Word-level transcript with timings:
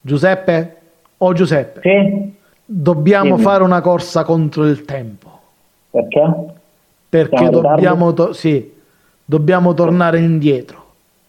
Giuseppe? 0.00 0.76
O 1.18 1.32
Giuseppe? 1.32 1.80
Sì? 1.82 2.32
Dobbiamo 2.64 3.32
Dimmi. 3.34 3.42
fare 3.42 3.62
una 3.64 3.80
corsa 3.80 4.24
contro 4.24 4.64
il 4.66 4.84
tempo. 4.84 5.28
Perché? 5.90 6.20
Perché 7.08 7.48
dobbiamo, 7.48 8.12
to- 8.12 8.32
sì, 8.32 8.72
dobbiamo 9.24 9.74
tornare 9.74 10.18
indietro. 10.20 10.84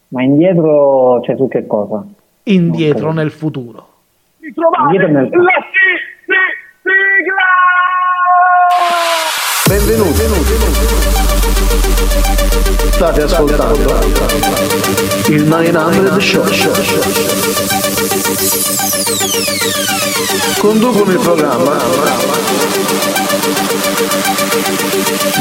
Ma 0.09 0.21
indietro 0.23 1.19
c'è 1.21 1.35
su 1.35 1.47
che 1.47 1.65
cosa? 1.65 2.03
Indietro 2.43 3.11
nel 3.11 3.31
futuro. 3.31 3.87
Ritrovate 4.39 4.97
nel- 5.07 5.29
la 5.29 5.51
si- 5.71 5.97
si- 6.25 6.33
sigla! 6.83 7.47
Benvenuti. 9.67 10.21
State 12.91 13.21
ascoltando 13.21 13.77
il 15.29 15.43
900 15.45 16.19
Show. 16.19 17.88
Conducono 20.59 21.11
il 21.11 21.19
programma 21.19 21.77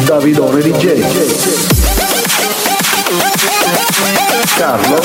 Davidone 0.04 0.60
DJ. 0.62 1.04
Carlo 4.56 5.00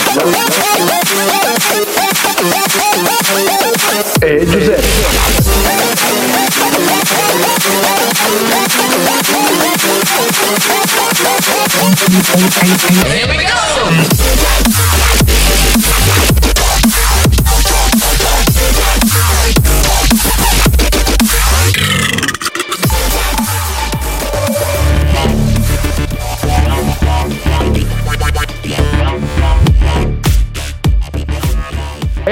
e 4.19 4.45
Giuseppe. 4.47 5.53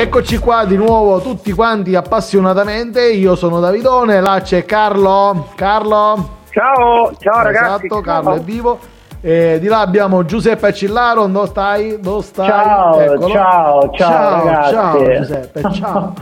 Eccoci 0.02 0.40
qua 0.40 0.66
di 0.66 0.76
nuovo 0.78 1.22
tutti 1.22 1.52
quanti 1.52 1.94
appassionatamente. 1.94 3.12
Io 3.12 3.36
sono 3.36 3.60
Davidone, 3.60 4.20
là 4.20 4.42
c'è 4.42 4.66
Carlo. 4.66 5.50
Carlo. 5.54 6.30
Ciao, 6.50 7.12
ciao 7.20 7.44
ragazzi. 7.44 7.86
Esatto, 7.86 8.02
Carlo 8.02 8.34
è 8.34 8.40
vivo. 8.40 8.80
E 9.22 9.60
di 9.62 9.68
là 9.68 9.82
abbiamo 9.82 10.26
Giuseppe 10.26 10.74
Cillaro, 10.74 11.28
dove 11.28 11.46
stai? 11.46 12.00
Dove 12.00 12.24
stai? 12.24 12.48
Ciao, 12.48 13.00
Eccolo. 13.00 13.30
ciao, 13.30 13.92
ciao, 13.92 14.44
ragazzi. 14.44 14.74
ciao 14.74 15.14
Giuseppe, 15.18 15.62
ciao. 15.72 16.14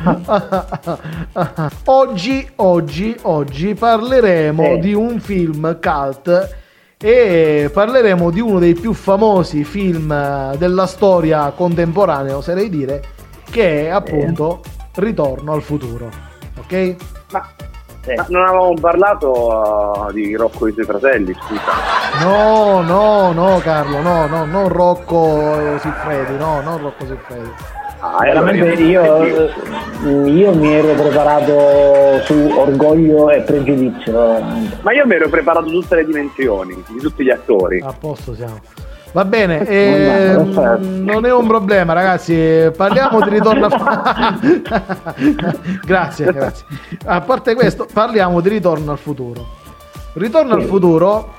oggi, 1.86 2.50
oggi, 2.58 3.18
oggi 3.22 3.74
parleremo 3.76 4.74
Sì. 4.74 4.80
di 4.80 4.94
un 4.94 5.22
film 5.22 5.80
cult 5.82 6.56
e 7.02 7.70
parleremo 7.74 8.30
di 8.30 8.42
uno 8.42 8.60
dei 8.60 8.74
più 8.74 8.92
famosi 8.92 9.64
film 9.64 10.54
della 10.58 10.86
storia 10.86 11.54
contemporanea, 11.56 12.36
oserei 12.36 12.68
dire, 12.70 13.02
che 13.50 13.86
è 13.86 13.90
appunto 13.90 14.62
Ritorno 14.96 15.54
al 15.54 15.62
futuro. 15.62 16.10
Ok? 16.58 16.96
Ma, 17.32 17.46
Sì. 18.02 18.14
ma 18.16 18.26
non 18.30 18.44
avevamo 18.48 18.74
parlato 18.80 20.06
uh, 20.08 20.12
di 20.12 20.36
Rocco 20.36 20.66
e 20.68 20.70
i 20.70 20.74
suoi 20.74 20.86
fratelli, 20.86 21.34
scusa. 21.34 22.24
No, 22.24 22.82
no, 22.82 23.32
no, 23.32 23.60
Carlo, 23.60 24.02
no, 24.02 24.26
no, 24.28 24.46
non 24.46 24.68
Rocco 24.68 25.78
Siffredi, 25.80 26.38
no, 26.38 26.62
non 26.62 26.82
Rocco 26.82 27.06
Siffredi. 27.06 27.50
Ah, 28.02 28.16
allora 28.20 28.42
Veramente 28.42 28.82
io- 28.84 29.26
io, 29.26 30.26
io 30.26 30.54
mi 30.56 30.74
ero 30.74 30.94
preparato 30.94 32.22
su 32.24 32.34
orgoglio 32.56 33.30
e 33.30 33.42
pregiudizio. 33.42 34.40
Ma 34.82 34.94
io 34.94 35.06
mi 35.06 35.16
ero 35.16 35.28
preparato 35.28 35.66
tutte 35.70 35.96
le 35.96 36.06
dimensioni 36.06 36.82
di 36.88 37.00
tutti 37.00 37.24
gli 37.26 37.30
attori. 37.30 37.82
A 37.86 37.94
posto 37.98 38.34
siamo. 38.34 38.60
Va 39.12 39.26
bene, 39.26 39.66
eh, 39.66 40.36
non 40.36 41.26
è 41.26 41.34
un 41.34 41.48
problema 41.48 41.94
ragazzi, 41.94 42.70
parliamo 42.76 43.22
di 43.22 43.30
ritorno 43.30 43.66
al 43.66 43.72
Grazie, 45.84 46.32
grazie. 46.32 46.68
A 47.06 47.20
parte 47.22 47.56
questo, 47.56 47.88
parliamo 47.92 48.40
di 48.40 48.50
ritorno 48.50 48.92
al 48.92 49.00
futuro. 49.00 49.58
Ritorno 50.14 50.54
al 50.54 50.62
futuro 50.64 51.34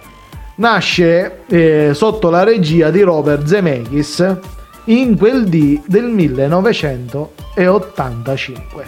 nasce 0.57 1.45
eh, 1.47 1.93
sotto 1.95 2.29
la 2.29 2.43
regia 2.43 2.91
di 2.91 3.03
Robert 3.03 3.45
Zemeckis 3.45 4.37
in 4.85 5.17
quel 5.17 5.45
di 5.45 5.81
del 5.87 6.07
1985. 6.07 8.85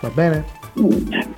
Va 0.00 0.10
bene? 0.12 0.59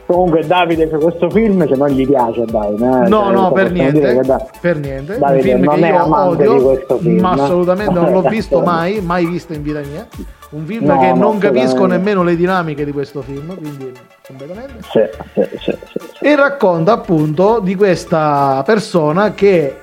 Comunque 0.06 0.44
Davide 0.46 0.88
c'è 0.88 0.98
questo 0.98 1.30
film 1.30 1.66
che 1.66 1.74
non 1.74 1.88
gli 1.88 2.06
piace 2.06 2.44
Davide. 2.44 2.84
eh? 2.84 3.08
No, 3.08 3.24
Cioè, 3.24 3.32
no, 3.32 3.52
per 3.52 3.72
niente, 3.72 4.20
da- 4.20 4.46
per 4.60 4.78
niente. 4.78 5.18
Davide 5.18 5.54
un 5.54 5.60
film 5.60 5.64
non 5.64 6.36
che 6.36 6.42
io 6.42 6.56
odio, 6.68 6.98
film, 6.98 7.20
ma 7.20 7.30
assolutamente 7.32 7.92
non 7.94 8.12
l'ho 8.12 8.22
visto 8.28 8.60
mai, 8.60 9.00
mai 9.00 9.26
visto 9.26 9.52
in 9.52 9.62
vita 9.62 9.80
mia. 9.80 10.06
Un 10.50 10.66
film 10.66 10.84
No, 10.84 10.98
che 10.98 11.06
no, 11.12 11.16
non 11.16 11.38
capisco 11.38 11.86
nemmeno 11.86 12.22
le 12.22 12.36
dinamiche 12.36 12.84
di 12.84 12.92
questo 12.92 13.22
film, 13.22 13.56
quindi 13.56 13.90
completamente. 14.26 14.74
Sì, 14.82 15.00
sì, 15.34 15.58
sì. 15.58 15.78
E 16.20 16.36
racconta 16.36 16.92
appunto 16.92 17.58
di 17.62 17.74
questa 17.74 18.62
persona 18.66 19.32
che 19.32 19.78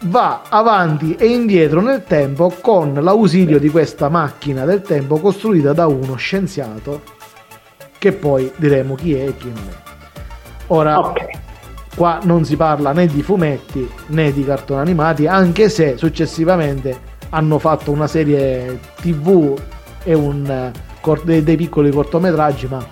va 0.00 0.42
avanti 0.50 1.14
e 1.18 1.26
indietro 1.28 1.80
nel 1.80 2.04
tempo 2.06 2.52
con 2.60 2.92
l'ausilio 3.00 3.58
di 3.58 3.70
questa 3.70 4.10
macchina 4.10 4.66
del 4.66 4.82
tempo 4.82 5.16
costruita 5.18 5.72
da 5.72 5.86
uno 5.86 6.14
scienziato 6.16 7.00
che 8.06 8.12
poi 8.12 8.52
diremo 8.56 8.94
chi 8.94 9.14
è 9.14 9.26
e 9.26 9.36
chi 9.36 9.48
non 9.52 9.68
è. 9.68 9.74
Ora, 10.68 10.98
Ok. 11.00 11.44
Qua 11.96 12.20
non 12.24 12.44
si 12.44 12.56
parla 12.56 12.92
né 12.92 13.06
di 13.06 13.22
fumetti 13.22 13.90
né 14.08 14.30
di 14.30 14.44
cartoni 14.44 14.80
animati, 14.80 15.26
anche 15.26 15.70
se 15.70 15.96
successivamente 15.96 17.14
hanno 17.30 17.58
fatto 17.58 17.90
una 17.90 18.06
serie 18.06 18.78
TV 19.00 19.58
e 20.04 20.12
un, 20.12 20.44
eh, 20.46 21.20
dei, 21.24 21.42
dei 21.42 21.56
piccoli 21.56 21.90
cortometraggi, 21.90 22.66
ma 22.66 22.84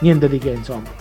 niente 0.00 0.28
di 0.28 0.38
che, 0.38 0.50
insomma. 0.50 0.99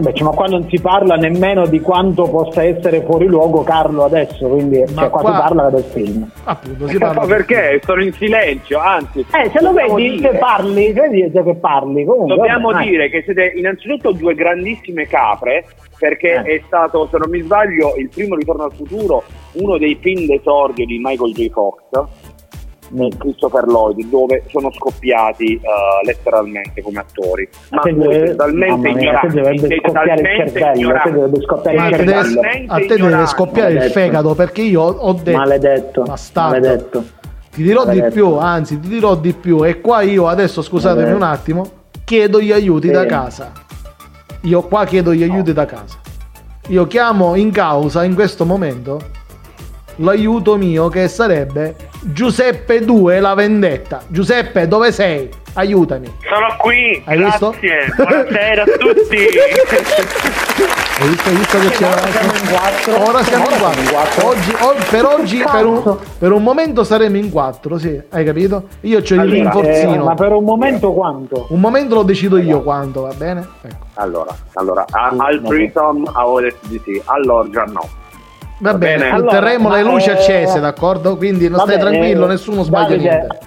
Vabbè, 0.00 0.12
cioè, 0.16 0.26
ma 0.28 0.34
qua 0.34 0.46
non 0.46 0.66
si 0.70 0.80
parla 0.80 1.14
nemmeno 1.16 1.66
di 1.66 1.78
quanto 1.80 2.24
possa 2.28 2.62
essere 2.64 3.02
fuori 3.02 3.26
luogo 3.26 3.62
Carlo 3.62 4.04
adesso, 4.04 4.48
quindi 4.48 4.78
Ma 4.94 5.02
cioè, 5.02 5.10
qua, 5.10 5.20
qua- 5.20 5.32
si 5.34 5.38
parla 5.40 5.68
del 5.70 5.84
film. 5.84 6.30
Appunto, 6.44 6.88
si 6.88 6.96
parla 6.98 7.20
Ma 7.20 7.26
perché? 7.26 7.80
Sono 7.84 8.02
in 8.02 8.12
silenzio, 8.14 8.78
anzi. 8.78 9.20
Eh, 9.20 9.50
se 9.50 9.60
lo 9.60 9.72
vedi 9.74 10.16
dire- 10.16 10.30
che 10.30 10.38
parli, 10.38 10.92
vedi 10.92 11.30
che 11.30 11.54
parli. 11.56 12.04
Comunque, 12.04 12.34
Dobbiamo 12.36 12.70
vabbè, 12.70 12.84
dire 12.84 13.10
che 13.10 13.22
siete 13.24 13.52
innanzitutto 13.56 14.12
due 14.12 14.34
grandissime 14.34 15.06
capre, 15.06 15.66
perché 15.98 16.42
Eh. 16.44 16.54
è 16.56 16.62
stato, 16.66 17.06
se 17.10 17.18
non 17.18 17.28
mi 17.28 17.40
sbaglio, 17.40 17.94
il 17.98 18.08
primo 18.08 18.36
Ritorno 18.36 18.64
al 18.64 18.72
futuro, 18.72 19.22
uno 19.52 19.76
dei 19.76 19.98
film 20.00 20.24
d'esordio 20.24 20.86
di 20.86 20.98
Michael 21.02 21.32
J. 21.34 21.50
Fox, 21.50 21.80
Christopher 23.18 23.66
Lloyd, 23.66 24.04
dove 24.08 24.42
sono 24.48 24.70
scoppiati 24.72 25.54
eh, 25.54 25.60
letteralmente 26.04 26.82
come 26.82 26.98
attori. 27.00 27.48
Ma 27.70 27.80
te 27.82 27.94
deve- 27.94 28.34
talmente 28.36 28.88
ignoranti, 28.88 29.36
dovrebbe 29.36 29.58
siete 29.58 29.80
scoppiare 29.82 30.20
il 30.20 30.26
cervello, 30.52 30.94
a 30.94 31.00
te 31.00 31.10
dovrebbe 31.12 31.40
scoppiare 31.42 31.76
Ma 31.76 31.88
il 31.88 31.96
deve, 31.96 32.12
cervello. 32.12 32.72
a 32.72 32.76
te 32.78 32.86
deve 32.96 33.26
scoppiare 33.26 33.72
il 33.72 33.82
fegato 33.90 34.34
perché 34.34 34.62
io 34.62 34.82
ho 34.82 35.12
detto 35.12 35.36
Maledetto, 35.38 36.02
bastardo. 36.02 36.58
maledetto. 36.58 37.04
Ti 37.50 37.62
dirò 37.62 37.80
di 37.82 37.86
Maledetto. 37.98 38.12
più, 38.14 38.32
anzi 38.36 38.78
ti 38.80 38.88
dirò 38.88 39.16
di 39.16 39.32
più 39.32 39.64
e 39.66 39.80
qua 39.80 40.02
io 40.02 40.28
adesso 40.28 40.62
scusatemi 40.62 41.02
Maledetto. 41.12 41.24
un 41.24 41.30
attimo, 41.30 41.70
chiedo 42.04 42.40
gli 42.40 42.52
aiuti 42.52 42.86
Sì. 42.88 42.92
da 42.92 43.06
casa. 43.06 43.52
Io 44.42 44.62
qua 44.62 44.84
chiedo 44.84 45.12
gli 45.12 45.22
aiuti 45.22 45.52
da 45.52 45.66
casa. 45.66 45.98
Io 46.68 46.86
chiamo 46.86 47.34
in 47.34 47.50
causa 47.50 48.04
in 48.04 48.14
questo 48.14 48.44
momento 48.44 49.00
l'aiuto 50.00 50.56
mio 50.56 50.88
che 50.88 51.08
sarebbe 51.08 51.74
Giuseppe 52.02 52.84
2 52.84 53.20
la 53.20 53.34
vendetta. 53.34 54.00
Giuseppe, 54.08 54.66
dove 54.66 54.90
sei? 54.92 55.28
Aiutami. 55.54 56.06
Sono 56.22 56.46
qui, 56.58 57.02
Hai 57.04 57.18
grazie. 57.18 57.48
visto? 57.90 58.02
Buonasera 58.04 58.62
a 58.62 58.66
tutti. 58.78 59.16
Hai 61.00 61.08
visto, 61.08 61.28
hai 61.28 61.34
visto 61.36 61.58
che 61.58 61.68
c'era 61.70 61.90
Ora 61.98 62.02
siamo 62.12 62.32
in 62.32 62.48
quattro. 62.48 63.08
Ora 63.08 63.22
siamo 63.22 63.44
in 63.50 63.88
quattro. 63.90 64.26
Oggi, 64.28 64.50
o- 64.60 64.74
per 64.90 65.04
oggi, 65.04 65.44
per 65.50 65.64
un, 65.66 65.76
Cazzo. 65.76 66.00
per 66.18 66.32
un 66.32 66.42
momento 66.42 66.84
saremo 66.84 67.16
in 67.16 67.30
quattro, 67.30 67.78
sì, 67.78 68.00
hai 68.10 68.24
capito? 68.24 68.68
Io 68.82 69.00
c'ho 69.00 69.14
il 69.14 69.20
Allora, 69.20 69.34
rinforzino. 69.34 69.94
Eh, 69.94 69.98
ma 69.98 70.14
per 70.14 70.32
un 70.32 70.44
momento 70.44 70.92
quanto? 70.92 71.46
Un 71.50 71.60
momento 71.60 71.94
lo 71.96 72.02
decido 72.04 72.38
io 72.38 72.62
quanto, 72.62 73.02
va 73.02 73.12
bene? 73.14 73.46
Ecco. 73.62 73.76
Allora, 73.94 74.34
allora 74.54 74.84
a- 74.88 75.14
al 75.18 75.40
detto 76.40 76.66
di 76.68 76.80
sì, 76.84 77.02
all'Orgia 77.06 77.64
no. 77.64 77.88
Va 78.60 78.72
Va 78.72 78.78
bene, 78.78 78.96
bene. 78.98 79.10
Allora, 79.10 79.30
terremo 79.30 79.70
le 79.70 79.82
luci 79.82 80.08
eh, 80.10 80.12
accese, 80.12 80.60
d'accordo? 80.60 81.16
Quindi 81.16 81.48
non 81.48 81.60
stai 81.60 81.78
Vabbè, 81.78 81.88
tranquillo, 81.90 82.24
eh, 82.26 82.28
nessuno 82.28 82.62
sbaglia 82.62 82.88
Davide, 82.96 83.08
niente. 83.08 83.38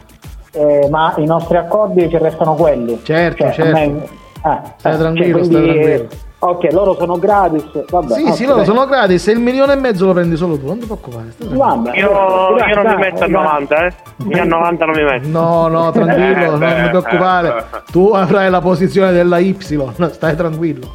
eh, 0.84 0.90
ma 0.90 1.14
i 1.18 1.26
nostri 1.26 1.58
accordi 1.58 2.10
ci 2.10 2.18
restano 2.18 2.56
quelli. 2.56 3.00
Certo, 3.04 3.44
Cioè, 3.44 3.54
certo. 3.54 3.72
me- 3.74 4.04
eh, 4.46 4.60
Stai 4.78 4.94
eh, 4.94 4.98
tranquillo, 4.98 5.38
cioè, 5.38 5.46
stai 5.46 5.62
quindi, 5.62 5.82
tranquillo. 5.84 6.08
Ok, 6.40 6.72
loro 6.74 6.96
sono 6.96 7.18
gratis. 7.20 7.64
Vabbè, 7.90 8.14
Sì, 8.16 8.24
ok, 8.24 8.34
sì, 8.36 8.44
loro 8.46 8.58
dai. 8.58 8.66
sono 8.66 8.86
gratis 8.86 9.28
e 9.28 9.32
il 9.32 9.40
milione 9.40 9.74
e 9.74 9.76
mezzo 9.78 10.06
lo 10.08 10.12
prendi 10.14 10.36
solo 10.36 10.58
tu, 10.58 10.66
non 10.66 10.78
ti 10.80 10.86
preoccupare. 10.86 11.32
stai. 11.32 11.56
Vabbè, 11.58 11.98
Io, 11.98 12.10
io 12.10 12.76
non 12.76 12.84
dai, 12.84 12.96
mi 12.96 13.02
metto 13.02 13.24
a 13.24 13.28
dai. 13.28 13.32
90, 13.32 13.86
eh. 13.86 13.94
Io 14.28 14.42
a 14.42 14.46
90 14.46 14.86
non 14.86 14.96
mi 14.98 15.04
metto. 15.04 15.28
No, 15.30 15.68
no, 15.68 15.92
tranquillo, 15.92 16.44
Eh, 16.44 16.48
non 16.50 16.60
beh, 16.60 16.82
ti 16.84 16.90
preoccupare. 16.90 17.48
eh. 17.60 17.64
Tu 17.92 18.12
avrai 18.14 18.50
la 18.50 18.60
posizione 18.60 19.12
della 19.14 19.38
Y, 19.38 19.56
stai 19.62 20.36
tranquillo. 20.36 20.92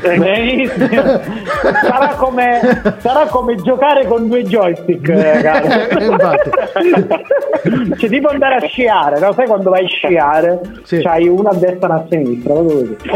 Benissimo. 0.00 1.20
sarà, 1.82 2.14
come, 2.16 2.94
sarà 2.98 3.26
come 3.26 3.54
giocare 3.56 4.06
con 4.06 4.28
due 4.28 4.42
joystick, 4.44 5.08
eh. 5.08 6.04
Infatti. 6.04 6.50
Cioè, 7.98 8.08
tipo 8.08 8.28
andare 8.28 8.54
a 8.56 8.60
sciare, 8.66 9.18
no? 9.18 9.32
Sai 9.32 9.46
quando 9.46 9.70
vai 9.70 9.84
a 9.84 9.88
sciare? 9.88 10.60
Sì. 10.84 11.00
C'hai 11.02 11.28
una 11.28 11.50
a 11.50 11.54
destra 11.54 11.88
e 11.88 11.90
una 11.92 11.94
a 12.00 12.06
sinistra. 12.08 12.54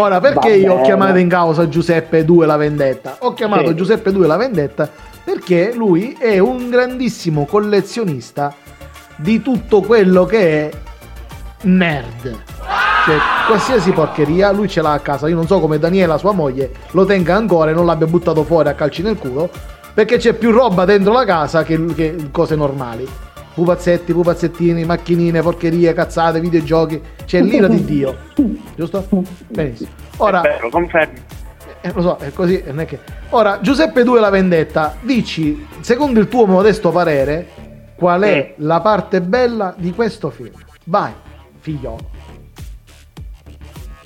Ora, 0.01 0.21
perché 0.21 0.49
Va 0.51 0.55
io 0.57 0.71
ho 0.73 0.75
bene. 0.75 0.87
chiamato 0.87 1.19
in 1.19 1.29
causa 1.29 1.69
Giuseppe 1.69 2.25
2 2.25 2.47
la 2.47 2.57
vendetta? 2.57 3.17
Ho 3.21 3.33
chiamato 3.35 3.69
Sì. 3.69 3.75
Giuseppe 3.75 4.13
2 4.13 4.27
la 4.27 4.37
vendetta 4.37 4.89
perché 5.25 5.73
lui 5.75 6.17
è 6.19 6.39
un 6.39 6.69
grandissimo 6.69 7.45
collezionista 7.47 8.53
di 9.17 9.41
tutto 9.41 9.81
quello 9.83 10.25
che 10.25 10.69
è 10.69 10.71
nerd. 11.63 12.37
Cioè, 13.05 13.17
qualsiasi 13.49 13.91
porcheria, 13.91 14.53
lui 14.53 14.69
ce 14.69 14.81
l'ha 14.81 14.93
a 14.93 15.01
casa. 15.01 15.29
Io 15.29 15.35
non 15.35 15.47
so 15.47 15.59
come 15.59 15.79
Daniela, 15.79 16.19
sua 16.19 16.33
moglie, 16.33 16.71
lo 16.93 17.05
tenga 17.05 17.35
ancora 17.35 17.71
e 17.71 17.75
non 17.75 17.85
l'abbia 17.85 18.07
buttato 18.07 18.45
fuori 18.45 18.69
a 18.69 18.75
calci 18.75 19.03
nel 19.03 19.19
culo. 19.19 19.51
Perché 19.93 20.17
c'è 20.19 20.33
più 20.35 20.53
roba 20.53 20.85
dentro 20.85 21.13
la 21.13 21.25
casa 21.25 21.65
che, 21.65 21.85
che 21.95 22.29
cose 22.31 22.55
normali. 22.55 23.07
Pupazzetti, 23.55 24.13
pupazzettini, 24.13 24.85
macchinine, 24.85 25.43
porcherie, 25.43 25.93
cazzate, 25.93 26.41
videogiochi. 26.41 27.03
C'è 27.27 27.41
l'ira 27.43 27.67
di 27.67 27.85
Dio. 27.85 28.17
Giusto? 28.77 29.05
Benissimo. 29.49 29.91
Ora, 30.19 30.41
vero, 30.41 30.71
confermo. 30.71 31.15
eh, 31.83 31.93
lo 31.93 32.01
so, 32.01 32.17
è 32.19 32.33
così. 32.33 32.63
Non 32.67 32.81
è 32.81 32.87
che... 32.87 33.01
Ora, 33.31 33.59
Giuseppe 33.61 34.05
2 34.05 34.21
la 34.21 34.31
vendetta, 34.31 34.95
dici, 35.01 35.67
secondo 35.81 36.21
il 36.21 36.29
tuo 36.29 36.47
modesto 36.47 36.91
parere, 36.91 37.49
qual 37.97 38.23
è 38.23 38.55
la 38.59 38.81
parte 38.81 39.21
bella 39.21 39.75
di 39.77 39.93
questo 39.93 40.31
film? 40.31 40.55
Vai, 40.85 41.13
figliolo. 41.59 41.99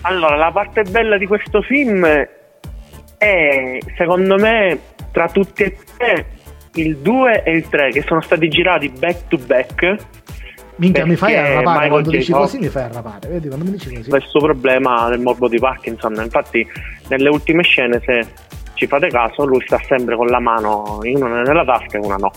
Allora, 0.07 0.37
la 0.37 0.53
parte 0.53 0.83
bella 0.83 1.19
di 1.19 1.27
questo 1.27 1.63
film 1.63 2.07
è, 2.07 3.79
secondo 3.97 4.37
me, 4.37 4.79
tra 5.11 5.29
tutti 5.29 5.65
e 5.65 5.77
tre, 5.97 6.27
il 6.75 6.99
2 6.99 7.43
e 7.43 7.51
il 7.51 7.69
3 7.69 7.91
che 7.91 8.03
sono 8.03 8.21
stati 8.21 8.49
girati 8.49 8.89
back 8.89 9.27
to 9.27 9.37
back. 9.37 9.97
Minchia, 10.77 11.07
mi 11.07 11.17
fai 11.17 11.35
arrapare 11.35 11.63
Michael 11.65 11.91
quando 11.91 12.11
J. 12.11 12.17
dici 12.19 12.31
Fox- 12.31 12.43
così, 12.43 12.59
mi 12.59 12.69
fai 12.69 12.83
arrapare. 12.85 13.29
Vedi, 13.29 13.49
quando 13.49 13.65
mi 13.65 13.71
dici 13.73 13.95
così. 13.95 14.09
questo 14.09 14.39
problema 14.39 15.09
del 15.09 15.21
morbo 15.21 15.49
di 15.49 15.59
Parkinson. 15.59 16.15
Infatti, 16.23 16.65
nelle 17.09 17.29
ultime 17.29 17.65
scene, 17.65 18.01
se 18.05 18.27
ci 18.75 18.87
fate 18.87 19.09
caso, 19.09 19.45
lui 19.45 19.63
sta 19.67 19.81
sempre 19.89 20.15
con 20.15 20.27
la 20.27 20.39
mano 20.39 21.01
in 21.03 21.21
una 21.21 21.43
nella 21.43 21.65
tasca 21.65 21.99
e 21.99 22.01
una 22.01 22.17
no. 22.17 22.31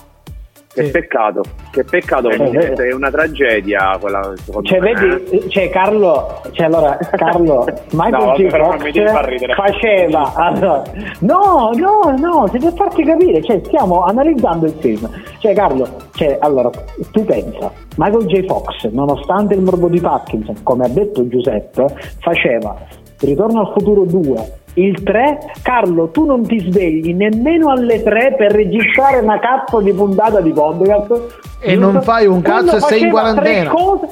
Che 0.72 0.84
Sì. 0.86 0.92
peccato, 0.92 1.42
che 1.72 1.84
peccato, 1.84 2.30
Eh, 2.30 2.74
è 2.74 2.94
una 2.94 3.10
tragedia 3.10 3.98
quella 4.00 4.34
Cioè, 4.62 4.80
me. 4.80 4.94
vedi, 4.94 5.50
cioè 5.50 5.68
Carlo, 5.72 6.42
cioè 6.52 6.68
allora, 6.68 6.96
Carlo, 6.98 7.66
Michael 7.94 8.12
No, 8.24 8.34
far 8.50 9.28
Fox 9.28 9.54
faceva, 9.56 10.32
allora, 10.36 10.84
no, 11.22 11.72
no, 11.74 12.16
no, 12.20 12.48
se 12.52 12.60
per 12.60 12.74
farti 12.76 13.04
capire, 13.04 13.42
cioè, 13.44 13.60
stiamo 13.66 14.04
analizzando 14.04 14.68
il 14.68 14.76
film. 14.80 15.10
Cioè, 15.40 15.56
Carlo, 15.56 15.88
cioè, 16.14 16.38
allora, 16.40 16.70
tu 17.12 17.26
pensa, 17.26 17.72
Michael 17.98 18.26
J. 18.28 18.46
Fox, 18.46 18.90
nonostante 18.92 19.56
il 19.56 19.62
morbo 19.62 19.88
di 19.88 20.00
Parkinson, 20.00 20.62
come 20.62 20.86
ha 20.86 20.90
detto 20.90 21.28
Giuseppe, 21.28 21.88
faceva 22.20 22.78
Ritorno 23.22 23.60
al 23.60 23.72
futuro 23.76 24.06
2, 24.06 24.52
il 24.76 25.04
3, 25.04 25.40
Carlo, 25.62 26.10
tu 26.10 26.26
non 26.26 26.46
ti 26.46 26.60
svegli 26.60 27.14
nemmeno 27.14 27.70
alle 27.70 28.02
3 28.04 28.36
per 28.38 28.52
registrare 28.52 29.18
una 29.18 29.40
cazzo 29.40 29.82
di 29.82 29.92
puntata 29.94 30.40
di 30.42 30.52
podcast. 30.52 31.38
E 31.60 31.76
non 31.76 32.02
fai 32.02 32.26
un 32.28 32.42
cazzo 32.42 32.78
e 32.78 32.80
sei 32.82 33.02
in 33.02 33.12
faceva 33.12 33.34
tre 33.34 33.42
quarantena. 33.62 33.70
cose- 33.72 34.08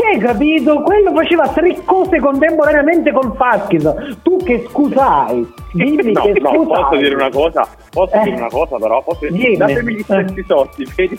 C'è 0.00 0.18
capito? 0.18 0.80
Quello 0.82 1.12
faceva 1.12 1.46
tre 1.48 1.76
cose 1.84 2.18
contemporaneamente 2.20 3.12
col 3.12 3.36
Parkinson. 3.36 4.18
Tu 4.22 4.38
che 4.38 4.64
scusai? 4.70 5.46
Dimmi 5.72 6.12
no, 6.12 6.22
che 6.22 6.40
no, 6.40 6.48
scusai. 6.50 6.64
posso 6.66 6.96
dire 6.96 7.14
una 7.14 7.28
cosa? 7.28 7.68
Posso 7.90 8.14
Eh. 8.14 8.22
dire 8.22 8.36
una 8.36 8.48
cosa 8.48 8.76
però? 8.78 9.02
Posso 9.02 9.26
Dimmi. 9.28 9.56
Datemi 9.56 9.94
gli 9.94 10.02
stessi 10.02 10.44
soldi, 10.46 10.86
vedi? 10.96 11.18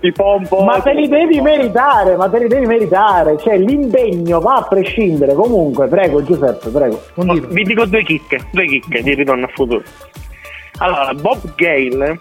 Ti 0.00 0.12
fa 0.12 0.24
un 0.34 0.46
po'... 0.48 0.62
Ma 0.64 0.80
te 0.80 0.94
li 0.94 1.08
devi 1.08 1.40
meritare, 1.42 2.16
ma 2.16 2.28
te 2.30 2.38
li 2.38 2.48
devi 2.48 2.64
meritare. 2.66 3.36
Cioè, 3.38 3.58
l'impegno 3.58 4.40
va 4.40 4.54
a 4.54 4.62
prescindere. 4.62 5.34
Comunque, 5.34 5.88
prego, 5.88 6.22
Giuseppe, 6.22 6.70
prego. 6.70 7.02
Continua. 7.14 7.48
Vi 7.48 7.62
dico 7.64 7.84
due 7.84 8.02
chicche, 8.02 8.38
due 8.50 8.66
chicche 8.66 9.02
di 9.02 9.14
Ritorno 9.14 9.44
al 9.44 9.50
futuro. 9.52 9.82
Allora, 10.78 11.12
Bob 11.12 11.54
Gale 11.54 12.18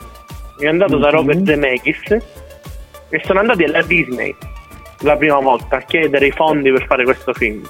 è 0.60 0.68
andato 0.68 0.98
da 0.98 1.08
Mhm. 1.08 1.16
Robert 1.16 1.46
Zemeckis 1.46 2.12
e 3.10 3.22
sono 3.24 3.40
andati 3.40 3.64
alla 3.64 3.82
Disney 3.82 4.36
la 5.02 5.16
prima 5.18 5.40
volta 5.40 5.78
a 5.78 5.82
chiedere 5.82 6.28
i 6.28 6.32
fondi 6.32 6.72
per 6.72 6.86
fare 6.86 7.04
questo 7.04 7.34
film. 7.34 7.68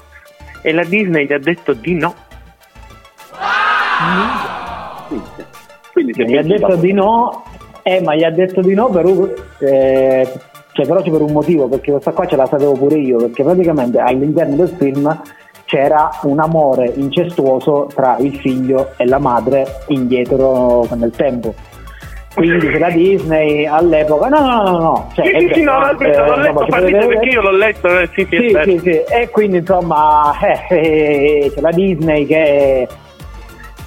E 0.62 0.72
la 0.72 0.84
Disney 0.84 1.26
gli 1.26 1.32
ha 1.32 1.38
detto 1.38 1.72
di 1.72 1.94
no. 1.94 2.14
Quindi 5.92 6.14
si 6.14 6.22
è 6.22 6.24
Gli 6.24 6.36
ha 6.36 6.42
detto 6.42 6.76
di 6.76 6.92
no, 6.92 7.44
eh, 7.82 8.00
ma 8.00 8.14
gli 8.14 8.24
ha 8.24 8.30
detto 8.30 8.60
di 8.60 8.74
no 8.74 8.88
per 8.88 9.04
un, 9.04 9.30
eh, 9.58 10.28
cioè, 10.72 10.86
però 10.86 11.02
c'è 11.02 11.10
per 11.10 11.20
un 11.20 11.32
motivo, 11.32 11.68
perché 11.68 11.90
questa 11.90 12.12
qua 12.12 12.26
ce 12.26 12.36
la 12.36 12.46
sapevo 12.46 12.72
pure 12.72 12.96
io, 12.96 13.18
perché 13.18 13.42
praticamente 13.42 13.98
all'interno 13.98 14.56
del 14.56 14.74
film 14.78 15.20
c'era 15.64 16.10
un 16.22 16.38
amore 16.38 16.92
incestuoso 16.96 17.88
tra 17.94 18.16
il 18.18 18.36
figlio 18.36 18.92
e 18.96 19.06
la 19.06 19.18
madre 19.18 19.84
indietro 19.88 20.86
nel 20.94 21.10
tempo. 21.12 21.54
Quindi 22.34 22.66
se 22.70 22.78
la 22.78 22.90
Disney 22.90 23.66
all'epoca 23.66 24.28
no 24.28 24.40
no 24.40 24.62
no 24.62 24.78
no 24.78 25.10
cioè, 25.14 25.26
Sì, 25.26 25.46
sì, 25.48 25.54
sì, 25.54 25.62
no, 25.62 25.80
l'ho 25.80 25.92
letto, 25.92 26.02
eh, 26.02 26.26
l'ho 26.26 26.36
letto, 26.36 26.66
vedere. 26.66 27.06
perché 27.06 27.28
io 27.28 27.40
l'ho 27.42 27.50
letto, 27.50 27.98
eh, 27.98 28.08
sì, 28.14 28.26
sì, 28.30 28.58
sì, 28.64 28.78
sì. 28.78 29.02
E 29.12 29.28
quindi 29.30 29.58
insomma 29.58 30.32
eh, 30.40 30.66
eh, 30.70 31.52
c'è 31.54 31.60
la 31.60 31.70
Disney 31.70 32.24
che 32.26 32.88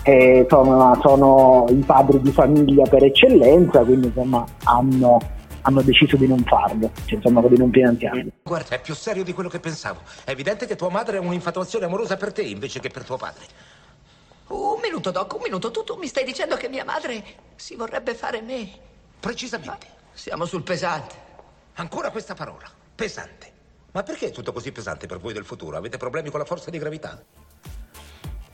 eh, 0.04 0.38
insomma, 0.40 0.98
sono 1.02 1.66
i 1.70 1.84
padri 1.84 2.22
di 2.22 2.32
famiglia 2.32 2.84
per 2.88 3.04
eccellenza, 3.04 3.80
quindi 3.84 4.08
insomma 4.08 4.46
hanno, 4.66 5.20
hanno 5.62 5.82
deciso 5.82 6.16
di 6.16 6.28
non 6.28 6.44
farlo, 6.46 6.92
cioè, 7.06 7.16
insomma 7.16 7.42
di 7.42 7.58
non 7.58 7.72
finanziarlo. 7.72 8.30
Guarda, 8.44 8.76
è 8.76 8.82
più 8.82 8.94
serio 8.94 9.24
di 9.24 9.34
quello 9.34 9.50
che 9.50 9.60
pensavo. 9.60 10.02
È 10.24 10.30
evidente 10.30 10.68
che 10.68 10.76
tua 10.76 10.90
madre 10.90 11.18
ha 11.18 11.22
un'infatuazione 11.22 11.86
amorosa 11.86 12.16
per 12.18 12.32
te 12.32 12.44
invece 12.44 12.80
che 12.80 12.90
per 12.90 13.04
tuo 13.04 13.18
padre. 13.18 13.46
Un 14.48 14.80
minuto, 14.82 15.12
Doc, 15.12 15.34
un 15.34 15.42
minuto. 15.42 15.72
Tu, 15.72 15.84
tu 15.84 15.96
mi 15.96 16.08
stai 16.08 16.24
dicendo 16.24 16.56
che 16.56 16.70
mia 16.70 16.86
madre 16.86 17.24
si 17.56 17.76
vorrebbe 17.76 18.14
fare 18.14 18.42
me. 18.42 18.70
Precisamente. 19.20 19.88
Siamo 20.14 20.46
sul 20.46 20.64
pesante. 20.64 21.16
Ancora 21.76 22.12
questa 22.12 22.36
parola. 22.36 22.70
Pesante. 22.94 23.54
Ma 23.92 24.04
perché 24.04 24.28
è 24.28 24.32
tutto 24.32 24.52
così 24.52 24.72
pesante 24.72 25.08
per 25.08 25.20
voi 25.20 25.34
del 25.34 25.46
futuro? 25.46 25.78
Avete 25.78 25.98
problemi 25.98 26.30
con 26.30 26.40
la 26.40 26.46
forza 26.46 26.70
di 26.70 26.78
gravità? 26.78 27.24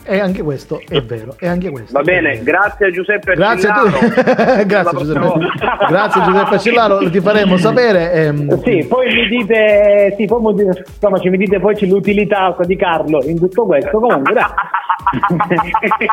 E 0.04 0.20
anche 0.20 0.42
questo 0.42 0.82
è 0.90 1.02
vero, 1.02 1.36
e 1.40 1.48
anche 1.48 1.70
questo. 1.70 1.94
Va 1.94 2.02
è 2.02 2.04
bene, 2.04 2.42
grazie 2.42 2.88
a 2.88 2.92
Giuseppe 2.92 3.34
Grazie 3.34 3.70
a 3.70 3.74
tu. 3.74 3.86
Accillaro. 3.88 4.64
Grazie 4.66 4.98
Giuseppe. 4.98 5.40
Grazie 5.88 6.22
Giuseppe 6.24 6.56
Accillaro, 6.56 7.10
ti 7.10 7.20
faremo 7.22 7.58
sapere. 7.58 8.12
ehm, 8.14 8.62
Sì, 8.64 8.86
poi 8.90 9.14
mi 9.14 9.28
dite, 9.28 10.16
sì, 10.18 10.26
poi 10.26 10.42
mi 10.42 10.54
dite- 10.56 10.84
insomma, 10.88 11.20
ci 11.20 11.30
mi 11.30 11.38
dite 11.38 11.60
poi 11.60 11.76
c'è 11.76 11.86
l'utilità 11.86 12.56
di 12.66 12.76
Carlo 12.76 13.22
in 13.24 13.38
tutto 13.40 13.66
questo. 13.66 14.00
Comunque, 14.00 14.34
dai. 14.34 14.44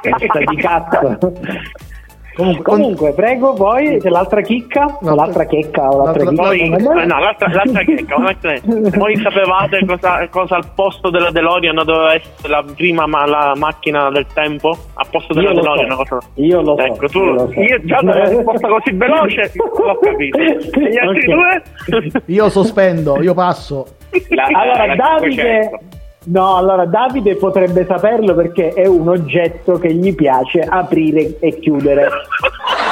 Cazzo 0.02 0.38
di 0.46 0.56
cazzo. 0.56 1.18
Comunque, 2.38 2.62
con- 2.62 2.80
Comunque, 2.80 3.12
prego, 3.14 3.52
poi 3.54 3.98
c'è 3.98 4.08
l'altra 4.10 4.40
chicca, 4.42 4.84
o 5.02 5.14
l'altra 5.16 5.44
checca, 5.44 5.88
o 5.88 6.04
l'altra 6.04 6.22
L'altra- 6.22 6.50
chicca. 6.52 6.76
Voi, 6.78 7.04
no, 7.04 7.18
l'altra, 7.18 7.48
l'altra 7.52 7.82
checca, 7.82 8.14
voi 8.96 9.16
sapevate 9.16 9.84
cosa, 9.84 10.28
cosa 10.28 10.54
al 10.54 10.70
posto 10.72 11.10
della 11.10 11.32
DeLorean 11.32 11.74
doveva 11.84 12.14
essere 12.14 12.48
la 12.48 12.64
prima 12.76 13.06
ma- 13.08 13.26
la 13.26 13.54
macchina 13.56 14.08
del 14.10 14.26
tempo? 14.32 14.70
A 14.94 15.04
posto 15.10 15.34
della 15.34 15.48
Io 15.48 15.54
lo 15.56 15.60
DeLorean, 15.62 15.90
so. 15.90 15.96
cosa? 15.96 16.18
Io 16.34 16.60
lo 16.62 16.76
so, 16.76 16.82
Ecco, 16.84 17.08
tu, 17.08 17.18
io 17.24 17.32
lo 17.32 17.38
so. 17.52 17.60
io 17.60 17.80
già 17.82 18.00
da 18.02 18.12
una 18.14 18.28
risposta 18.28 18.68
così 18.70 18.92
veloce 18.92 19.52
l'ho 19.54 19.98
capito. 19.98 20.38
E 20.38 20.90
gli 20.90 20.96
altri 20.96 21.32
Ok. 21.32 21.34
due? 21.34 22.22
io 22.26 22.48
sospendo, 22.50 23.20
io 23.20 23.34
passo. 23.34 23.84
La- 24.28 24.44
Allora, 24.44 24.86
la 24.86 24.94
Davide, 24.94 25.42
500. 25.70 25.78
No, 26.30 26.56
allora 26.56 26.86
Davide 26.86 27.36
potrebbe 27.36 27.84
saperlo 27.86 28.34
perché 28.34 28.68
è 28.70 28.86
un 28.86 29.08
oggetto 29.08 29.78
che 29.78 29.92
gli 29.92 30.14
piace 30.14 30.60
aprire 30.60 31.38
e 31.40 31.58
chiudere. 31.58 32.08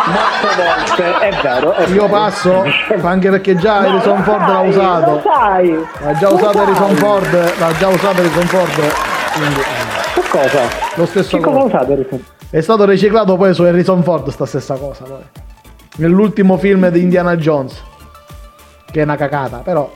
Molte 0.07 1.05
volte, 1.05 1.19
è 1.29 1.43
vero. 1.43 1.73
È 1.73 1.83
Io 1.89 2.03
vero. 2.03 2.07
passo, 2.09 2.63
anche 3.03 3.31
perché 3.31 3.57
già 3.57 3.81
No, 3.81 3.89
Harrison 3.89 4.23
Ford 4.23 4.49
l'ha 4.49 4.61
usato. 4.61 5.11
Lo 5.11 5.23
sai. 5.25 5.71
L'ha 6.03 6.13
già 6.19 6.29
usato. 6.33 6.59
Harrison 6.61 6.95
Ford, 6.97 7.33
l'ha 7.59 7.73
già 7.79 7.89
usato 7.89 8.21
Harrison 8.21 8.43
Ford. 8.47 8.93
Quindi, 9.37 9.61
Che 10.15 10.23
cosa? 10.31 10.61
lo 10.95 11.07
stesso 11.07 11.37
Che 11.37 11.43
cosa 11.43 11.59
ha 11.59 11.65
usato 11.65 11.93
Harrison? 11.93 12.25
È 12.49 12.61
stato 12.61 12.85
riciclato 12.85 13.37
poi 13.37 13.53
su 13.55 13.63
Harrison 13.63 14.03
Ford 14.03 14.29
sta 14.29 14.47
stessa 14.47 14.77
cosa 14.77 15.05
poi. 15.05 15.23
Nell'ultimo 15.97 16.57
film 16.57 16.89
di 16.91 17.01
Indiana 17.01 17.37
Jones. 17.37 17.83
Che 18.91 19.01
è 19.01 19.03
una 19.03 19.17
cacata, 19.17 19.59
però 19.59 19.91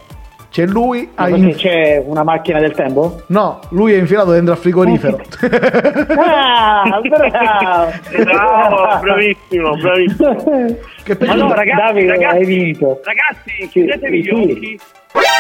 C'è 0.51 0.67
lui, 0.67 1.09
Ma 1.15 1.23
ha 1.23 1.29
perché 1.29 1.41
in- 1.41 1.55
c'è 1.55 2.03
una 2.05 2.25
macchina 2.25 2.59
del 2.59 2.73
tempo? 2.73 3.23
no, 3.27 3.61
lui 3.71 3.93
è 3.93 3.99
infilato 3.99 4.33
dentro 4.33 4.53
al 4.55 4.59
frigorifero. 4.59 5.21
Ah, 6.19 7.01
bravo! 7.01 7.93
Bravo, 8.25 8.99
bravissimo, 9.01 9.77
bravissimo. 9.77 10.77
che 11.05 11.17
Ma 11.21 11.35
no, 11.35 11.53
ragazzi, 11.55 11.81
Davide, 11.81 12.07
ragazzi, 12.09 12.37
hai 12.37 12.45
vinto. 12.45 13.01
Ragazzi, 13.05 13.69
chiudetevi 13.69 14.23
sì, 14.23 14.29
gli 14.29 14.35
sì. 14.35 14.41
occhi. 14.53 14.81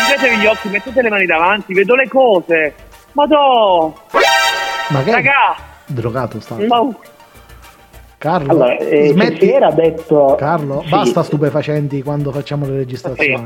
Chiudetevi 0.06 0.36
gli 0.42 0.46
occhi, 0.46 0.68
mettete 0.68 1.02
le 1.02 1.08
mani 1.10 1.26
davanti, 1.26 1.74
vedo 1.74 1.94
le 1.96 2.08
cose. 2.08 2.74
Madò, 3.12 3.92
Ma 4.90 5.02
che 5.02 5.10
raga, 5.10 5.56
drogato 5.86 6.38
sta? 6.40 6.54
ma... 6.68 6.86
Carlo, 8.20 8.50
Allora, 8.50 8.76
eh, 8.76 9.08
smetti. 9.14 9.46
si 9.46 9.50
era 9.50 9.70
detto... 9.70 10.34
Carlo, 10.36 10.82
Sì. 10.84 10.90
basta 10.90 11.22
stupefacenti 11.22 12.02
quando 12.02 12.30
facciamo 12.32 12.66
le 12.66 12.76
registrazioni. 12.76 13.44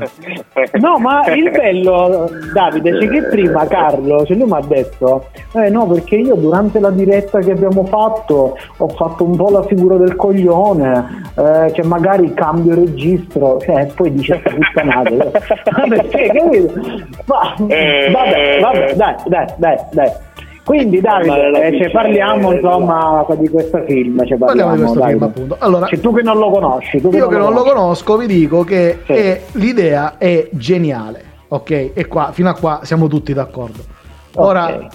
No, 0.81 0.97
ma 0.97 1.25
il 1.33 1.49
bello, 1.49 2.29
Davide, 2.53 2.91
c'è 2.97 3.07
che 3.07 3.23
prima 3.29 3.65
Carlo, 3.67 4.25
cioè 4.25 4.35
lui 4.35 4.47
mi 4.47 4.57
ha 4.57 4.59
detto, 4.67 5.27
eh 5.53 5.69
no, 5.69 5.87
perché 5.87 6.17
io 6.17 6.35
durante 6.35 6.81
la 6.81 6.89
diretta 6.89 7.39
che 7.39 7.51
abbiamo 7.51 7.85
fatto 7.85 8.57
ho 8.75 8.87
fatto 8.89 9.23
un 9.23 9.37
po' 9.37 9.49
la 9.49 9.63
figura 9.63 9.95
del 9.95 10.17
coglione, 10.17 11.23
eh, 11.37 11.71
che 11.71 11.83
magari 11.85 12.33
cambio 12.33 12.75
registro, 12.75 13.57
cioè, 13.61 13.83
e 13.83 13.85
poi 13.95 14.11
dice 14.11 14.41
puttanate. 14.43 15.15
Ma 15.71 15.87
perché, 15.87 16.27
capito? 16.33 16.73
Ma, 17.27 17.55
Eh, 17.69 18.09
vabbè, 18.11 18.59
vabbè, 18.59 18.93
dai, 18.95 19.15
dai, 19.27 19.45
dai, 19.55 19.77
dai. 19.93 20.11
Quindi 20.65 20.99
Davide, 20.99 21.67
eh, 21.67 21.77
cioè, 21.77 21.91
parliamo 21.91 22.51
insomma 22.51 23.23
di 23.37 23.47
questo 23.49 23.83
film. 23.85 24.25
Cioè, 24.25 24.37
Parliamo 24.37 24.71
di 24.73 24.79
questo 24.79 24.99
Davide. 24.99 25.17
film, 25.19 25.29
appunto. 25.29 25.55
Allora, 25.59 25.85
Cioè, 25.85 25.99
tu 25.99 26.13
che 26.13 26.21
non 26.23 26.37
lo 26.39 26.49
conosci, 26.49 26.97
io 26.97 27.09
che 27.09 27.17
non 27.19 27.53
lo 27.53 27.61
conosci. 27.61 27.73
conosco 27.73 28.17
vi 28.17 28.25
dico 28.27 28.63
che 28.63 28.99
Sì. 29.05 29.11
è- 29.13 29.41
l'idea 29.53 30.17
è 30.17 30.47
geniale, 30.51 31.23
ok? 31.49 31.91
E 31.93 32.07
qua, 32.07 32.31
fino 32.31 32.49
a 32.49 32.53
qua 32.55 32.79
siamo 32.83 33.07
tutti 33.07 33.31
d'accordo. 33.33 33.79
Ora, 34.37 34.65
Ok. 34.65 34.85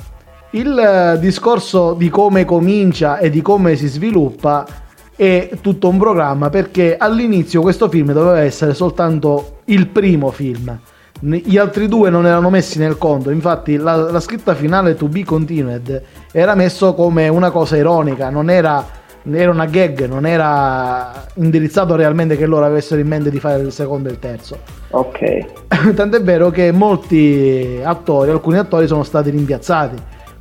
il 0.50 0.76
eh, 1.14 1.18
discorso 1.20 1.92
di 1.94 2.08
come 2.10 2.44
comincia 2.44 3.18
e 3.18 3.30
di 3.30 3.40
come 3.40 3.76
si 3.76 3.86
sviluppa 3.86 4.66
è 5.14 5.50
tutto 5.60 5.88
un 5.88 5.98
programma 5.98 6.50
perché 6.50 6.96
all'inizio 6.96 7.60
questo 7.60 7.88
film 7.88 8.12
doveva 8.12 8.40
essere 8.40 8.74
soltanto 8.74 9.58
il 9.66 9.86
primo 9.86 10.30
film. 10.32 10.76
Gli 11.22 11.58
altri 11.58 11.86
due 11.86 12.08
non 12.08 12.26
erano 12.26 12.48
messi 12.48 12.78
nel 12.78 12.96
conto, 12.96 13.28
infatti 13.28 13.76
la, 13.76 14.10
la 14.10 14.20
scritta 14.20 14.54
finale 14.54 14.94
To 14.94 15.06
Be 15.06 15.22
Continued 15.22 16.02
era 16.32 16.54
messo 16.54 16.94
come 16.94 17.28
una 17.28 17.50
cosa 17.50 17.76
ironica, 17.76 18.30
non 18.30 18.48
era, 18.48 18.82
era 19.30 19.50
una 19.50 19.66
gag, 19.66 20.06
non 20.06 20.24
era 20.24 21.26
indirizzato 21.34 21.94
realmente 21.94 22.38
che 22.38 22.46
loro 22.46 22.64
avessero 22.64 23.02
in 23.02 23.06
mente 23.06 23.28
di 23.30 23.38
fare 23.38 23.60
il 23.60 23.70
secondo 23.70 24.08
e 24.08 24.12
il 24.12 24.18
terzo. 24.18 24.60
Ok. 24.92 25.68
Tant'è 25.94 26.22
vero 26.22 26.48
che 26.48 26.72
molti 26.72 27.78
attori, 27.82 28.30
alcuni 28.30 28.56
attori 28.56 28.86
sono 28.86 29.02
stati 29.02 29.28
rimpiazzati. 29.28 29.96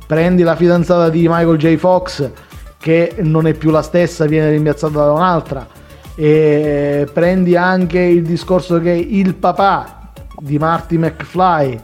Prendi 0.06 0.42
la 0.42 0.56
fidanzata 0.56 1.10
di 1.10 1.28
Michael 1.28 1.58
J. 1.58 1.76
Fox, 1.76 2.30
che 2.78 3.16
non 3.18 3.46
è 3.46 3.52
più 3.52 3.70
la 3.70 3.82
stessa, 3.82 4.24
viene 4.24 4.48
rimpiazzata 4.48 5.04
da 5.04 5.12
un'altra. 5.12 5.66
E 6.14 7.06
prendi 7.12 7.54
anche 7.54 8.00
il 8.00 8.22
discorso 8.22 8.80
che 8.80 8.92
il 8.92 9.34
papà 9.34 9.99
di 10.40 10.58
Marty 10.58 10.96
McFly 10.96 11.78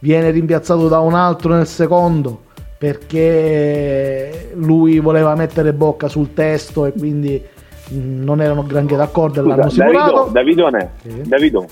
viene 0.00 0.30
rimpiazzato 0.30 0.88
da 0.88 1.00
un 1.00 1.14
altro 1.14 1.52
nel 1.54 1.66
secondo 1.66 2.42
perché 2.78 4.52
lui 4.54 4.98
voleva 5.00 5.34
mettere 5.34 5.72
bocca 5.72 6.08
sul 6.08 6.32
testo 6.32 6.86
e 6.86 6.92
quindi 6.92 7.42
mh, 7.88 8.22
non 8.24 8.40
erano 8.40 8.64
granché 8.64 8.96
d'accordo 8.96 9.40
e 9.40 9.46
l'hanno 9.46 9.68
simulato. 9.68 10.28
Davido, 10.30 10.30
Davidone, 10.32 10.90
Sì. 11.02 11.22
Davido, 11.28 11.66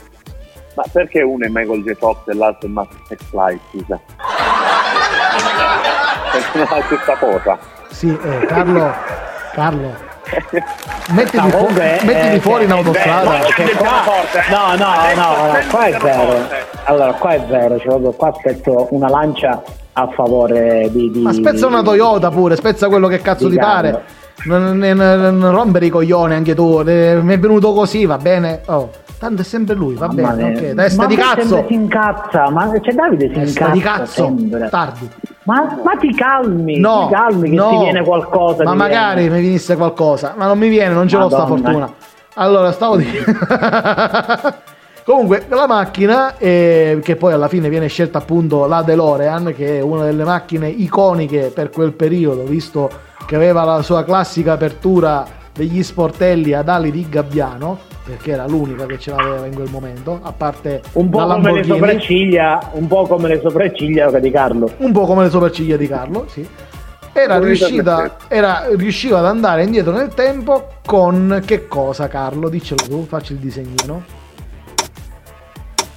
ma 0.74 0.84
perché 0.92 1.22
uno 1.22 1.44
è 1.46 1.48
Michael 1.48 1.82
J. 1.82 1.92
Fox 1.94 2.18
e 2.26 2.34
l'altro 2.34 2.68
è 2.68 2.72
Matt 2.72 2.92
McFly, 3.10 3.58
scusa? 3.70 4.00
Perché 6.32 6.58
non 6.58 6.66
la 6.70 6.82
stessa 6.84 7.16
cosa. 7.16 7.58
Sì, 7.88 8.08
eh, 8.22 8.46
Carlo, 8.46 8.92
Carlo, 9.54 9.94
mettiti, 11.12 11.36
No, 11.36 11.42
fu- 11.48 11.56
comunque, 11.56 11.98
mettiti 12.04 12.34
eh, 12.36 12.40
fuori 12.40 12.64
in 12.64 12.70
è 12.70 12.72
autostrada. 12.74 13.30
No, 13.30 14.74
no, 14.76 14.94
no, 15.14 15.46
no, 15.52 15.58
qua 15.70 15.84
è 15.86 15.96
vero. 15.98 16.46
Allora, 16.84 17.12
qua 17.12 17.30
è 17.32 17.40
vero, 17.42 17.78
cioè, 17.78 18.14
qua 18.14 18.28
aspetto 18.28 18.88
una 18.90 19.08
lancia 19.08 19.62
a 19.92 20.08
favore 20.14 20.88
di... 20.92 21.10
di 21.10 21.20
Ma 21.22 21.32
spezza 21.32 21.66
una 21.66 21.82
Toyota 21.82 22.30
pure, 22.30 22.56
spezza 22.56 22.88
quello 22.88 23.08
che 23.08 23.20
cazzo 23.20 23.48
ti 23.48 23.56
pare. 23.56 24.04
Non, 24.44 24.78
non- 24.78 25.36
non- 25.38 25.50
rompere 25.50 25.86
i 25.86 25.88
coglioni 25.90 26.34
anche 26.34 26.54
tu. 26.54 26.80
eh, 26.86 27.18
Mi 27.20 27.34
è 27.34 27.38
venuto 27.38 27.72
così, 27.72 28.06
va 28.06 28.18
bene. 28.18 28.60
Oh, 28.66 28.90
tanto 29.18 29.42
è 29.42 29.44
sempre 29.44 29.74
lui, 29.74 29.94
va 29.94 30.06
Mamma 30.06 30.30
bene. 30.30 30.50
mia. 30.50 30.58
Ok, 30.60 30.70
dai, 30.74 30.90
sta 30.90 31.02
Ma 31.02 31.08
di 31.08 31.16
cazzo. 31.16 31.64
si 31.66 31.74
incazza, 31.74 32.48
ma 32.50 32.70
c'è 32.80 32.92
Davide 32.92 33.26
si 33.26 33.32
Testa 33.32 33.60
incazza 33.66 33.72
di 33.72 33.80
cazzo. 33.80 34.24
sempre. 34.24 34.68
Tardi. 34.68 35.10
Ma, 35.48 35.80
ma 35.82 35.96
ti 35.98 36.12
calmi, 36.14 36.78
No, 36.78 37.06
ti 37.08 37.14
calmi 37.14 37.48
che 37.48 37.56
no. 37.56 37.70
ti 37.70 37.76
viene 37.78 38.04
qualcosa. 38.04 38.64
Ma 38.64 38.74
magari 38.74 39.22
viene. 39.22 39.36
mi 39.36 39.42
venisse 39.42 39.76
qualcosa, 39.76 40.34
ma 40.36 40.46
non 40.46 40.58
mi 40.58 40.68
viene, 40.68 40.92
non 40.92 41.08
ce 41.08 41.16
l'ho 41.16 41.30
sta 41.30 41.46
fortuna. 41.46 41.90
Allora, 42.34 42.70
stavo 42.70 42.96
dicendo. 42.98 43.32
Comunque, 45.04 45.46
la 45.48 45.66
macchina, 45.66 46.36
eh, 46.36 47.00
che 47.02 47.16
poi 47.16 47.32
alla 47.32 47.48
fine 47.48 47.70
viene 47.70 47.88
scelta 47.88 48.18
appunto 48.18 48.66
la 48.66 48.82
DeLorean, 48.82 49.54
che 49.56 49.78
è 49.78 49.80
una 49.80 50.04
delle 50.04 50.22
macchine 50.22 50.68
iconiche 50.68 51.50
per 51.54 51.70
quel 51.70 51.92
periodo, 51.94 52.42
visto 52.42 52.90
che 53.24 53.34
aveva 53.34 53.64
la 53.64 53.80
sua 53.80 54.04
classica 54.04 54.52
apertura 54.52 55.24
degli 55.54 55.82
sportelli 55.82 56.52
ad 56.52 56.68
ali 56.68 56.90
di 56.90 57.06
gabbiano, 57.08 57.78
perché 58.08 58.30
era 58.30 58.46
l'unica 58.46 58.86
che 58.86 58.98
ce 58.98 59.10
l'aveva 59.10 59.44
in 59.44 59.54
quel 59.54 59.68
momento, 59.70 60.18
a 60.22 60.32
parte 60.32 60.80
Un 60.92 61.10
po' 61.10 61.26
come 61.26 61.52
le 61.52 61.62
sopracciglia, 61.62 62.70
un 62.72 62.86
po' 62.86 63.06
come 63.06 63.28
le 63.28 63.40
sopracciglia 63.40 64.10
di 64.18 64.30
Carlo. 64.30 64.70
un 64.78 64.92
po' 64.92 65.04
come 65.04 65.24
le 65.24 65.30
sopracciglia 65.30 65.76
di 65.76 65.86
Carlo, 65.86 66.24
sì. 66.26 66.48
Era 67.12 67.38
riuscita, 67.38 68.16
era, 68.28 68.68
riusciva 68.74 69.18
ad 69.18 69.26
andare 69.26 69.64
indietro 69.64 69.92
nel 69.92 70.14
tempo 70.14 70.68
con 70.86 71.42
che 71.44 71.68
cosa, 71.68 72.08
Carlo? 72.08 72.48
Diccelo 72.48 72.82
tu, 72.88 73.04
facci 73.04 73.32
il 73.32 73.40
disegnino. 73.40 74.02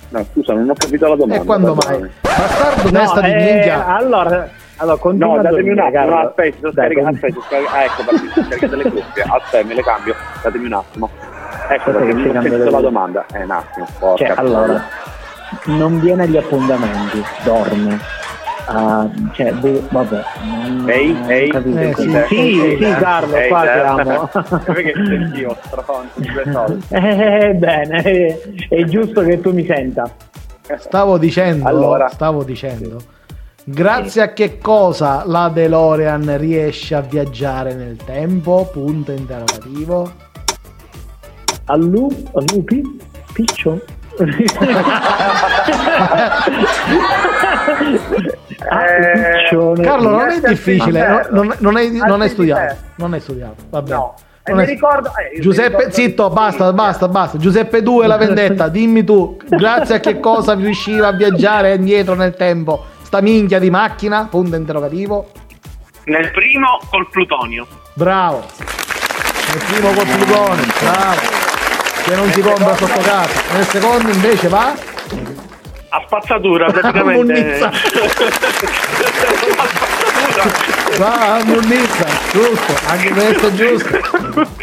No, 0.10 0.26
scusa, 0.34 0.54
non 0.54 0.70
ho 0.70 0.74
capito 0.74 1.08
la 1.08 1.16
domanda. 1.16 1.42
e 1.42 1.46
quando 1.46 1.76
mai? 1.76 2.10
Bastardo 2.20 2.90
testa 2.90 3.22
di 3.22 3.32
eh, 3.32 3.36
minchia. 3.36 3.86
allora, 3.86 4.50
allora 4.78 4.98
continua 4.98 5.34
No, 5.36 5.40
a 5.40 5.44
datemi 5.44 5.70
un 5.70 5.80
attimo, 5.80 6.06
no, 6.06 6.18
aspetta, 6.18 6.68
aspetta, 6.68 6.82
ah, 6.82 7.84
ecco, 7.84 8.02
scaricando 8.44 8.76
le 8.76 8.84
cuffie, 8.90 9.24
aspetta, 9.24 9.66
me 9.66 9.74
le 9.76 9.84
cambio, 9.84 10.16
datemi 10.44 10.66
un 10.66 10.74
attimo. 10.74 11.10
Ecco, 11.14 11.22
Aspetta 11.22 11.32
perché 11.32 11.41
che 11.80 11.92
non 11.92 12.18
ci 12.22 12.28
ho 12.28 12.42
sentito 12.42 12.70
la 12.70 12.80
domanda. 12.82 13.26
Eh, 13.34 13.44
un 13.44 13.52
attimo, 13.52 13.86
porca 14.00 14.26
Cioè, 14.26 14.34
allora, 14.38 14.82
non 15.66 16.00
viene 16.00 16.24
agli 16.24 16.38
appuntamenti, 16.38 17.24
dorme. 17.44 18.00
Ah, 18.66 19.06
cioè, 19.34 19.52
boh, 19.54 19.86
vabbè. 19.90 20.24
non- 20.44 20.90
Ehi, 20.90 21.12
non 21.14 21.30
ehi. 21.30 21.50
Eh, 21.50 21.94
sì, 21.96 22.02
sì, 22.04 22.10
sì, 22.28 22.76
sì, 22.78 22.78
eh, 22.84 22.96
Carlo, 22.96 23.36
ehi, 23.36 23.50
qua 23.50 23.64
eh. 23.64 23.74
siamo. 23.74 24.30
Perché 24.66 24.94
sentivo, 24.94 25.58
stronzo, 25.62 26.10
due 26.16 26.44
soldi. 26.52 26.86
Eh, 26.90 27.54
bene, 27.56 28.40
è 28.70 28.84
giusto 28.84 29.22
che 29.24 29.42
tu 29.42 29.52
mi 29.52 29.66
senta. 29.66 30.10
Stavo 30.78 31.18
dicendo, 31.18 31.68
Allora. 31.68 32.08
stavo 32.08 32.44
dicendo, 32.44 32.98
grazie 33.66 34.22
a 34.22 34.32
che 34.32 34.58
cosa 34.60 35.24
la 35.26 35.50
DeLorean 35.50 36.38
riesce 36.38 36.96
a 36.96 37.02
viaggiare 37.02 37.74
nel 37.74 37.98
tempo? 37.98 38.70
Punto 38.72 39.12
interrogativo. 39.12 40.30
A, 41.66 41.76
lu, 41.76 42.08
a 42.34 42.42
lupi? 42.54 42.82
Piccio? 43.34 43.80
Ah, 48.70 48.86
Eh. 48.86 49.82
Carlo, 49.82 50.10
non 50.10 50.30
è 50.30 50.40
difficile, 50.40 51.08
non, 51.08 51.48
non- 51.48 51.56
non 51.60 51.76
hai, 51.76 51.92
non 51.92 52.12
Al 52.12 52.22
hai 52.22 52.30
studiato, 52.30 52.62
ferro. 52.62 52.78
non 52.96 53.14
hai 53.14 53.20
studiato, 53.20 53.56
va 53.70 53.82
bene. 53.82 53.96
No. 53.96 54.14
E 54.44 54.52
Non 54.54 54.60
mi 54.62 54.66
ricordo... 54.68 55.10
eh, 55.16 55.40
Giuseppe, 55.40 55.70
ricordo- 55.70 55.92
zitto, 55.94 56.30
basta, 56.30 56.68
Sì, 56.70 56.74
basta, 56.76 57.08
basta. 57.08 57.38
Giuseppe 57.38 57.82
2 57.82 58.08
la 58.08 58.18
vendetta, 58.18 58.68
dimmi 58.70 59.04
tu, 59.04 59.38
grazie 59.48 59.96
a 59.96 60.00
che 60.00 60.20
cosa 60.20 60.54
riusciva 60.54 61.08
a 61.08 61.12
viaggiare 61.12 61.74
indietro 61.76 62.14
nel 62.16 62.36
tempo? 62.36 62.84
Sta 63.02 63.20
minchia 63.22 63.60
di 63.60 63.70
macchina? 63.70 64.28
Punto 64.30 64.56
interrogativo. 64.56 65.32
Nel 66.06 66.32
primo 66.32 66.80
col 66.90 67.08
plutonio. 67.10 67.68
Bravo. 67.94 68.44
Nel 69.54 69.64
primo 69.72 69.92
col 69.92 70.06
plutone, 70.08 70.62
bravo. 70.82 71.41
Che 72.04 72.16
non 72.16 72.32
si 72.32 72.42
compra 72.42 72.76
sotto 72.76 73.00
casa. 73.02 73.42
Nel 73.54 73.68
secondo 73.68 74.12
invece 74.12 74.48
va 74.48 74.74
A 75.90 76.04
spazzatura 76.06 76.66
praticamente. 76.72 77.34
Munnizza. 77.34 77.72
va 80.98 81.36
a 81.36 81.44
Munnizza, 81.44 82.06
giusto, 82.32 82.74
anche 82.88 83.10
questo 83.10 83.48
è 83.48 83.54
giusto. 83.54 84.00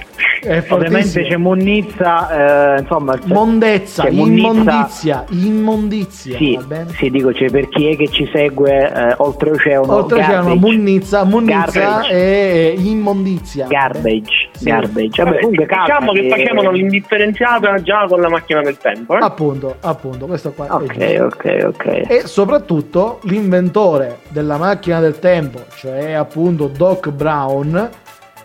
Ovviamente 0.68 1.23
c'è 1.25 1.37
Monnizza, 1.37 2.76
eh, 2.76 2.80
insomma... 2.80 3.18
Mondezza, 3.25 4.04
c'è 4.04 4.11
Monnizza- 4.11 4.49
immondizia, 4.50 5.25
immondizia, 5.30 6.37
Sì, 6.37 6.54
va 6.57 6.62
bene? 6.62 6.92
sì, 6.95 7.11
dico, 7.11 7.33
cioè, 7.33 7.50
per 7.50 7.68
chi 7.68 7.87
è 7.88 7.97
che 7.97 8.09
ci 8.09 8.28
segue 8.33 8.92
eh, 8.92 9.14
oltreoceano, 9.16 9.92
Oltreoceano, 9.95 10.54
munnizza 10.54 11.25
Garbage. 11.25 12.11
e 12.11 12.75
immondizia. 12.78 13.66
Garbage, 13.66 14.49
Sì. 14.52 14.64
garbage. 14.64 15.23
Vabbè, 15.23 15.40
Vabbè, 15.40 15.66
diciamo 15.66 16.12
che 16.12 16.21
che- 16.23 16.28
facevano 16.28 16.71
l'indifferenziata 16.71 17.80
già 17.83 18.07
con 18.09 18.21
la 18.21 18.28
macchina 18.28 18.61
del 18.62 18.76
tempo. 18.78 19.14
Eh? 19.14 19.18
Appunto, 19.21 19.76
appunto, 19.80 20.26
questo 20.26 20.52
qua. 20.52 20.66
Ok, 20.75 21.18
ok, 21.21 21.64
ok. 21.66 21.85
E 22.09 22.23
soprattutto 22.26 23.18
l'inventore 23.23 24.18
della 24.28 24.57
macchina 24.57 25.00
del 25.00 25.18
tempo, 25.18 25.61
cioè 25.76 26.12
appunto 26.12 26.68
Doc 26.68 27.11
Brown, 27.11 27.88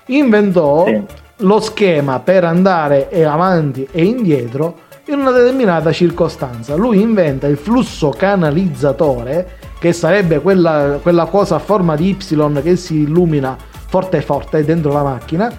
inventò 0.08 0.86
Sì. 0.86 1.02
Lo 1.44 1.60
schema 1.60 2.20
per 2.20 2.44
andare 2.44 3.10
e 3.10 3.24
avanti 3.24 3.88
e 3.92 4.04
indietro 4.04 4.92
in 5.06 5.20
una 5.20 5.32
determinata 5.32 5.92
circostanza. 5.92 6.76
Lui 6.76 7.02
inventa 7.02 7.48
il 7.48 7.58
flusso 7.58 8.10
canalizzatore, 8.10 9.60
che 9.80 9.92
sarebbe 9.92 10.40
quella, 10.40 11.00
quella 11.02 11.26
cosa 11.26 11.56
a 11.56 11.60
forma 11.60 11.96
di 11.96 12.10
Y 12.10 12.62
che 12.62 12.76
si 12.78 13.02
illumina 13.02 13.58
forte 13.88 14.22
forte 14.22 14.64
dentro 14.64 14.94
la 14.94 15.04
macchina. 15.04 15.52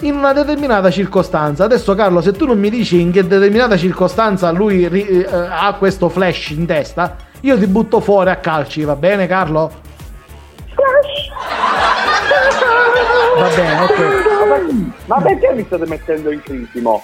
In 0.00 0.16
una 0.16 0.32
determinata 0.32 0.90
circostanza, 0.90 1.64
adesso 1.64 1.94
Carlo, 1.94 2.20
se 2.20 2.32
tu 2.32 2.44
non 2.44 2.58
mi 2.58 2.68
dici 2.68 3.00
in 3.00 3.12
che 3.12 3.26
determinata 3.26 3.76
circostanza 3.76 4.50
lui 4.50 4.84
eh, 4.84 5.26
ha 5.30 5.72
questo 5.74 6.08
flash 6.08 6.50
in 6.50 6.66
testa, 6.66 7.16
io 7.40 7.56
ti 7.56 7.66
butto 7.66 8.00
fuori 8.00 8.30
a 8.30 8.36
calci, 8.36 8.82
va 8.82 8.96
bene, 8.96 9.28
Carlo? 9.28 9.70
Va 13.38 13.48
bene, 13.54 13.80
ok. 13.80 14.33
Ma 15.06 15.20
perché 15.20 15.52
mi 15.54 15.64
state 15.64 15.86
mettendo 15.86 16.30
in 16.30 16.40
crisi, 16.42 16.80
mo? 16.80 17.02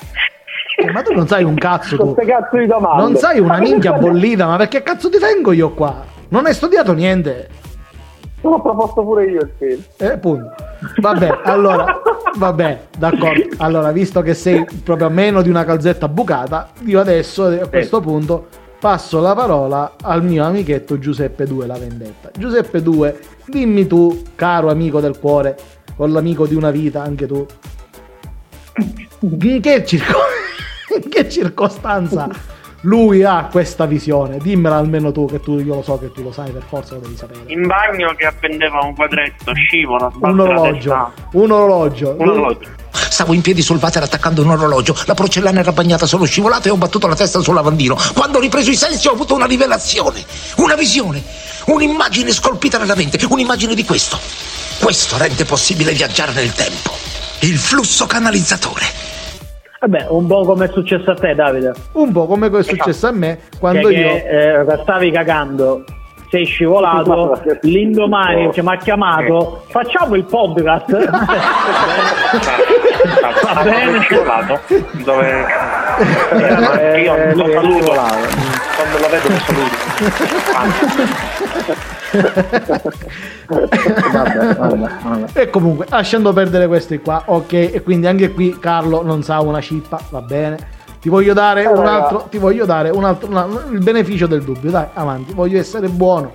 Eh, 0.76 0.90
Ma 0.92 1.02
tu 1.02 1.12
non 1.12 1.26
sai 1.26 1.44
un 1.44 1.54
cazzo 1.56 1.96
tu. 1.96 2.14
Cazzo 2.14 2.56
di 2.56 2.66
domande. 2.66 3.02
Non 3.02 3.16
sai 3.16 3.38
una 3.38 3.54
Ma 3.54 3.60
minchia 3.60 3.92
bollita, 3.92 4.46
ma 4.46 4.56
perché 4.56 4.82
cazzo 4.82 5.10
ti 5.10 5.18
vengo 5.18 5.52
io 5.52 5.70
qua? 5.72 6.04
Non 6.28 6.46
hai 6.46 6.54
studiato 6.54 6.92
niente. 6.92 7.48
L'ho 8.42 8.60
proposto 8.60 9.02
pure 9.02 9.24
io 9.26 9.40
il 9.40 9.50
film. 9.58 9.82
Eh, 9.98 10.16
punto. 10.16 10.54
Vabbè, 10.96 11.40
allora, 11.44 12.00
vabbè, 12.36 12.80
d'accordo. 12.96 13.42
Allora, 13.58 13.92
visto 13.92 14.22
che 14.22 14.32
sei 14.32 14.64
proprio 14.82 15.08
a 15.08 15.10
meno 15.10 15.42
di 15.42 15.50
una 15.50 15.64
calzetta 15.64 16.08
bucata, 16.08 16.70
io 16.84 17.00
adesso 17.00 17.44
a 17.46 17.68
questo 17.68 18.00
punto 18.00 18.46
passo 18.80 19.20
la 19.20 19.34
parola 19.34 19.92
al 20.00 20.24
mio 20.24 20.42
amichetto 20.42 20.98
Giuseppe 20.98 21.44
2 21.44 21.66
La 21.66 21.76
Vendetta. 21.76 22.30
Giuseppe 22.36 22.80
2, 22.80 23.18
dimmi 23.46 23.86
tu, 23.86 24.22
caro 24.34 24.70
amico 24.70 25.00
del 25.00 25.18
cuore, 25.18 25.54
con 26.00 26.12
l'amico 26.12 26.46
di 26.46 26.54
una 26.54 26.70
vita, 26.70 27.02
anche 27.02 27.26
tu, 27.26 27.46
in 29.18 29.60
che, 29.60 29.84
circo- 29.84 30.16
in 30.96 31.10
che 31.10 31.28
circostanza 31.28 32.26
lui 32.84 33.22
ha 33.22 33.48
questa 33.52 33.84
visione? 33.84 34.38
Dimmela 34.38 34.76
almeno 34.76 35.12
tu, 35.12 35.26
che 35.26 35.40
tu, 35.40 35.58
io 35.58 35.74
lo 35.74 35.82
so 35.82 35.98
che 35.98 36.10
tu 36.10 36.22
lo 36.22 36.32
sai, 36.32 36.52
per 36.52 36.62
forza 36.66 36.94
lo 36.94 37.00
devi 37.00 37.16
sapere. 37.16 37.40
In 37.48 37.66
bagno 37.66 38.14
che 38.16 38.24
appendeva 38.24 38.80
un 38.82 38.94
quadretto, 38.94 39.52
scivola, 39.52 40.10
Un 40.20 40.40
orologio, 40.40 41.12
un 41.32 41.50
orologio. 41.50 42.14
Un 42.16 42.24
Lui- 42.24 42.34
orologio. 42.38 42.68
Stavo 42.92 43.34
in 43.34 43.42
piedi 43.42 43.60
sul 43.60 43.76
water 43.78 44.02
attaccando 44.02 44.40
un 44.40 44.52
orologio, 44.52 44.96
la 45.04 45.12
porcellana 45.12 45.60
era 45.60 45.72
bagnata, 45.72 46.06
sono 46.06 46.24
scivolato 46.24 46.68
e 46.68 46.70
ho 46.70 46.76
battuto 46.78 47.08
la 47.08 47.14
testa 47.14 47.40
sul 47.40 47.52
lavandino. 47.52 47.94
Quando 48.14 48.38
ho 48.38 48.40
ripreso 48.40 48.70
i 48.70 48.74
sensi 48.74 49.06
ho 49.06 49.12
avuto 49.12 49.34
una 49.34 49.44
rivelazione, 49.44 50.24
una 50.56 50.76
visione, 50.76 51.22
un'immagine 51.66 52.32
scolpita 52.32 52.78
nella 52.78 52.94
mente, 52.94 53.18
un'immagine 53.28 53.74
di 53.74 53.84
questo. 53.84 54.49
Questo 54.82 55.18
rende 55.18 55.44
possibile 55.44 55.92
viaggiare 55.92 56.32
nel 56.32 56.52
tempo. 56.52 56.90
Il 57.40 57.58
flusso 57.58 58.06
canalizzatore. 58.06 58.84
Vabbè, 59.80 60.06
un 60.10 60.26
po' 60.26 60.44
come 60.44 60.66
è 60.66 60.70
successo 60.72 61.10
a 61.10 61.14
te, 61.14 61.34
Davide. 61.34 61.72
Un 61.92 62.12
po' 62.12 62.26
come 62.26 62.48
è 62.48 62.62
successo 62.62 63.06
a 63.06 63.12
me 63.12 63.38
quando 63.58 63.90
Cioè 63.90 63.98
io... 63.98 64.08
che, 64.08 64.60
eh, 64.60 64.78
stavi 64.82 65.10
cagando, 65.10 65.84
sei 66.30 66.44
scivolato, 66.44 67.40
l'indomani 67.62 68.52
ci 68.52 68.60
mi 68.60 68.74
ha 68.74 68.76
chiamato, 68.76 69.64
facciamo 69.68 70.16
il 70.16 70.24
podcast. 70.24 70.90
Va 73.42 73.62
bene. 73.62 74.00
scivolato. 74.02 74.60
Dove... 75.04 75.78
Eh, 76.80 77.00
io 77.02 77.14
lo 77.34 77.44
lui 77.44 77.50
è 77.50 77.54
saluto. 77.54 77.82
scivolato. 77.82 78.16
Quando 78.76 78.98
lo 78.98 79.08
vedo 79.10 79.28
lo 79.28 79.38
saluto. 79.44 79.79
Vabbè, 83.46 84.54
vabbè, 84.56 84.88
vabbè. 85.02 85.40
E 85.40 85.50
comunque, 85.50 85.86
lasciando 85.88 86.32
perdere 86.32 86.66
questi 86.66 86.98
qua, 86.98 87.22
ok, 87.26 87.52
e 87.52 87.82
quindi 87.82 88.06
anche 88.06 88.32
qui 88.32 88.58
Carlo 88.58 89.02
non 89.02 89.22
sa 89.22 89.40
una 89.40 89.60
cippa, 89.60 90.00
va 90.10 90.20
bene. 90.20 90.78
Ti 91.00 91.08
voglio 91.08 91.32
dare 91.32 91.64
un 91.66 91.86
altro, 91.86 92.26
ti 92.30 92.38
voglio 92.38 92.66
dare 92.66 92.90
un 92.90 93.04
altro, 93.04 93.28
una- 93.28 93.46
il 93.70 93.82
beneficio 93.82 94.26
del 94.26 94.42
dubbio, 94.42 94.70
dai, 94.70 94.86
avanti, 94.92 95.32
voglio 95.32 95.58
essere 95.58 95.88
buono. 95.88 96.34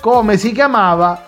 Come 0.00 0.36
si 0.38 0.52
chiamava 0.52 1.26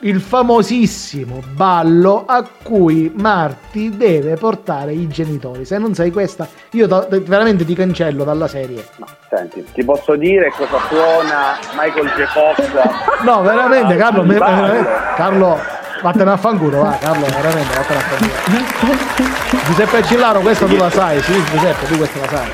il 0.00 0.20
famosissimo 0.20 1.40
ballo 1.54 2.24
a 2.26 2.44
cui 2.62 3.12
Marti 3.16 3.96
deve 3.96 4.34
portare 4.36 4.92
i 4.92 5.08
genitori? 5.08 5.64
Se 5.64 5.78
non 5.78 5.94
sai 5.94 6.10
questa, 6.10 6.46
io 6.72 6.86
to- 6.88 7.06
veramente 7.22 7.64
ti 7.64 7.74
cancello 7.74 8.24
dalla 8.24 8.48
serie. 8.48 8.84
No, 8.96 9.06
senti, 9.30 9.64
ti 9.72 9.84
posso 9.84 10.16
dire 10.16 10.52
cosa 10.56 10.78
suona 10.88 11.56
Michael 11.78 12.08
J. 12.16 12.24
Fox? 12.26 13.22
No, 13.24 13.40
veramente, 13.42 13.96
Carlo, 13.96 14.22
me- 14.24 14.34
veramente- 14.38 14.90
Carlo, 15.16 15.58
vattene 16.02 16.30
a 16.32 16.36
fanculo, 16.36 16.82
va, 16.82 16.98
Carlo, 17.00 17.24
veramente, 17.26 17.74
vattene 17.74 17.98
a 17.98 18.02
fanculo. 18.02 19.62
Giuseppe 19.64 20.02
Cillaro, 20.04 20.40
questa 20.40 20.66
tu 20.66 20.76
la 20.76 20.90
sai, 20.90 21.22
sì, 21.22 21.32
Giuseppe, 21.50 21.86
tu 21.86 21.96
questa 21.96 22.18
la 22.20 22.28
sai. 22.28 22.48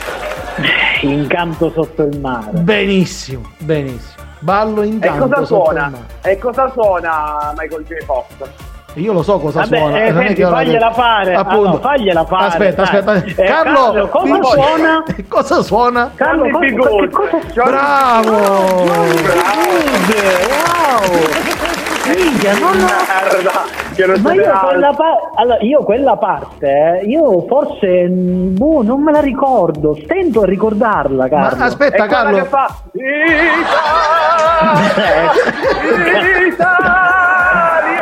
Incanto 1.02 1.70
sotto 1.74 2.02
il 2.02 2.20
mare. 2.20 2.50
Benissimo, 2.52 3.50
benissimo. 3.58 4.19
Ballo 4.40 4.82
E 4.82 4.86
intanto 4.86 5.28
cosa 5.28 5.44
sotto 5.44 5.70
il 5.72 5.78
suona? 5.78 5.92
E 6.22 6.38
cosa 6.38 6.70
suona 6.72 7.52
Michael 7.56 7.84
J. 7.84 8.04
Fox? 8.04 8.26
Io 8.94 9.12
lo 9.12 9.22
so 9.22 9.38
cosa 9.38 9.60
Vabbè, 9.60 9.76
suona. 9.78 9.96
eh, 9.98 10.00
e 10.00 10.06
è 10.08 10.12
senti, 10.12 10.34
che 10.34 10.46
fagliela 10.46 10.92
fare. 10.92 11.34
Appunto. 11.34 11.68
Ah, 11.68 11.70
no, 11.72 11.78
fagliela 11.78 12.24
fare, 12.24 12.46
Aspetta, 12.46 12.82
dai. 12.82 12.96
aspetta. 12.98 13.42
Eh, 13.42 13.46
Carlo, 13.46 13.80
Carlo, 13.92 14.08
cosa 14.08 14.38
ti- 14.38 14.46
suona? 14.48 15.02
cosa 15.28 15.62
suona? 15.62 16.10
Carlo, 16.16 16.44
Johnny 16.48 16.76
cosa- 16.76 16.90
B. 16.90 16.96
Good. 16.96 17.08
che 17.08 17.10
cosa- 17.10 17.38
Johnny- 17.52 17.70
Bravo! 17.70 18.36
Wow! 20.50 21.59
Minchia, 22.16 22.52
non 22.58 22.62
ho- 22.70 22.86
Merda, 22.86 23.50
che 23.94 24.06
non 24.06 24.20
Ma 24.20 24.32
io 24.32 24.58
quella, 24.64 24.92
pa- 24.92 25.30
allora, 25.34 25.58
io 25.60 25.82
quella 25.82 26.16
parte, 26.16 26.66
eh, 27.02 27.04
io 27.06 27.44
forse 27.46 28.08
mm, 28.08 28.56
boh, 28.56 28.82
non 28.82 29.02
me 29.02 29.12
la 29.12 29.20
ricordo. 29.20 29.96
Stento 30.04 30.42
a 30.42 30.46
ricordarla, 30.46 31.22
Ma 31.24 31.28
Carlo. 31.28 31.62
È 31.62 31.66
aspetta, 31.66 32.06
quella 32.06 32.22
Carlo. 32.22 32.36
che 32.36 32.44
fa 32.44 32.66
Eh, 32.92 32.98
Italia! 36.46 37.39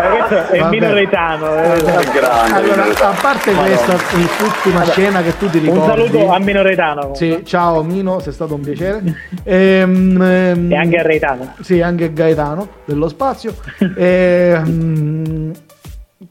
Questo 0.09 0.53
è 0.53 0.59
Vabbè. 0.59 0.71
minoretano. 0.71 1.55
eh. 1.63 1.77
Grande. 2.13 2.55
Allora, 2.55 2.85
a 2.85 3.15
parte 3.21 3.53
questa 3.53 3.97
ultima 4.43 4.85
scena 4.85 5.23
che 5.23 5.37
tu 5.39 5.49
ti 5.51 5.59
Un 5.59 5.65
ricordi. 5.65 5.87
saluto 6.09 6.33
a 6.33 6.39
minoretano 6.39 7.15
Sì, 7.15 7.41
ciao 7.45 7.83
Mino, 7.83 8.21
sei 8.21 8.33
stato 8.33 8.55
un 8.55 8.61
piacere. 8.61 9.03
Ehm, 9.45 10.21
ehm, 10.21 10.73
e 10.73 10.77
anche 10.77 10.97
a 10.97 11.03
Reitano. 11.03 11.55
Sì, 11.61 11.81
anche 11.81 12.13
Gaetano 12.13 12.69
dello 12.85 13.09
spazio. 13.09 13.55
Ehm, 13.97 15.53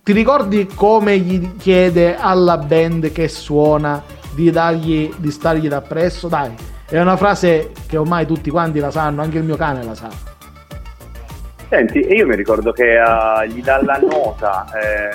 ti 0.03 0.11
ricordi 0.13 0.67
come 0.73 1.17
gli 1.17 1.55
chiede 1.57 2.15
alla 2.17 2.57
band 2.57 3.11
che 3.11 3.27
suona 3.27 4.01
di 4.33 4.49
dargli 4.51 5.11
di 5.17 5.31
stargli 5.31 5.67
d'appresso? 5.67 6.27
Dai, 6.27 6.51
è 6.89 6.99
una 6.99 7.17
frase 7.17 7.71
che 7.87 7.97
ormai 7.97 8.25
tutti 8.25 8.49
quanti 8.49 8.79
la 8.79 8.91
sanno, 8.91 9.21
anche 9.21 9.37
il 9.37 9.43
mio 9.43 9.55
cane 9.57 9.83
la 9.83 9.95
sa. 9.95 10.07
Senti, 11.69 11.99
io 11.99 12.25
mi 12.25 12.35
ricordo 12.35 12.71
che 12.71 12.93
eh, 12.93 13.47
gli 13.49 13.61
dà 13.61 13.81
la 13.83 13.99
nota. 13.99 14.65
eh, 14.79 15.09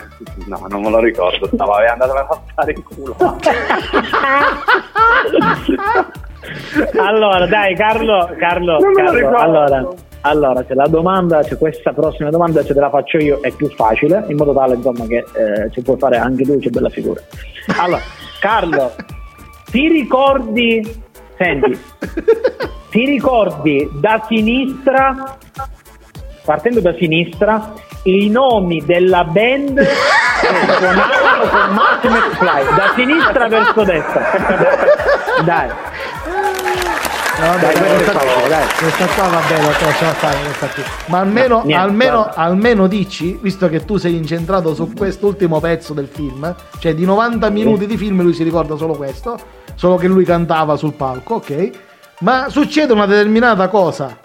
no, 0.47 0.67
non 0.69 0.83
me 0.83 0.91
lo 0.91 1.01
ricordo. 1.01 1.49
Stava 1.53 1.83
è 1.83 1.87
andato 1.89 2.13
a 2.13 2.25
passare 2.25 2.73
in 2.73 2.83
culo. 2.83 3.17
Allora, 6.99 7.47
dai, 7.47 7.75
Carlo, 7.77 8.31
Carlo, 8.37 8.79
Carlo, 8.95 9.37
allora, 9.39 9.89
allora, 10.23 10.65
c'è 10.65 10.75
la 10.75 10.89
domanda, 10.89 11.41
c'è 11.43 11.57
questa 11.57 11.93
prossima 11.93 12.31
domanda, 12.31 12.65
ce 12.65 12.75
te 12.75 12.81
la 12.81 12.91
faccio 12.91 13.19
io, 13.19 13.41
è 13.41 13.51
più 13.53 13.69
facile, 13.71 14.25
in 14.29 14.37
modo 14.37 14.53
tale, 14.53 14.75
insomma, 14.75 15.07
che 15.07 15.19
eh, 15.19 15.71
ci 15.71 15.83
puoi 15.83 15.97
fare 15.99 16.17
anche 16.17 16.45
tu, 16.45 16.59
c'è 16.59 16.71
bella 16.71 16.89
figura. 16.89 17.21
Allora, 17.79 18.03
Carlo, 18.41 18.93
ti 19.71 19.89
ricordi, 19.89 21.03
senti, 21.39 21.79
ti 22.91 23.05
ricordi 23.05 23.89
da 24.01 24.25
sinistra, 24.29 25.39
partendo 26.45 26.81
da 26.81 26.95
sinistra, 26.99 27.73
i 28.05 28.29
nomi 28.29 28.83
della 28.85 29.25
band 29.25 29.79
che 29.79 29.87
suonavano 30.79 31.49
con 31.49 31.75
Marty 31.75 32.09
McFly, 32.09 32.75
da 32.77 32.93
sinistra 32.97 33.49
verso 33.49 33.85
destra. 33.85 34.21
Dai. 35.45 35.69
vabbè, 37.39 37.61
Dai, 37.61 37.75
dai, 37.75 37.95
questa 37.95 38.13
qua, 38.19 38.49
dai. 38.49 38.67
questa 38.79 39.07
qua 39.07 39.27
va 39.29 39.41
bene. 39.49 39.69
Ma 41.07 41.19
almeno, 41.19 41.57
No, 41.59 41.63
niente, 41.65 41.83
almeno, 41.85 42.31
almeno 42.35 42.87
dici, 42.87 43.39
visto 43.41 43.69
che 43.69 43.85
tu 43.85 43.97
sei 43.97 44.17
incentrato 44.17 44.75
su 44.75 44.93
quest'ultimo 44.93 45.61
pezzo 45.61 45.93
del 45.93 46.09
film, 46.11 46.55
cioè 46.79 46.95
di 46.95 47.05
90 47.05 47.49
minuti 47.51 47.87
di 47.87 47.97
film 47.97 48.23
lui 48.23 48.35
si 48.35 48.43
ricorda 48.43 48.77
solo 48.77 48.95
questo, 48.95 49.39
solo 49.75 49.97
che 49.97 50.07
lui 50.09 50.25
cantava 50.25 50.77
sul 50.77 50.93
palco, 50.95 51.35
ok? 51.37 51.71
Ma 52.21 52.47
succede 52.49 52.93
una 52.93 53.07
determinata 53.07 53.69
cosa. 53.69 54.17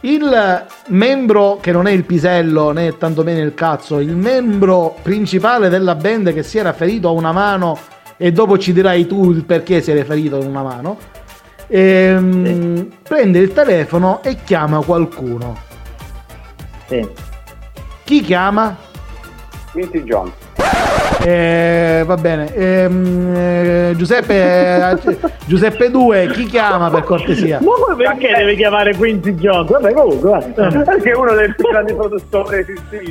Il 0.00 0.66
membro 0.88 1.58
che 1.60 1.72
non 1.72 1.86
è 1.86 1.90
il 1.90 2.04
pisello 2.04 2.70
né 2.70 2.96
tantomeno 2.96 3.40
il 3.40 3.54
cazzo, 3.54 3.98
il 3.98 4.14
membro 4.14 4.96
principale 5.02 5.68
della 5.68 5.96
band 5.96 6.32
che 6.32 6.42
si 6.42 6.58
era 6.58 6.72
ferito 6.72 7.08
a 7.08 7.12
una 7.12 7.32
mano 7.32 7.76
e 8.16 8.30
dopo 8.30 8.58
ci 8.58 8.72
dirai 8.72 9.06
tu 9.06 9.30
il 9.30 9.44
perché 9.44 9.80
si 9.80 9.90
era 9.90 10.04
ferito 10.04 10.36
a 10.36 10.44
una 10.44 10.62
mano, 10.62 10.98
ehm, 11.66 12.88
prende 13.02 13.38
il 13.38 13.52
telefono 13.52 14.22
e 14.22 14.36
chiama 14.44 14.82
qualcuno. 14.82 15.56
Sì. 16.86 17.06
Chi 18.04 18.20
chiama? 18.22 18.76
Quincy 19.72 20.02
Jones. 20.04 20.47
Eh, 21.24 22.02
va 22.06 22.16
bene. 22.16 22.54
Ehm, 22.54 23.34
eh, 23.34 23.92
Giuseppe, 23.96 24.34
eh, 24.34 25.18
Giuseppe 25.46 25.90
2, 25.90 26.28
chi 26.32 26.44
chiama 26.46 26.90
per 26.90 27.02
cortesia? 27.02 27.58
Ma 27.60 27.94
perché 27.96 28.32
deve 28.36 28.54
chiamare 28.54 28.94
Quincy 28.94 29.34
Jones? 29.34 29.70
Vabbè, 29.70 29.92
comunque, 29.92 30.28
guarda. 30.28 30.68
Perché 30.84 31.10
è 31.10 31.14
uno 31.16 31.34
dei 31.34 31.52
più 31.54 31.68
grandi 31.68 31.92
produttori 31.94 32.58
esistiti. 32.58 33.10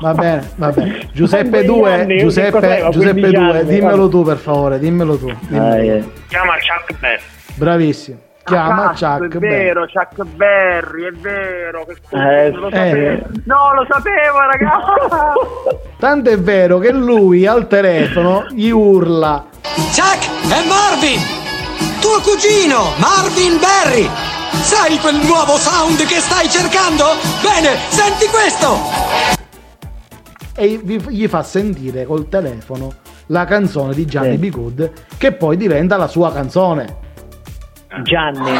Va 0.00 0.14
bene, 0.14 0.48
va 0.56 0.70
bene. 0.70 1.08
Giuseppe 1.12 1.48
Quanti 1.50 1.66
2, 1.66 1.92
anni? 1.92 2.18
Giuseppe, 2.18 2.50
Cos'era, 2.52 2.88
Giuseppe 2.90 3.20
15 3.20 3.34
2, 3.44 3.58
anni? 3.58 3.68
dimmelo 3.74 4.08
tu 4.08 4.22
per 4.22 4.36
favore, 4.36 4.78
dimmelo 4.78 5.16
tu. 5.18 5.32
dimmelo 5.48 5.66
Ah, 5.72 5.78
eh. 5.78 6.04
Chiama 6.28 6.52
Chuck 6.54 6.98
Berry. 7.00 7.20
Bravissimo. 7.54 8.18
Chiama 8.48 8.88
Cazzo, 8.88 9.18
Chuck 9.18 9.34
È 9.34 9.38
Berry. 9.38 9.56
vero, 9.56 9.86
Chuck 9.86 10.24
Berry, 10.24 11.04
è 11.04 11.12
vero. 11.12 11.86
Eh, 12.10 12.50
lo 12.50 12.68
eh. 12.68 12.72
sapevo. 12.72 13.26
No, 13.44 13.74
lo 13.74 13.86
sapevo, 13.88 14.38
ragazzi. 14.50 15.86
Tanto 15.98 16.30
è 16.30 16.38
vero 16.38 16.78
che 16.78 16.92
lui 16.92 17.46
al 17.46 17.66
telefono 17.66 18.46
gli 18.50 18.70
urla 18.70 19.44
Chuck, 19.62 20.28
è 20.48 20.66
Marvin! 20.66 21.20
Tuo 22.00 22.20
cugino, 22.20 22.94
Marvin 22.98 23.58
Berry! 23.58 24.08
Sai 24.50 24.98
quel 24.98 25.16
nuovo 25.24 25.56
sound 25.56 25.98
che 26.06 26.20
stai 26.20 26.48
cercando? 26.48 27.04
Bene, 27.42 27.76
senti 27.88 28.26
questo! 28.26 29.26
e 30.58 30.80
gli 30.82 31.28
fa 31.28 31.44
sentire 31.44 32.04
col 32.04 32.28
telefono 32.28 32.92
la 33.26 33.44
canzone 33.44 33.94
di 33.94 34.04
Gianni. 34.06 34.36
B. 34.38 34.50
Good 34.50 34.92
che 35.16 35.30
poi 35.30 35.56
diventa 35.56 35.96
la 35.96 36.08
sua 36.08 36.32
canzone. 36.32 37.06
Gianni. 38.02 38.52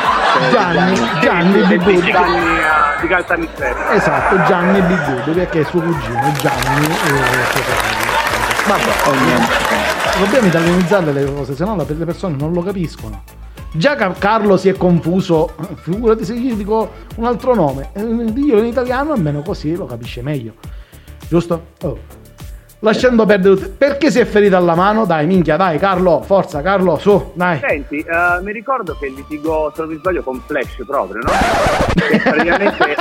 Gianni, 0.50 0.96
Gianni. 1.20 1.76
Good. 1.76 2.04
Gianni 2.04 2.36
eh, 2.38 3.00
di 3.02 3.06
Caltanissetta. 3.08 3.92
Esatto, 3.92 4.42
Gianni 4.44 4.80
B. 4.80 5.04
Good 5.04 5.34
perché 5.34 5.60
è 5.60 5.64
suo 5.64 5.80
cugino, 5.80 6.32
Gianni 6.40 6.86
e 6.86 7.44
suo 7.50 7.60
fratello. 7.62 8.06
Vabbè, 8.68 10.18
dobbiamo 10.18 10.46
italianizzare 10.46 11.12
le 11.12 11.32
cose, 11.32 11.54
se 11.54 11.64
no 11.64 11.76
le 11.76 11.84
persone 11.84 12.36
non 12.36 12.52
lo 12.52 12.62
capiscono. 12.62 13.22
Già 13.72 13.96
Ca- 13.96 14.14
Carlo 14.18 14.56
si 14.56 14.70
è 14.70 14.76
confuso, 14.76 15.54
figurati 15.82 16.24
se 16.24 16.34
gli 16.34 16.54
dico 16.54 16.90
un 17.16 17.26
altro 17.26 17.54
nome. 17.54 17.90
Eh, 17.92 18.00
Io 18.02 18.58
in 18.58 18.64
italiano 18.64 19.12
almeno 19.12 19.42
così 19.42 19.76
lo 19.76 19.84
capisce 19.84 20.22
meglio. 20.22 20.54
Giusto? 21.28 21.66
Oh. 21.82 21.98
Lasciando 22.80 23.26
perdere 23.26 23.56
tutto. 23.56 23.74
Perché 23.76 24.10
si 24.10 24.20
è 24.20 24.24
ferito 24.24 24.56
alla 24.56 24.76
mano? 24.76 25.04
Dai, 25.04 25.26
minchia, 25.26 25.56
dai, 25.56 25.78
Carlo, 25.78 26.22
forza, 26.22 26.62
Carlo, 26.62 26.96
su, 26.98 27.32
dai. 27.34 27.58
Senti, 27.58 27.98
eh, 27.98 28.40
mi 28.42 28.52
ricordo 28.52 28.96
che 28.98 29.08
litigò, 29.08 29.72
se 29.74 29.80
non 29.80 29.90
mi 29.90 29.96
sbaglio, 29.96 30.22
con 30.22 30.40
Flash 30.46 30.84
proprio, 30.86 31.20
no? 31.22 31.32
Che 31.94 32.20
praticamente 32.22 32.90
eh, 32.90 32.94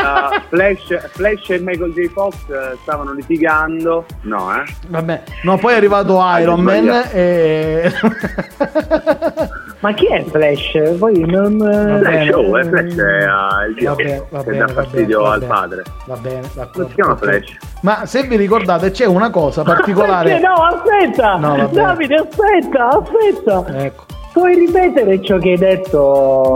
Flash, 0.49 1.09
Flash 1.11 1.49
e 1.49 1.59
Michael 1.59 1.93
J. 1.93 2.07
Fox 2.07 2.35
eh, 2.49 2.77
stavano 2.81 3.13
litigando. 3.13 4.05
No, 4.21 4.51
eh? 4.55 4.63
Vabbè, 4.87 5.23
no, 5.43 5.57
poi 5.57 5.73
è 5.73 5.77
arrivato 5.77 6.19
Iron 6.39 6.61
Man 6.61 7.09
e... 7.11 7.93
Ma 9.79 9.93
chi 9.93 10.07
è 10.07 10.23
Flash? 10.23 10.95
Poi 10.97 11.19
non. 11.19 11.57
Va 11.57 11.97
Flash, 11.99 12.01
bene. 12.01 12.33
oh, 12.33 12.57
eh, 12.59 12.63
Flash 12.63 12.95
è 12.95 13.01
eh, 13.01 13.67
il 13.69 13.75
dio 13.75 13.89
Vabbè, 13.89 14.03
che, 14.03 14.23
va 14.29 14.39
che 14.43 14.49
bene, 14.51 14.65
dà 14.65 14.67
fastidio 14.73 15.19
bene, 15.21 15.33
al 15.33 15.39
bene. 15.39 15.53
padre. 15.53 15.83
Va 16.05 16.15
bene, 16.15 16.41
d'accordo. 16.41 16.71
Come 16.71 16.87
si 16.87 16.93
chiama. 16.95 17.15
Flash? 17.15 17.57
Ma 17.81 18.05
se 18.07 18.23
vi 18.23 18.35
ricordate 18.37 18.89
c'è 18.91 19.05
una 19.05 19.29
cosa 19.29 19.61
Perché 19.61 19.93
particolare. 19.93 20.39
no, 20.39 20.53
aspetta! 20.53 21.35
No. 21.35 21.67
Davide, 21.71 22.15
aspetta, 22.15 22.87
aspetta! 22.87 23.83
Ecco. 23.85 24.05
Puoi 24.33 24.55
ripetere 24.55 25.21
ciò 25.21 25.37
che 25.37 25.49
hai 25.51 25.57
detto, 25.57 26.55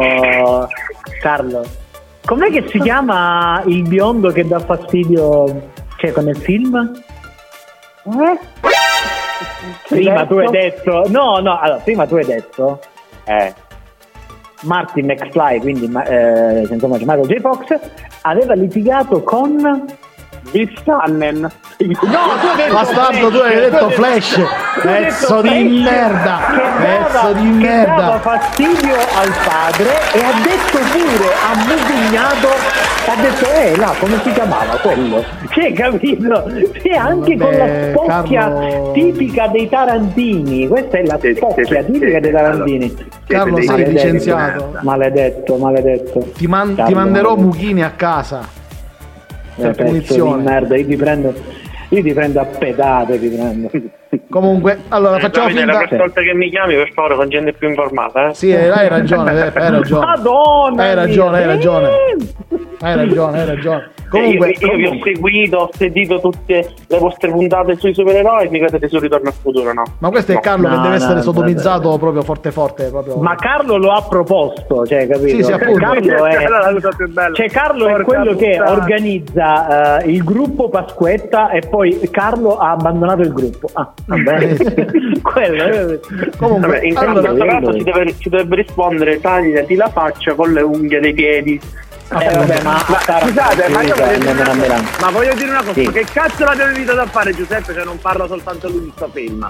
Carlo? 1.22 1.64
Com'è 2.26 2.50
che 2.52 2.68
si 2.70 2.80
chiama 2.80 3.62
il 3.66 3.82
biondo 3.88 4.30
che 4.32 4.48
dà 4.48 4.60
fastidio 4.60 5.70
cioè, 5.98 6.12
con 6.12 6.28
il 6.28 6.38
film? 6.38 6.92
Prima 9.88 10.26
tu 10.26 10.36
hai 10.38 10.50
detto, 10.50 11.04
no, 11.08 11.40
no, 11.40 11.60
allora, 11.60 11.80
prima 11.84 12.06
tu 12.06 12.16
hai 12.16 12.26
detto 12.26 12.80
Eh. 13.26 13.54
Martin 14.64 15.06
McFly, 15.08 15.60
quindi 15.60 15.92
eh, 16.06 16.68
insomma, 16.70 16.98
Michael 16.98 17.28
J. 17.28 17.40
Fox, 17.40 17.80
aveva 18.22 18.54
litigato 18.54 19.22
con. 19.24 19.86
Bill 20.50 20.74
Tannen. 20.84 21.40
No, 21.40 21.50
tu 22.42 22.56
detto 22.56 22.74
Bastardo, 22.74 23.30
tu 23.30 23.38
hai 23.38 23.56
detto 23.56 23.90
Flash. 23.92 24.42
Pezzo 24.82 25.42
di 25.42 25.82
merda. 25.84 26.40
che 26.50 26.84
Pezzo 26.84 27.34
di 27.34 27.58
che 27.60 27.68
merda. 27.68 27.96
dava 27.96 28.20
fastidio 28.20 28.96
al 28.96 29.34
padre 29.46 29.90
e 30.14 30.24
ha 30.24 30.34
detto 30.42 30.80
pure, 30.92 31.32
ha 31.32 31.56
musignato, 31.56 32.48
ha 33.08 33.16
detto, 33.22 33.52
eh, 33.52 33.76
là, 33.78 33.94
come 34.00 34.20
si 34.24 34.32
chiamava 34.32 34.74
quello? 34.78 35.24
Cioè, 35.50 35.74
capito? 35.74 36.44
Cioè, 36.82 36.96
anche 36.96 37.38
con 37.38 37.52
la 37.52 37.68
spocchia 37.92 38.42
Carlo- 38.42 38.92
tipica 38.94 39.48
dei 39.48 39.68
tarantini. 39.70 40.68
Questa 40.68 40.98
è 40.98 41.06
la 41.06 41.20
spocchia 41.20 41.84
tipica 41.84 42.20
dei 42.20 42.32
tarantini. 42.32 42.96
Carlo, 43.28 43.58
sei 43.58 43.66
maledeti 43.66 43.90
di 43.90 43.96
licenziato. 43.96 44.78
Maledetto, 44.82 45.58
maledetto. 45.58 46.20
Ti, 46.36 46.48
man- 46.48 46.76
ti 46.76 46.94
manderò 46.94 47.30
maledetto. 47.36 47.48
Muchini 47.48 47.84
a 47.84 47.92
casa. 47.96 48.60
Eh, 49.56 49.62
per 49.62 49.72
pezzo 49.72 49.84
punizione. 49.84 50.44
merda, 50.44 50.78
io 50.78 50.86
ti 50.86 50.96
prendo, 50.96 51.34
io 51.92 52.02
ti 52.02 52.14
prendo 52.14 52.40
a 52.40 52.46
pedate, 52.46 53.20
ti 53.20 53.28
prendo. 53.28 53.70
Comunque, 54.30 54.80
allora 54.90 55.20
facciamo 55.20 55.48
Davide, 55.48 55.66
la 55.66 55.72
finta. 55.72 55.78
prossima 55.80 56.04
volta 56.04 56.22
che 56.22 56.34
mi 56.34 56.50
chiami, 56.50 56.76
per 56.76 56.92
favore, 56.94 57.16
con 57.16 57.30
gente 57.30 57.54
più 57.54 57.68
informata, 57.68 58.30
eh. 58.30 58.34
Sì, 58.34 58.50
eh, 58.52 58.70
hai 58.70 58.88
ragione, 58.88 59.32
eh, 59.34 59.52
hai 59.54 59.72
ragione. 59.72 60.06
Madonna! 60.06 60.84
Hai 60.84 60.96
ragione, 60.96 61.38
hai 61.38 61.46
ragione. 61.46 61.90
Hai 62.80 62.96
ragione, 62.96 63.40
hai 63.42 63.46
ragione. 63.46 63.92
Comunque, 64.12 64.50
io, 64.60 64.68
io 64.68 64.76
vi 64.76 64.86
ho 64.86 65.00
seguito, 65.02 65.58
ho 65.58 65.70
sentito 65.74 66.20
tutte 66.20 66.74
le 66.88 66.98
vostre 67.00 67.30
puntate 67.32 67.76
sui 67.78 67.94
supereroi, 67.94 68.50
mi 68.50 68.60
credete 68.60 68.88
su 68.90 69.00
Ritorno 69.00 69.30
al 69.30 69.34
futuro, 69.34 69.72
no? 69.74 69.84
ma 70.00 70.10
questo 70.10 70.32
è 70.32 70.36
No. 70.36 70.42
Carlo 70.42 70.68
che 70.68 70.76
No, 70.76 70.82
deve 70.82 70.90
no, 70.90 70.96
essere 70.96 71.14
no, 71.16 71.22
sodomizzato 71.22 71.98
proprio 71.98 72.22
forte 72.24 72.52
forte. 72.52 72.90
Proprio. 72.90 73.16
Ma 73.18 73.36
Carlo 73.36 73.78
lo 73.78 73.92
ha 73.92 74.02
proposto, 74.04 74.86
cioè, 74.86 75.08
capito? 75.08 75.28
Sì, 75.38 75.44
sì, 75.44 75.52
appunto. 75.52 75.80
Carlo 75.80 76.26
è, 76.28 77.34
cioè, 77.34 77.50
Carlo 77.50 77.88
è 77.88 78.04
quello 78.04 78.36
che 78.36 78.60
organizza 78.60 80.00
eh, 80.02 80.10
il 80.12 80.24
gruppo 80.24 80.70
Pasquetta 80.70 81.50
e 81.52 81.62
poi 81.68 81.98
Carlo 82.12 82.58
ha 82.58 82.72
abbandonato 82.72 83.22
il 83.22 83.32
gruppo. 83.34 83.70
Ah, 83.74 83.92
vabbè. 84.06 84.56
quello. 85.22 85.64
eh. 85.64 86.00
Comunque, 86.38 86.68
Vabbè, 86.68 86.86
in 86.86 86.98
allora- 86.98 87.30
questo 87.30 87.46
caso 87.46 87.74
ci, 87.78 87.84
deve- 87.84 88.16
ci 88.18 88.30
dovrebbe 88.30 88.56
rispondere 88.58 89.20
tagliati 89.20 89.76
la 89.76 89.88
faccia 89.90 90.34
con 90.34 90.52
le 90.52 90.62
unghie 90.62 91.00
dei 91.00 91.14
piedi. 91.14 91.60
Eh, 92.20 92.30
vabbè, 92.36 92.62
ma, 92.64 92.74
Ma 92.74 93.20
scusate, 93.22 93.70
ma 93.70 93.82
io 93.84 93.96
voglio 93.96 94.18
dire 94.20 94.32
una 94.32 94.44
cosa, 94.56 94.82
ma 95.00 95.12
voglio 95.12 95.34
dire 95.34 95.50
una 95.50 95.60
cosa, 95.60 95.74
Sì. 95.74 95.84
ma 95.86 95.92
che 95.92 96.06
cazzo 96.12 96.44
l'abbiamo 96.44 96.72
invitato 96.72 97.00
a 97.00 97.06
fare 97.06 97.32
Giuseppe 97.34 97.74
se 97.74 97.84
non 97.84 97.98
parla 98.00 98.28
soltanto 98.28 98.68
lui 98.70 98.82
di 98.82 98.92
sto 98.96 99.10
film? 99.14 99.50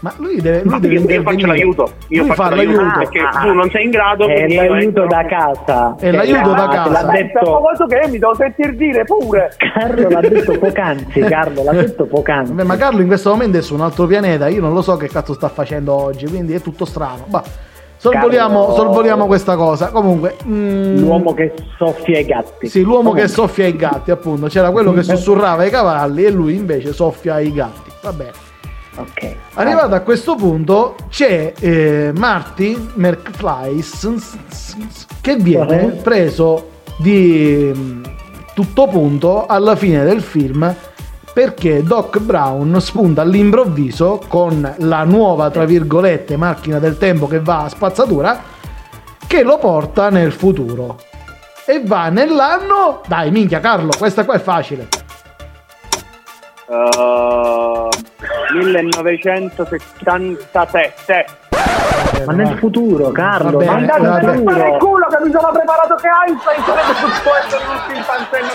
Ma 0.00 0.12
lui 0.18 0.40
deve, 0.42 0.60
lui 0.62 0.70
Ma 0.72 0.78
deve 0.78 0.94
io, 0.94 1.08
io 1.08 1.22
faccio 1.22 1.46
l'aiuto, 1.46 1.92
io 2.08 2.18
lui 2.20 2.28
faccio 2.28 2.42
fa 2.42 2.54
l'aiuto, 2.54 2.80
l'aiuto. 2.80 2.98
perché 2.98 3.18
Ah, 3.18 3.40
tu 3.40 3.52
non 3.54 3.70
sei 3.70 3.84
in 3.84 3.90
grado, 3.90 4.28
È 4.28 4.34
quindi 4.34 4.54
io 4.54 4.72
l'aiuto 4.74 5.06
da 5.06 5.24
casa. 5.24 5.96
È 5.98 6.10
l'aiuto 6.12 6.52
da 6.52 6.64
Ah, 6.64 6.68
casa. 6.68 6.90
L'ha 7.02 7.10
detto, 7.12 7.40
cosa 7.40 7.86
che 7.86 8.08
mi 8.08 8.18
devo 8.18 8.34
sentir 8.36 8.76
dire 8.76 9.04
pure. 9.04 9.52
Carlo 9.56 10.08
l'ha 10.10 10.20
detto 10.20 10.58
poc'anzi, 10.58 11.20
Carlo 11.20 11.64
l'ha 11.64 11.72
detto 11.72 12.04
poc'anzi. 12.04 12.52
Vabbè, 12.52 12.62
ma 12.68 12.76
Carlo 12.76 13.00
in 13.00 13.06
questo 13.06 13.30
momento 13.30 13.56
è 13.56 13.62
su 13.62 13.72
un 13.74 13.80
altro 13.80 14.06
pianeta, 14.06 14.48
io 14.48 14.60
non 14.60 14.74
lo 14.74 14.82
so 14.82 14.96
che 14.98 15.08
cazzo 15.08 15.32
sta 15.32 15.48
facendo 15.48 15.94
oggi, 15.94 16.26
quindi 16.28 16.52
è 16.52 16.60
tutto 16.60 16.84
strano. 16.84 17.24
Ma 17.30 17.42
sorvoliamo, 18.12 18.74
sorvoliamo 18.74 19.26
questa 19.26 19.56
cosa. 19.56 19.88
Comunque, 19.88 20.36
mm, 20.46 20.98
L'uomo 20.98 21.34
che 21.34 21.52
soffia 21.78 22.18
i 22.18 22.24
gatti. 22.24 22.68
Sì, 22.68 22.80
l'uomo 22.82 23.12
che 23.12 23.22
Comunque. 23.22 23.28
soffia 23.28 23.66
i 23.66 23.76
gatti, 23.76 24.10
appunto. 24.10 24.46
C'era 24.46 24.70
quello 24.70 24.92
che 24.92 25.02
sussurrava 25.02 25.64
i 25.64 25.70
cavalli 25.70 26.24
e 26.24 26.30
lui 26.30 26.54
invece 26.54 26.92
soffia 26.92 27.38
i 27.40 27.52
gatti. 27.52 27.90
Va 28.02 28.12
bene. 28.12 28.32
Ok. 28.98 29.34
Arrivato 29.54 29.94
a 29.94 30.00
questo 30.00 30.36
punto 30.36 30.94
c'è 31.10 31.52
eh, 31.60 32.12
Marty 32.16 32.76
McFly 32.94 33.84
che 35.20 35.36
viene 35.36 35.80
Uh-huh. 35.82 36.00
preso 36.02 36.68
di 36.96 37.70
mm, 37.76 38.02
tutto 38.54 38.86
punto 38.86 39.44
alla 39.46 39.76
fine 39.76 40.02
del 40.02 40.22
film 40.22 40.74
perché 41.36 41.82
Doc 41.82 42.18
Brown 42.20 42.80
spunta 42.80 43.20
all'improvviso 43.20 44.22
con 44.26 44.74
la 44.78 45.04
nuova, 45.04 45.50
tra 45.50 45.66
virgolette, 45.66 46.38
macchina 46.38 46.78
del 46.78 46.96
tempo 46.96 47.26
che 47.26 47.40
va 47.40 47.64
a 47.64 47.68
spazzatura 47.68 48.40
che 49.26 49.42
lo 49.42 49.58
porta 49.58 50.08
nel 50.08 50.32
futuro. 50.32 50.98
E 51.66 51.82
va 51.84 52.08
nell'anno... 52.08 53.02
Dai, 53.06 53.30
minchia 53.30 53.60
Carlo, 53.60 53.90
questa 53.98 54.24
qua 54.24 54.36
è 54.36 54.38
facile. 54.38 54.88
Uh, 56.68 57.90
1977. 58.54 61.26
Ma 62.24 62.32
nel 62.32 62.56
futuro, 62.56 63.10
Carlo, 63.10 63.60
ma 63.60 63.74
andate 63.74 64.06
futuro. 64.38 64.56
Ma 64.56 64.68
il 64.68 64.78
culo 64.78 65.06
che 65.06 65.18
mi 65.22 65.30
sono 65.30 65.50
preparato 65.52 65.96
che 65.96 66.08
Einstein 66.26 66.64
sarebbe 66.64 66.94
supposto 66.94 67.60
in 67.60 67.68
un 67.68 67.76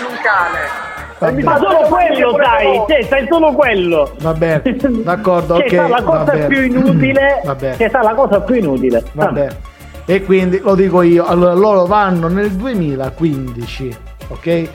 in 0.00 0.04
un 0.04 0.16
cane. 0.20 0.91
Va 1.26 1.30
mi 1.30 1.42
bene. 1.42 1.44
Ma 1.44 1.56
fa 1.56 1.58
solo 1.58 1.88
quello 1.88 2.30
loro. 2.30 2.86
cioè, 2.88 3.02
sai 3.08 3.26
solo 3.30 3.52
quello. 3.52 4.10
Va 4.20 4.32
bene, 4.34 4.62
d'accordo, 5.04 5.54
Che 5.56 5.64
ok. 5.64 5.74
sa 5.74 5.88
la 5.88 6.02
cosa 6.02 6.32
bene. 6.32 6.46
più 6.46 6.62
inutile. 6.62 7.40
Va 7.44 7.54
bene. 7.54 7.76
Che 7.76 7.88
sa 7.90 8.02
la 8.02 8.14
cosa 8.14 8.40
più 8.40 8.54
inutile. 8.56 9.02
Va 9.12 9.26
bene. 9.26 9.56
E 10.04 10.22
quindi 10.24 10.60
lo 10.62 10.74
dico 10.74 11.02
io, 11.02 11.24
allora 11.24 11.52
loro 11.54 11.86
vanno 11.86 12.26
nel 12.28 12.50
2015, 12.50 13.96
ok? 14.28 14.68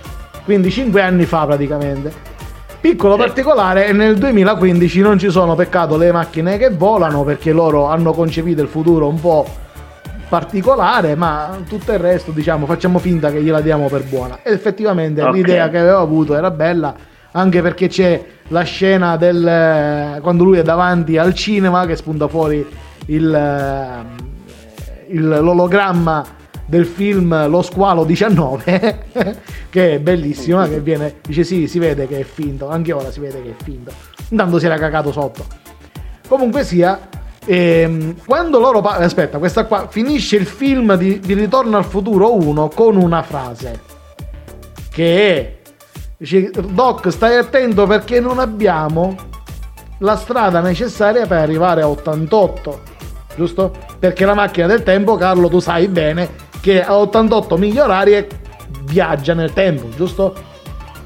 Quindi 0.45 0.71
5 0.71 1.01
anni 1.01 1.25
fa 1.25 1.45
praticamente. 1.45 2.11
Piccolo 2.79 3.17
particolare, 3.17 3.91
nel 3.91 4.17
2015 4.17 5.01
non 5.01 5.17
ci 5.19 5.29
sono 5.29 5.55
peccato 5.55 5.97
le 5.97 6.11
macchine 6.11 6.57
che 6.57 6.69
volano 6.69 7.23
perché 7.23 7.51
loro 7.51 7.87
hanno 7.87 8.13
concepito 8.13 8.61
il 8.61 8.67
futuro 8.69 9.07
un 9.07 9.19
po' 9.19 9.45
particolare, 10.29 11.15
ma 11.15 11.57
tutto 11.67 11.91
il 11.93 11.99
resto 11.99 12.31
diciamo 12.31 12.65
facciamo 12.65 12.99
finta 12.99 13.31
che 13.31 13.41
gliela 13.41 13.61
diamo 13.61 13.87
per 13.87 14.03
buona. 14.03 14.39
Ed 14.43 14.53
effettivamente 14.53 15.21
Ok. 15.21 15.33
l'idea 15.33 15.69
che 15.69 15.77
avevo 15.79 15.99
avuto 15.99 16.35
era 16.35 16.51
bella, 16.51 16.93
anche 17.31 17.61
perché 17.61 17.87
c'è 17.87 18.23
la 18.49 18.61
scena 18.63 19.17
del 19.17 20.19
quando 20.21 20.43
lui 20.43 20.57
è 20.57 20.63
davanti 20.63 21.17
al 21.17 21.33
cinema 21.33 21.85
che 21.85 21.95
spunta 21.95 22.27
fuori 22.27 22.65
il, 23.07 23.33
eh, 23.33 25.13
il- 25.13 25.27
l'ologramma 25.27 26.23
del 26.65 26.85
film 26.85 27.47
Lo 27.49 27.61
squalo 27.61 28.03
19 28.03 29.05
che 29.69 29.93
è 29.95 29.99
bellissima 29.99 30.67
che 30.67 30.79
viene 30.81 31.15
dice 31.25 31.43
sì 31.45 31.67
si 31.67 31.79
vede 31.79 32.07
che 32.07 32.19
è 32.19 32.23
finto 32.23 32.69
anche 32.69 32.91
ora 32.91 33.09
si 33.11 33.19
vede 33.21 33.41
che 33.41 33.49
è 33.57 33.63
finto 33.63 33.91
intanto 34.29 34.59
si 34.59 34.65
era 34.65 34.77
cagato 34.77 35.11
sotto 35.13 35.45
comunque 36.27 36.63
sia 36.65 36.99
ehm, 37.47 38.15
quando 38.25 38.59
loro 38.59 38.81
pa- 38.81 38.97
aspetta 38.97 39.37
questa 39.37 39.65
qua 39.65 39.87
finisce 39.89 40.35
il 40.35 40.45
film 40.45 40.95
di, 40.95 41.19
di 41.19 41.33
Ritorno 41.33 41.77
al 41.77 41.85
futuro 41.85 42.35
1 42.35 42.67
con 42.69 42.97
una 42.97 43.23
frase 43.23 43.81
che 44.91 45.35
è 45.37 45.57
dice, 46.17 46.51
Doc 46.51 47.09
stai 47.11 47.37
attento 47.37 47.87
perché 47.87 48.19
non 48.19 48.39
abbiamo 48.39 49.15
la 49.99 50.15
strada 50.17 50.59
necessaria 50.59 51.25
per 51.25 51.37
arrivare 51.39 51.81
a 51.81 51.87
88 51.89 52.81
giusto? 53.35 53.71
perché 53.97 54.25
la 54.25 54.33
macchina 54.33 54.67
del 54.67 54.83
tempo 54.83 55.15
Carlo 55.15 55.47
tu 55.47 55.59
sai 55.59 55.87
bene 55.87 56.29
che 56.59 56.83
a 56.83 56.95
88 56.97 57.57
miglia 57.57 57.83
orarie 57.85 58.27
viaggia 58.83 59.33
nel 59.33 59.53
tempo 59.53 59.87
giusto? 59.95 60.35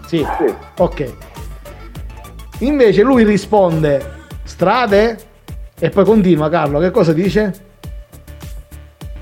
sì, 0.08 0.26
Sì. 0.40 0.54
ok 0.78 1.14
invece 2.60 3.02
lui 3.04 3.24
risponde 3.24 4.20
strade 4.44 5.18
e 5.84 5.90
poi 5.90 6.06
continua 6.06 6.48
Carlo 6.48 6.78
che 6.78 6.92
cosa 6.92 7.12
dice? 7.12 7.52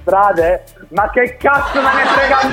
Strade? 0.01 0.63
Ma 0.89 1.09
che 1.09 1.37
cazzo 1.37 1.81
me 1.81 1.89
ne 1.93 2.03
frega 2.05 2.37
a 2.39 2.49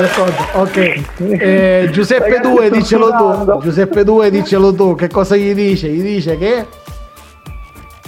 d'accordo, 0.00 0.46
ok. 0.58 1.02
Eh, 1.18 1.88
Giuseppe 1.92 2.28
Ragazzi, 2.30 2.50
2 2.50 2.66
sto 2.66 2.74
dicelo 2.74 3.10
tu. 3.16 3.60
Giuseppe 3.60 4.02
2 4.02 4.30
dicelo 4.30 4.74
tu. 4.74 4.94
Che 4.96 5.08
cosa 5.08 5.36
gli 5.36 5.54
dice? 5.54 5.88
Gli 5.88 6.02
dice 6.02 6.36
che 6.36 6.66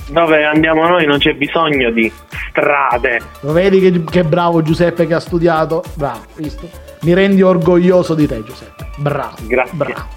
Dove 0.09 0.45
andiamo 0.45 0.87
noi 0.87 1.05
non 1.07 1.19
c'è 1.19 1.33
bisogno 1.35 1.91
di 1.91 2.11
strade. 2.51 3.21
lo 3.41 3.53
vedi 3.53 3.81
che, 3.81 4.05
che 4.05 4.25
bravo 4.25 4.63
Giuseppe 4.63 5.07
che 5.07 5.15
ha 5.15 5.21
studiato. 5.21 5.83
Bravo, 5.95 6.21
visto? 6.37 6.69
Mi 7.03 7.13
rendi 7.15 7.43
orgoglioso 7.43 8.15
di 8.15 8.27
te, 8.27 8.43
Giuseppe. 8.43 8.87
Bravo. 8.97 9.37
Grazie. 9.47 9.77
Bravo. 9.77 10.17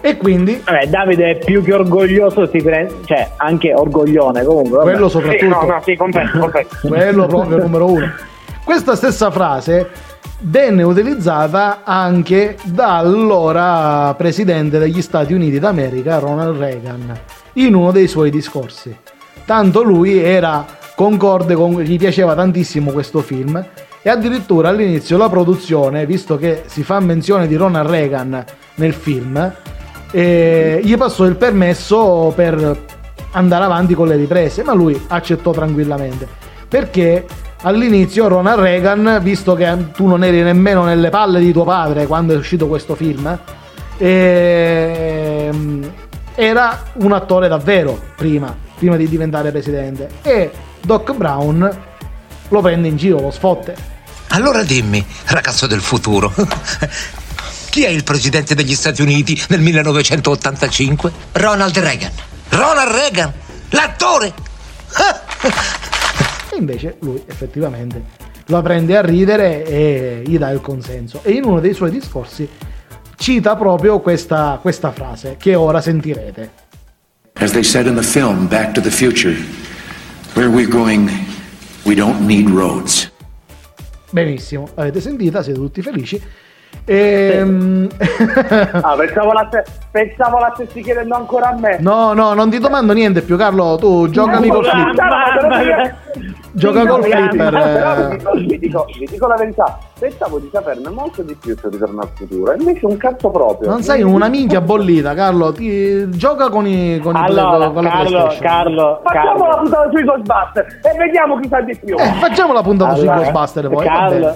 E 0.00 0.16
quindi 0.16 0.62
Vabbè, 0.64 0.86
Davide 0.86 1.30
è 1.32 1.38
più 1.44 1.62
che 1.64 1.74
orgoglioso, 1.74 2.46
si 2.46 2.62
prende, 2.62 2.94
cioè 3.04 3.28
anche 3.36 3.74
orgoglione 3.74 4.44
comunque. 4.44 4.78
vabbè. 4.78 4.90
quello 4.92 5.08
Sì, 5.08 5.18
soprattutto. 5.18 5.48
no, 5.48 5.62
no, 5.72 5.80
sì, 5.84 5.96
confesso, 5.96 6.38
confesso. 6.38 6.76
quello 6.86 7.26
proprio 7.26 7.58
numero 7.58 7.86
uno. 7.90 8.12
Questa 8.62 8.94
stessa 8.94 9.30
frase 9.32 9.88
venne 10.42 10.84
utilizzata 10.84 11.80
anche 11.82 12.56
dall'allora 12.64 14.14
presidente 14.16 14.78
degli 14.78 15.02
Stati 15.02 15.32
Uniti 15.32 15.58
d'America, 15.58 16.18
Ronald 16.20 16.56
Reagan, 16.56 17.18
in 17.54 17.74
uno 17.74 17.90
dei 17.90 18.08
suoi 18.08 18.30
discorsi. 18.30 18.96
Tanto 19.44 19.82
lui 19.82 20.18
era 20.18 20.66
concorde 20.94 21.54
con 21.54 21.80
gli 21.80 21.96
piaceva 21.96 22.34
tantissimo 22.34 22.90
questo 22.90 23.20
film 23.20 23.64
e 24.02 24.10
addirittura 24.10 24.68
all'inizio 24.68 25.16
la 25.16 25.28
produzione, 25.28 26.06
visto 26.06 26.36
che 26.36 26.64
si 26.66 26.82
fa 26.82 27.00
menzione 27.00 27.46
di 27.46 27.56
Ronald 27.56 27.88
Reagan 27.88 28.44
nel 28.76 28.92
film, 28.92 29.52
eh, 30.10 30.80
gli 30.82 30.96
passò 30.96 31.24
il 31.24 31.36
permesso 31.36 32.32
per 32.34 32.84
andare 33.32 33.64
avanti 33.64 33.94
con 33.94 34.08
le 34.08 34.16
riprese, 34.16 34.62
ma 34.62 34.72
lui 34.72 35.00
accettò 35.08 35.50
tranquillamente. 35.50 36.26
Perché 36.68 37.26
all'inizio 37.62 38.28
Ronald 38.28 38.60
Reagan, 38.60 39.20
visto 39.22 39.54
che 39.54 39.76
tu 39.94 40.06
non 40.06 40.24
eri 40.24 40.42
nemmeno 40.42 40.84
nelle 40.84 41.10
palle 41.10 41.40
di 41.40 41.52
tuo 41.52 41.64
padre 41.64 42.06
quando 42.06 42.34
è 42.34 42.36
uscito 42.36 42.66
questo 42.66 42.94
film, 42.94 43.38
ehm, 43.98 45.92
era 46.40 46.84
un 46.98 47.10
attore 47.10 47.48
davvero 47.48 48.00
prima, 48.14 48.56
prima 48.76 48.94
di 48.94 49.08
diventare 49.08 49.50
presidente. 49.50 50.08
E 50.22 50.52
Doc 50.80 51.12
Brown 51.12 51.78
lo 52.46 52.60
prende 52.60 52.86
in 52.86 52.96
giro, 52.96 53.18
lo 53.20 53.32
sfotte. 53.32 53.74
Allora 54.28 54.62
dimmi, 54.62 55.04
ragazzo 55.24 55.66
del 55.66 55.80
futuro, 55.80 56.32
chi 57.70 57.82
è 57.82 57.88
il 57.88 58.04
presidente 58.04 58.54
degli 58.54 58.76
Stati 58.76 59.02
Uniti 59.02 59.42
nel 59.48 59.58
1985? 59.58 61.12
Ronald 61.32 61.76
Reagan. 61.76 62.12
Ronald 62.50 62.92
Reagan, 62.92 63.32
l'attore. 63.70 64.32
E 66.50 66.56
invece 66.56 66.96
lui 67.00 67.22
effettivamente 67.26 68.02
la 68.46 68.62
prende 68.62 68.96
a 68.96 69.02
ridere 69.02 69.66
e 69.66 70.22
gli 70.24 70.38
dà 70.38 70.50
il 70.50 70.62
consenso. 70.62 71.20
E 71.22 71.32
in 71.32 71.44
uno 71.44 71.60
dei 71.60 71.74
suoi 71.74 71.90
discorsi 71.90 72.48
cita 73.18 73.56
proprio 73.56 73.98
questa, 73.98 74.58
questa 74.62 74.92
frase 74.92 75.34
che 75.38 75.54
ora 75.56 75.80
sentirete. 75.80 76.50
As 77.40 77.50
they 77.52 77.62
said 77.64 77.86
in 77.86 77.94
the 77.96 78.02
film 78.02 78.46
Back 78.48 78.72
to 78.72 78.80
the 78.80 78.90
Future, 78.90 79.36
where 80.34 80.48
we're 80.48 80.68
going, 80.70 81.10
we 81.84 81.94
don't 81.94 82.20
need 82.20 82.48
roads. 82.48 83.10
Benissimo, 84.10 84.68
avete 84.76 85.00
sentita, 85.00 85.42
siete 85.42 85.58
tutti 85.58 85.82
felici. 85.82 86.20
Ehm, 86.84 87.88
Ah, 88.80 88.94
pensavo 88.96 89.32
la, 89.32 89.48
pensavo 89.90 90.38
la 90.38 90.52
stessi 90.54 90.80
chiedendo 90.82 91.14
ancora 91.14 91.48
a 91.50 91.58
me. 91.58 91.76
no, 91.80 92.12
no, 92.14 92.32
non 92.34 92.48
ti 92.50 92.58
domando 92.58 92.92
niente 92.92 93.20
più, 93.22 93.36
Carlo. 93.36 93.76
Tu 93.78 94.08
giocami 94.10 94.48
col 94.48 94.64
flipper. 94.64 95.96
Gioca 96.58 96.86
col 96.86 97.02
flipper. 97.02 97.50
Però 97.50 98.08
vi 98.08 98.14
eh. 98.14 98.16
dico, 98.16 98.34
vi, 98.34 98.58
dico, 98.58 98.86
vi 98.98 99.06
dico 99.06 99.26
la 99.26 99.36
verità, 99.36 99.78
pensavo 99.98 100.38
di 100.38 100.48
saperne 100.52 100.88
molto 100.90 101.22
di 101.22 101.34
più 101.34 101.56
su 101.56 101.68
Ritorno 101.68 102.00
al 102.00 102.08
futuro, 102.14 102.54
invece 102.54 102.86
un 102.86 102.96
cazzo 102.96 103.30
proprio. 103.30 103.70
Non 103.70 103.82
sei 103.82 104.02
una 104.02 104.28
minchia 104.28 104.60
bollita, 104.60 105.14
Carlo. 105.14 105.52
Ti, 105.52 106.10
gioca 106.10 106.48
con 106.48 106.66
i, 106.66 106.98
con 106.98 107.14
i 107.14 107.18
Allora, 107.18 107.70
con 107.70 107.84
la 107.84 107.90
Carlo. 107.90 108.36
Carlo, 108.40 109.00
Facciamo 109.04 109.26
Carlo. 109.26 109.46
la 109.46 109.56
puntata 109.56 109.90
sui 109.90 110.04
Ghostbusters 110.04 110.74
e 110.82 110.96
vediamo 110.98 111.38
chi 111.40 111.48
sa 111.48 111.60
di 111.60 111.76
più. 111.76 111.96
Eh, 111.96 112.12
facciamo 112.20 112.52
la 112.52 112.62
puntata 112.62 112.94
sui 112.94 113.08
Allora, 113.08 113.30
Ghostbuster 113.30 113.68
poi. 113.68 113.86
Carlo, 113.86 114.34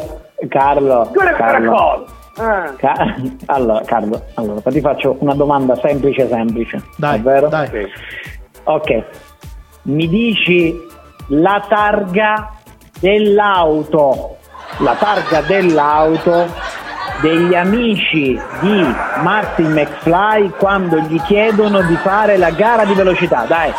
Carlo, 0.49 1.11
Carlo. 1.37 2.05
Eh. 2.39 2.77
Ca- 2.77 3.15
allora, 3.47 3.83
Carlo, 3.85 4.23
allora, 4.35 4.61
ti 4.71 4.81
faccio 4.81 5.17
una 5.19 5.35
domanda 5.35 5.75
semplice, 5.77 6.29
semplice. 6.29 6.83
Dai, 6.97 7.19
Ovvero? 7.19 7.49
dai. 7.49 7.69
Ok, 8.65 9.05
mi 9.83 10.09
dici 10.09 10.91
la 11.29 11.65
targa 11.69 12.51
dell'auto, 12.99 14.37
la 14.79 14.95
targa 14.95 15.41
dell'auto 15.43 16.47
degli 17.21 17.55
amici 17.55 18.41
di 18.61 18.95
Martin 19.23 19.73
McFly 19.73 20.51
quando 20.59 20.99
gli 20.99 21.21
chiedono 21.23 21.83
di 21.83 21.97
fare 21.97 22.37
la 22.37 22.51
gara 22.51 22.85
di 22.85 22.95
velocità, 22.95 23.45
dai, 23.47 23.73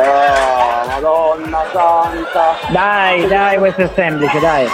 Oh, 0.00 0.86
madonna 0.86 1.58
santa. 1.72 2.54
dai, 2.68 3.26
dai, 3.26 3.58
questo 3.58 3.82
è 3.82 3.90
semplice, 3.94 4.38
dai. 4.38 4.68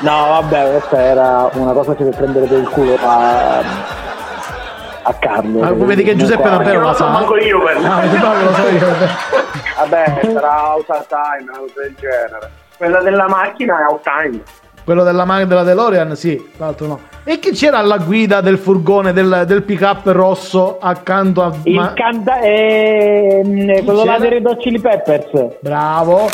No, 0.00 0.26
vabbè, 0.28 0.70
questa 0.70 1.00
era 1.02 1.50
una 1.54 1.72
cosa 1.72 1.96
che 1.96 2.04
per 2.04 2.14
prendere 2.14 2.46
per 2.46 2.58
il 2.58 2.68
culo 2.68 2.96
a, 3.04 3.60
a 5.02 5.12
Carlo. 5.14 5.62
Ah, 5.62 5.72
vedi 5.72 6.02
che 6.02 6.16
Giuseppe 6.16 6.48
davvero 6.48 6.80
lo 6.80 6.92
sa. 6.94 7.08
manco 7.08 7.36
io 7.36 7.62
per 7.62 7.78
no, 7.80 8.02
lo 8.42 8.54
so 8.54 8.68
io. 8.68 8.86
Vabbè, 9.78 10.20
sarà 10.32 10.74
out 10.74 10.88
of 10.88 11.06
time, 11.06 11.50
una 11.50 11.58
cosa 11.58 11.72
del 11.82 11.94
genere. 11.98 12.50
Quella 12.76 13.00
della 13.00 13.28
macchina 13.28 13.78
è 13.80 13.90
out 13.90 14.02
time. 14.02 14.40
Quello 14.84 15.02
della 15.02 15.24
macchina 15.24 15.46
della 15.48 15.62
DeLorean, 15.64 16.16
sì, 16.16 16.50
l'altro 16.56 16.86
no. 16.86 17.00
E 17.24 17.38
chi 17.40 17.50
c'era 17.50 17.76
alla 17.78 17.98
guida 17.98 18.40
del 18.40 18.56
furgone 18.56 19.12
del, 19.12 19.44
del 19.46 19.62
pick-up 19.62 20.06
rosso 20.06 20.78
accanto 20.80 21.42
a... 21.42 21.52
Il 21.64 21.74
ma- 21.74 21.92
canta- 21.92 22.40
ehm, 22.40 23.84
quello 23.84 24.04
là 24.04 24.18
dei 24.18 24.30
Red 24.30 24.56
Chili 24.56 24.80
Peppers. 24.80 25.58
Bravo, 25.60 26.30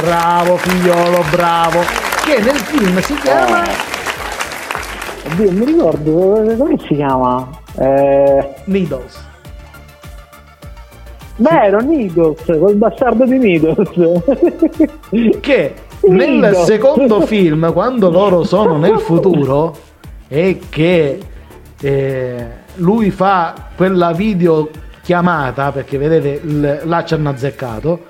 bravo 0.00 0.56
figliolo, 0.56 1.22
bravo. 1.30 1.80
Che 2.24 2.40
nel 2.40 2.56
film 2.56 2.98
si 3.00 3.14
chiama... 3.16 3.62
Oddio, 5.26 5.50
mi 5.52 5.64
ricordo 5.66 6.54
come 6.56 6.78
si 6.86 6.94
chiama? 6.94 7.46
Eh, 7.78 8.54
Needles. 8.64 9.26
vero, 11.36 11.80
Nidos, 11.80 12.42
quel 12.44 12.74
bastardo 12.74 13.24
di 13.24 13.38
Nidos. 13.38 13.88
Che 15.40 15.74
nel 16.02 16.30
Needles. 16.30 16.64
secondo 16.64 17.20
film, 17.26 17.72
quando 17.72 18.10
loro 18.10 18.42
sono 18.44 18.76
nel 18.78 18.98
futuro 18.98 19.76
e 20.26 20.58
che 20.68 21.20
eh, 21.80 22.46
lui 22.76 23.10
fa 23.10 23.54
quella 23.76 24.12
videochiamata, 24.12 25.70
perché 25.70 25.98
vedete 25.98 26.40
là 26.84 27.04
ci 27.04 27.14
hanno 27.14 27.28
azzeccato, 27.30 28.00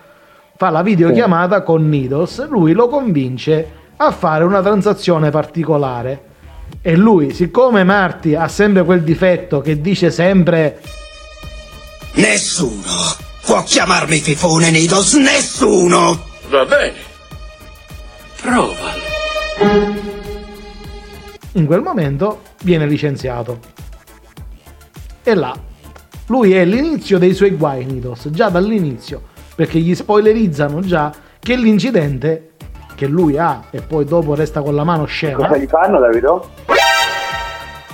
fa 0.56 0.70
la 0.70 0.82
videochiamata 0.82 1.62
con 1.62 1.88
Needles, 1.88 2.48
lui 2.48 2.72
lo 2.72 2.88
convince 2.88 3.76
a 3.96 4.10
fare 4.10 4.44
una 4.44 4.62
transazione 4.62 5.30
particolare. 5.30 6.22
E 6.80 6.96
lui, 6.96 7.34
siccome 7.34 7.84
Marty 7.84 8.34
ha 8.34 8.48
sempre 8.48 8.84
quel 8.84 9.02
difetto 9.02 9.60
che 9.60 9.80
dice 9.80 10.10
sempre 10.10 10.80
Nessuno 12.14 13.16
può 13.44 13.62
chiamarmi 13.62 14.18
fifone 14.18 14.70
Nidos, 14.70 15.14
nessuno! 15.14 16.26
Va 16.48 16.64
bene. 16.64 16.94
Prova. 18.40 18.94
in 21.52 21.66
quel 21.66 21.80
momento 21.80 22.42
viene 22.62 22.86
licenziato. 22.86 23.58
E 25.22 25.34
là, 25.34 25.58
lui 26.26 26.52
è 26.52 26.64
l'inizio 26.64 27.18
dei 27.18 27.34
suoi 27.34 27.50
guai, 27.50 27.84
Nidos, 27.84 28.28
già 28.30 28.48
dall'inizio, 28.48 29.22
perché 29.54 29.78
gli 29.78 29.94
spoilerizzano 29.94 30.80
già 30.80 31.12
che 31.38 31.56
l'incidente 31.56 32.47
che 32.98 33.06
lui 33.06 33.38
ha 33.38 33.62
e 33.70 33.80
poi 33.80 34.04
dopo 34.04 34.34
resta 34.34 34.60
con 34.60 34.74
la 34.74 34.82
mano 34.82 35.04
scema. 35.04 35.46
Cosa 35.46 35.56
gli 35.56 35.68
fanno, 35.68 36.00
Davido? 36.00 36.48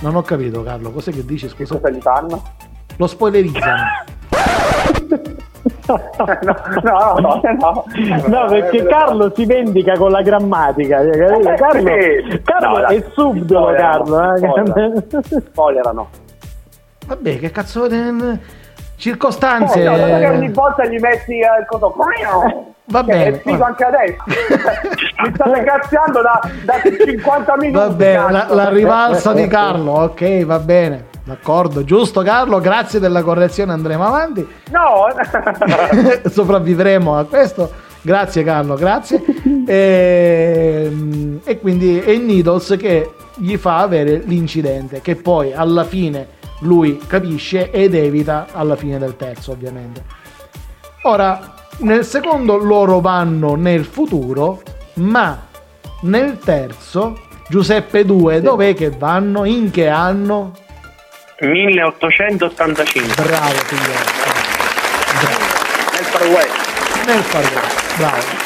Non 0.01 0.15
ho 0.17 0.23
capito, 0.23 0.63
Carlo, 0.63 0.91
cos'è 0.93 1.13
che 1.13 1.27
dici? 1.27 1.47
Scusa. 1.47 1.75
Cosa 1.75 1.91
gli 1.91 2.01
fanno? 2.01 2.43
Lo 2.97 3.07
spoilerizzano. 3.07 3.83
no, 5.87 6.01
no, 6.83 7.15
no, 7.21 7.41
no. 7.61 7.85
No, 8.27 8.47
perché 8.47 8.87
Carlo 8.87 9.31
si 9.35 9.45
vendica 9.45 9.93
con 9.99 10.11
la 10.11 10.23
grammatica, 10.23 11.01
cioè? 11.03 11.39
Eh, 11.39 11.55
Carlo. 11.55 11.91
Carlo 12.43 12.87
è 12.87 13.05
subdolo, 13.13 13.75
Spoilerano, 13.75 14.17
Carlo. 14.41 14.75
eh. 14.75 15.41
Spoilerano. 15.51 16.09
Vabbè, 17.07 17.39
che 17.39 17.51
cazzo 17.51 17.87
di 17.89 18.39
circostanze. 18.97 19.87
Ogni 19.87 20.49
volta 20.49 20.87
gli 20.87 20.99
metti 20.99 21.41
eh, 21.41 21.61
il 21.61 21.67
coso. 21.69 21.95
Va 22.87 23.01
Che 23.03 23.07
bene. 23.07 23.37
È 23.37 23.41
figo 23.41 23.65
anche 23.65 23.85
adesso. 23.85 24.17
Mi 25.25 25.33
state 25.35 25.65
cazziando 25.65 26.21
da, 26.21 26.41
da 26.65 26.75
50 26.83 27.57
minuti. 27.57 27.79
Va 27.79 27.89
bene, 27.89 28.31
la, 28.31 28.47
la 28.51 28.69
rivalsa 28.69 29.33
di 29.33 29.47
Carlo, 29.47 29.93
ok, 29.93 30.45
va 30.45 30.59
bene. 30.59 31.13
D'accordo, 31.25 31.85
giusto 31.85 32.21
Carlo, 32.21 32.61
grazie 32.61 33.01
della 33.01 33.23
correzione, 33.23 33.73
andremo 33.73 34.05
avanti. 34.05 34.47
No, 34.71 35.07
sopravvivremo 36.29 37.17
a 37.17 37.25
questo. 37.25 37.71
Grazie 38.03 38.45
Carlo, 38.45 38.75
grazie. 38.75 39.23
E, 39.67 40.93
e 41.43 41.61
quindi 41.61 41.99
è 42.01 42.15
Needles 42.19 42.77
che 42.79 43.15
gli 43.37 43.57
fa 43.57 43.79
avere 43.79 44.19
l'incidente, 44.27 45.01
che 45.01 45.17
poi 45.17 45.55
alla 45.55 45.85
fine 45.85 46.29
lui 46.61 46.99
capisce 47.07 47.71
ed 47.71 47.95
evita 47.95 48.49
alla 48.53 48.77
fine 48.77 48.99
del 48.99 49.17
terzo, 49.17 49.53
ovviamente. 49.53 50.03
Ora, 51.05 51.55
nel 51.79 52.05
secondo 52.05 52.57
loro 52.57 53.01
vanno 53.01 53.55
nel 53.55 53.85
futuro, 53.85 54.63
ma 54.95 55.47
nel 56.03 56.39
terzo 56.39 57.19
Giuseppe 57.49 58.05
2 58.05 58.41
dov'è 58.41 58.75
che 58.75 58.91
vanno? 58.91 59.45
In 59.45 59.71
che 59.71 59.89
anno? 59.89 60.53
1885. 61.41 63.23
Bravo 63.23 63.53
figliolo. 63.67 63.93
nel 65.93 66.05
Far 66.05 66.27
West. 66.29 67.07
Nel 67.07 67.23
Far 67.23 67.43
West, 67.43 67.97
bravo. 67.97 68.43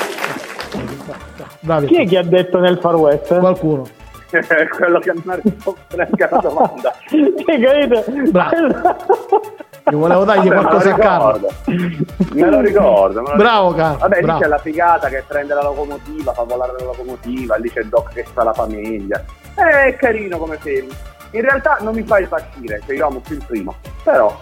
Bravi. 1.61 1.87
Chi 1.87 1.97
è 1.97 2.07
che 2.07 2.19
ha 2.19 2.23
detto 2.23 2.59
nel 2.59 2.79
Far 2.79 2.97
West? 2.97 3.39
Qualcuno. 3.39 3.87
Quello 4.77 4.99
che 4.99 5.11
ha 5.11 5.35
risposto 5.43 5.97
neanche 5.97 6.25
alla 6.25 6.41
domanda. 6.41 6.95
Cioè, 7.09 7.61
capito? 7.61 8.31
Bravo. 8.31 9.67
Io 9.91 9.99
volevo 9.99 10.25
dargli 10.25 10.49
Vabbè, 10.49 10.61
qualcosa 10.61 10.95
a 10.95 10.99
Carlo. 10.99 11.33
ricordo. 11.65 12.35
Me 12.35 12.51
lo 12.51 12.61
ricordo. 12.61 13.23
me 13.23 13.31
lo 13.31 13.37
Bravo. 13.37 13.75
Carlo. 13.75 13.99
Vabbè, 13.99 14.17
lì 14.17 14.23
bravo. 14.23 14.41
c'è 14.41 14.47
la 14.49 14.59
figata 14.59 15.09
che 15.09 15.25
prende 15.27 15.55
la 15.55 15.63
locomotiva, 15.63 16.33
fa 16.33 16.43
volare 16.45 16.73
la 16.79 16.85
locomotiva, 16.85 17.57
lì 17.57 17.71
c'è 17.71 17.83
Doc 17.85 18.13
che 18.13 18.25
sta 18.31 18.43
la 18.45 18.53
famiglia. 18.53 19.23
È 19.55 19.97
carino 19.97 20.39
come 20.39 20.59
film. 20.61 20.89
In 21.33 21.41
realtà 21.43 21.79
non 21.81 21.95
mi 21.95 22.03
fa 22.03 22.19
impazzire, 22.21 22.81
cioè 22.87 22.97
io 22.97 23.07
amo 23.07 23.21
più 23.21 23.37
il 23.37 23.45
primo. 23.47 23.75
Però, 24.03 24.39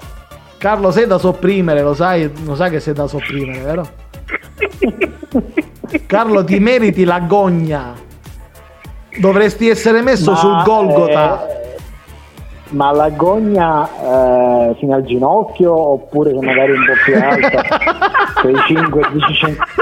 Carlo 0.59 0.91
sei 0.91 1.07
da 1.07 1.19
sopprimere, 1.19 1.83
lo 1.83 1.95
sai, 1.95 2.31
lo 2.45 2.55
sai 2.55 2.71
che 2.71 2.81
sei 2.81 2.95
da 2.95 3.07
sopprimere, 3.07 3.59
vero? 3.61 3.89
Carlo 6.07 6.45
ti 6.45 6.59
meriti 6.59 7.05
la 7.05 7.21
gogna. 7.21 7.93
Dovresti 9.19 9.69
essere 9.69 10.03
messo 10.03 10.33
Ma, 10.33 10.37
sul 10.37 10.63
Golgota. 10.63 11.47
eh, 11.49 11.66
ma 12.71 12.91
la 12.93 13.11
gogna 13.11 13.89
eh, 13.89 14.75
fino 14.79 14.95
al 14.95 15.05
ginocchio 15.05 15.73
oppure 15.75 16.33
che 16.33 16.45
magari 16.45 16.73
un 16.73 16.85
po' 16.85 16.93
più 17.05 17.15
alta? 17.23 17.63
quei 18.41 18.55
5-10 18.55 19.35
centimetri. 19.35 19.75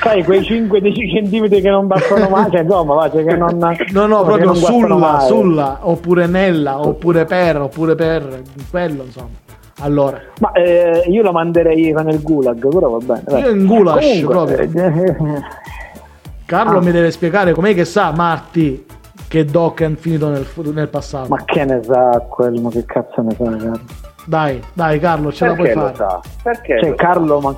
Sai, 0.00 0.24
quei 0.24 0.40
5-10 0.40 1.10
centimetri 1.14 1.60
che 1.60 1.68
non 1.70 1.86
bastano 1.86 2.28
mai, 2.28 2.50
cioè 2.50 2.60
insomma, 2.60 3.10
cioè 3.10 3.24
che 3.24 3.36
non, 3.36 3.56
No, 3.90 4.06
no, 4.06 4.18
che 4.20 4.24
proprio 4.24 4.54
sulla, 4.54 5.20
sulla, 5.20 5.78
oppure 5.82 6.26
nella, 6.26 6.80
oppure 6.80 7.24
per, 7.24 7.60
oppure 7.60 7.94
per, 7.94 8.42
quello 8.70 9.02
insomma. 9.04 9.28
Allora, 9.82 10.20
Ma 10.40 10.52
eh, 10.52 11.04
io 11.08 11.22
lo 11.22 11.32
manderei 11.32 11.92
nel 11.92 12.20
gulag, 12.22 12.68
però 12.68 12.90
va 12.90 12.98
bene. 12.98 13.22
dai. 13.24 13.40
io 13.40 13.50
in 13.50 13.66
Comunque, 13.66 14.26
proprio. 14.26 14.58
eh, 14.58 15.42
Carlo 16.44 16.78
ah. 16.78 16.82
mi 16.82 16.90
deve 16.90 17.10
spiegare 17.10 17.52
com'è 17.52 17.74
che 17.74 17.84
sa 17.84 18.12
Marti 18.14 18.84
che 19.30 19.44
Doc 19.44 19.80
è 19.82 19.94
finito 19.94 20.28
nel, 20.28 20.44
nel 20.74 20.88
passato. 20.88 21.28
ma 21.28 21.44
che 21.44 21.64
ne 21.64 21.80
sa 21.84 22.20
quello, 22.28 22.68
che 22.68 22.84
cazzo 22.84 23.22
ne 23.22 23.30
sa, 23.30 23.44
Carlo? 23.44 23.80
Dai, 24.26 24.60
dai 24.72 24.98
Carlo, 24.98 25.30
ce 25.32 25.46
la 25.46 25.54
puoi 25.54 25.66
perché 25.68 25.80
lo 25.80 25.92
fare. 25.92 25.96
sa? 25.96 26.20
Perché? 26.42 26.78
Cioè 26.80 26.88
lo 26.90 26.96
sa? 26.96 27.02
Carlo, 27.04 27.40
ma, 27.40 27.54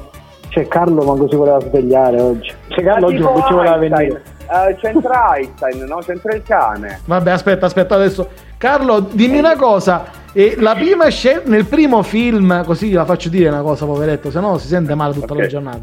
cioè, 0.50 0.68
Carlo 0.68 1.02
manco 1.02 1.28
si 1.30 1.36
voleva 1.36 1.60
svegliare 1.60 2.20
oggi. 2.20 2.52
Cioè 2.68 2.84
Carlo 2.84 3.06
oggi 3.06 3.18
non 3.20 3.42
ci 3.46 3.52
voleva 3.54 3.76
venire. 3.78 4.22
eh, 4.68 4.76
c'entra 4.82 5.34
Einstein, 5.34 5.84
no? 5.84 5.96
C'entra 6.04 6.34
il 6.34 6.42
cane. 6.42 7.00
Vabbè, 7.06 7.30
aspetta, 7.30 7.64
aspetta 7.64 7.94
adesso. 7.94 8.28
Carlo, 8.58 9.00
dimmi 9.00 9.38
una 9.38 9.56
cosa. 9.56 10.04
eh, 10.34 10.56
la 10.58 10.74
prima 10.74 11.08
scena, 11.08 11.40
nel 11.46 11.64
primo 11.64 12.02
film, 12.02 12.64
così 12.66 12.92
la 12.92 13.06
faccio 13.06 13.30
dire 13.30 13.48
una 13.48 13.62
cosa, 13.62 13.86
poveretto, 13.86 14.30
se 14.30 14.40
no 14.40 14.58
si 14.58 14.66
sente 14.68 14.94
male 14.94 15.14
tutta 15.14 15.32
la 15.34 15.40
Ok. 15.44 15.46
giornata. 15.46 15.82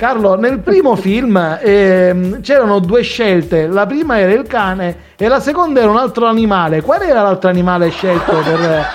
Carlo, 0.00 0.34
nel 0.34 0.60
primo 0.60 0.96
film 0.96 1.58
ehm, 1.60 2.40
c'erano 2.40 2.78
due 2.78 3.02
scelte. 3.02 3.66
La 3.66 3.84
prima 3.84 4.18
era 4.18 4.32
il 4.32 4.46
cane 4.46 4.96
e 5.14 5.28
la 5.28 5.40
seconda 5.40 5.80
era 5.80 5.90
un 5.90 5.98
altro 5.98 6.24
animale. 6.24 6.80
Qual 6.80 7.02
era 7.02 7.20
l'altro 7.20 7.50
animale 7.50 7.90
scelto 7.90 8.32
per, 8.38 8.86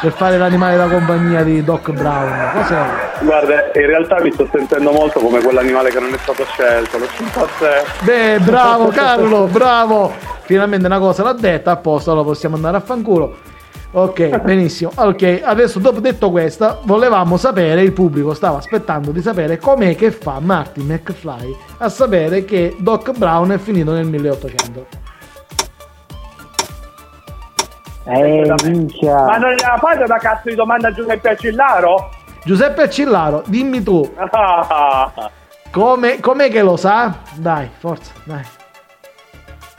per 0.00 0.12
fare 0.12 0.38
l'animale 0.38 0.78
da 0.78 0.86
compagnia 0.86 1.42
di 1.42 1.62
Doc 1.62 1.90
Brown? 1.90 2.50
Cos'era? 2.54 2.86
Guarda, 3.18 3.72
in 3.74 3.86
realtà 3.86 4.22
mi 4.22 4.32
sto 4.32 4.48
sentendo 4.50 4.90
molto 4.90 5.20
come 5.20 5.42
quell'animale 5.42 5.90
che 5.90 6.00
non 6.00 6.14
è 6.14 6.18
stato 6.22 6.46
scelto, 6.46 6.96
lo 6.96 7.06
chimpazzé. 7.14 7.84
Beh, 8.00 8.38
bravo 8.38 8.88
Carlo, 8.88 9.48
bravo. 9.52 10.14
Finalmente 10.44 10.86
una 10.86 10.98
cosa 10.98 11.24
l'ha 11.24 11.34
detta, 11.34 11.72
a 11.72 11.76
posto, 11.76 12.10
allora 12.10 12.24
possiamo 12.24 12.56
andare 12.56 12.78
a 12.78 12.80
fanculo. 12.80 13.36
Ok, 13.94 14.38
benissimo. 14.40 14.90
Ok, 14.94 15.42
adesso 15.44 15.78
dopo 15.78 16.00
detto 16.00 16.30
questo, 16.30 16.80
volevamo 16.84 17.36
sapere, 17.36 17.82
il 17.82 17.92
pubblico 17.92 18.32
stava 18.32 18.56
aspettando 18.56 19.10
di 19.10 19.20
sapere 19.20 19.58
com'è 19.58 19.94
che 19.94 20.10
fa 20.10 20.40
Martin 20.40 20.86
McFly 20.86 21.54
a 21.78 21.90
sapere 21.90 22.46
che 22.46 22.74
Doc 22.78 23.14
Brown 23.16 23.50
è 23.50 23.58
finito 23.58 23.92
nel 23.92 24.06
1800. 24.06 24.86
Eh, 28.04 28.54
minchia. 28.64 29.24
Ma 29.26 29.36
non 29.36 29.50
gliela 29.50 29.76
fate 29.78 30.04
una 30.04 30.18
cazzo 30.18 30.48
di 30.48 30.54
domanda 30.54 30.88
a 30.88 30.92
Giuseppe 30.92 31.28
Accillaro? 31.28 32.10
Giuseppe 32.44 32.82
Accillaro, 32.82 33.42
dimmi 33.46 33.82
tu, 33.82 34.10
come, 35.70 36.18
com'è 36.18 36.50
che 36.50 36.62
lo 36.62 36.76
sa? 36.76 37.14
Dai, 37.34 37.68
forza, 37.78 38.12
dai. 38.24 38.42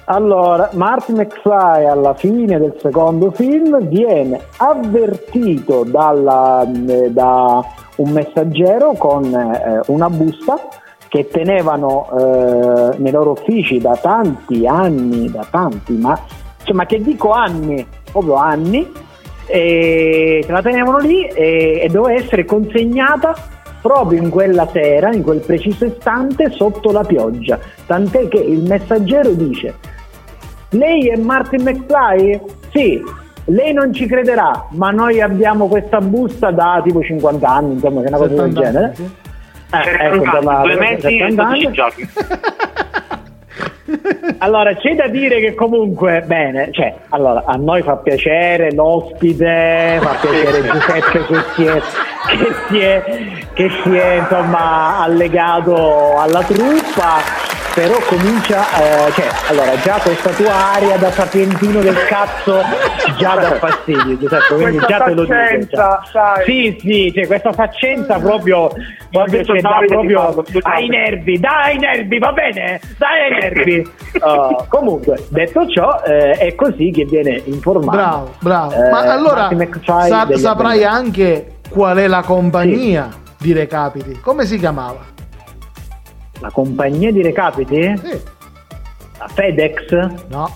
Allora, 0.05 0.69
Martin 0.73 1.15
McFly 1.15 1.85
alla 1.85 2.13
fine 2.13 2.59
del 2.59 2.75
secondo 2.79 3.31
film 3.31 3.87
viene 3.87 4.41
avvertito 4.57 5.85
dalla- 5.85 6.67
eh, 6.69 7.09
da 7.09 7.63
un 7.95 8.09
messaggero 8.09 8.93
con 8.97 9.23
eh, 9.33 9.81
una 9.87 10.09
busta 10.09 10.59
che 11.07 11.27
tenevano 11.27 12.09
eh, 12.17 12.97
nei 12.97 13.11
loro 13.11 13.31
uffici 13.31 13.77
da 13.77 13.95
tanti 13.95 14.67
anni, 14.67 15.29
da 15.29 15.45
tanti, 15.49 15.93
ma, 15.93 16.19
cioè, 16.63 16.75
ma 16.75 16.85
che 16.85 16.99
dico 17.01 17.31
anni, 17.31 17.85
proprio 18.11 18.33
anni, 18.35 18.91
e 19.45 20.43
la 20.47 20.61
tenevano 20.61 20.97
lì 20.97 21.23
e, 21.27 21.79
e 21.81 21.87
doveva 21.89 22.19
essere 22.19 22.45
consegnata 22.45 23.35
proprio 23.83 24.21
in 24.21 24.29
quella 24.29 24.67
sera, 24.71 25.11
in 25.11 25.21
quel 25.21 25.41
preciso 25.41 25.83
istante, 25.85 26.49
sotto 26.51 26.91
la 26.91 27.03
pioggia. 27.03 27.59
Tant'è 27.85 28.29
che 28.29 28.39
il 28.39 28.63
messaggero 28.63 29.33
dice: 29.33 29.75
Lei 30.69 31.09
è 31.09 31.17
Martin 31.17 31.63
McFly? 31.63 32.41
Sì, 32.71 33.03
lei 33.45 33.73
non 33.73 33.93
ci 33.93 34.07
crederà, 34.07 34.67
ma 34.71 34.89
noi 34.91 35.19
abbiamo 35.19 35.67
questa 35.67 35.99
busta 35.99 36.49
da 36.51 36.81
tipo 36.81 37.03
50 37.03 37.47
anni, 37.47 37.73
insomma, 37.73 37.99
che 37.99 38.05
è 38.05 38.09
una 38.09 38.17
cosa 38.17 38.29
del 38.29 38.53
70 38.53 38.59
anni, 38.59 38.71
genere. 38.71 38.95
sì. 38.95 39.21
Eh, 39.73 40.05
ecco, 40.05 40.23
insomma, 40.23 40.61
due 40.61 40.75
mesi 40.77 41.05
e 41.07 41.09
70 41.09 41.43
anni. 41.43 41.61
12 41.63 41.71
giorni. 41.73 42.09
Allora, 44.37 44.73
c'è 44.75 44.95
da 44.95 45.07
dire 45.07 45.39
che 45.39 45.53
comunque, 45.53 46.23
bene, 46.25 46.69
cioè, 46.71 46.93
allora, 47.09 47.43
a 47.45 47.55
noi 47.55 47.81
fa 47.81 47.97
piacere 47.97 48.73
l'ospite, 48.73 49.99
fa 50.01 50.15
piacere 50.19 50.61
Giuseppe 50.63 51.19
è, 51.65 51.81
che 52.37 52.53
si 52.67 52.79
è, 52.79 53.03
che 53.53 53.69
si 53.83 53.95
è 53.95 54.13
insomma 54.15 54.99
allegato 55.01 56.17
alla 56.17 56.41
truppa, 56.43 57.21
però 57.73 57.95
comincia, 58.07 58.61
eh, 58.79 59.11
cioè, 59.13 59.27
allora, 59.49 59.75
già 59.81 59.99
questa 60.01 60.29
tua 60.31 60.53
aria 60.75 60.95
da 60.97 61.09
sapientino 61.11 61.81
del 61.81 61.97
cazzo 62.05 62.61
già 63.17 63.35
dà 63.35 63.55
fastidio, 63.55 64.17
Giuseppe, 64.17 64.53
quindi 64.53 64.77
Questa 64.77 64.97
già 64.97 65.03
te 65.03 65.13
lo 65.13 65.23
dico. 65.23 65.99
sai. 66.11 66.43
Sì, 66.45 66.77
sì, 66.79 67.11
cioè, 67.15 67.25
questa 67.25 67.51
faccenza 67.51 68.19
proprio, 68.19 68.69
proprio 69.09 69.43
cioè, 69.43 69.59
dà 69.61 69.79
proprio 69.87 70.43
ai 70.61 70.87
nervi, 70.87 71.39
dai 71.39 71.71
ai 71.71 71.77
nervi, 71.77 72.19
va 72.19 72.31
bene, 72.31 72.79
dai 72.97 73.21
ai 73.21 73.39
nervi. 73.39 73.91
Uh, 74.21 74.65
comunque, 74.69 75.25
detto 75.29 75.67
ciò, 75.67 76.01
eh, 76.05 76.31
è 76.31 76.55
così 76.55 76.91
che 76.91 77.05
viene 77.05 77.41
informato. 77.45 77.97
Bravo, 77.97 78.33
bravo. 78.39 78.73
Eh, 78.85 78.89
Ma 78.91 78.99
allora 78.99 79.49
sa- 79.81 80.27
saprai 80.35 80.83
anche 80.83 81.52
qual 81.73 81.97
è 81.97 82.07
la 82.07 82.21
compagnia 82.21 83.09
di 83.39 83.51
Recapiti? 83.51 84.19
Come 84.21 84.45
si 84.45 84.59
chiamava? 84.59 84.99
La 86.39 86.51
compagnia 86.51 87.11
di 87.11 87.21
recapiti? 87.23 87.97
Sì. 87.97 88.21
La 89.17 89.27
FedEx? 89.27 89.91
No, 90.27 90.49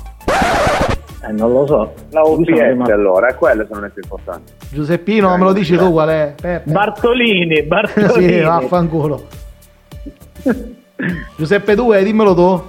Eh, 1.24 1.32
non 1.32 1.51
lo 1.51 1.65
so. 1.65 1.93
La 2.11 2.22
OPS 2.22 2.89
allora, 2.91 3.30
è 3.30 3.36
quello 3.36 3.65
sono 3.68 3.82
le 3.82 3.89
più 3.89 4.01
importanti. 4.03 4.51
Giuseppino, 4.70 5.36
me 5.38 5.43
lo 5.43 5.53
dici 5.53 5.76
tu 5.76 5.91
qual 5.91 6.09
è? 6.09 6.34
Peppe? 6.39 6.70
Bartolini, 6.72 7.63
Bartolini. 7.68 8.34
sì, 8.34 8.39
vaffanculo. 8.41 9.26
Giuseppe 11.38 11.74
2, 11.76 12.03
dimmelo 12.03 12.34
tu. 12.36 12.63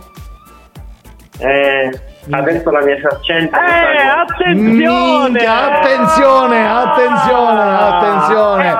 Eh, 1.40 2.00
adesso 2.30 2.70
la 2.70 2.82
mia 2.84 2.96
saccente. 3.08 3.56
Eh, 3.56 4.06
attenzione! 4.06 5.28
Minchia, 5.30 5.78
attenzione, 5.78 6.68
attenzione, 6.68 7.76
attenzione. 7.76 8.76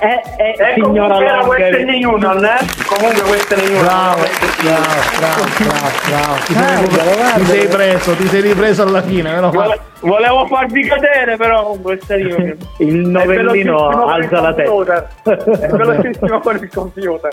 Eh, 0.00 0.06
eh, 0.06 0.22
eh, 0.38 0.54
Eh, 0.58 0.74
signora 0.74 1.14
comunque 1.14 1.26
era. 1.26 1.42
Western 1.44 1.88
Union, 1.88 2.44
eh? 2.44 2.56
Comunque 2.86 3.22
Western 3.30 3.60
Union. 3.66 3.82
Bravo, 3.84 4.22
bravo, 4.62 4.84
bravo, 5.18 5.44
bravo, 5.58 5.88
bravo. 6.08 6.34
Ti 6.44 6.52
sei, 6.54 6.86
Guarda, 6.86 7.02
guarda. 7.14 7.34
ti 7.38 7.44
sei 7.44 7.66
preso, 7.66 8.12
ti 8.14 8.26
sei 8.28 8.40
ripreso 8.40 8.82
alla 8.82 9.02
fine, 9.02 9.30
meno 9.32 9.50
male. 9.50 9.52
Vole- 9.66 9.80
Volevo 9.98 10.46
farvi 10.46 10.84
cadere, 10.86 11.36
però 11.36 11.64
con 11.64 11.78
Western 11.82 12.20
Union. 12.20 12.56
Il 12.78 13.00
È 13.02 13.06
novellino 13.08 13.88
velocissimo 13.88 13.88
con 13.88 14.02
il 14.02 14.22
alza 14.22 14.40
la 14.40 14.54
testa. 14.54 15.08
È 15.22 15.68
velocissimo 15.70 16.40
con 16.40 16.56
il 16.56 16.70
computer. 16.72 17.30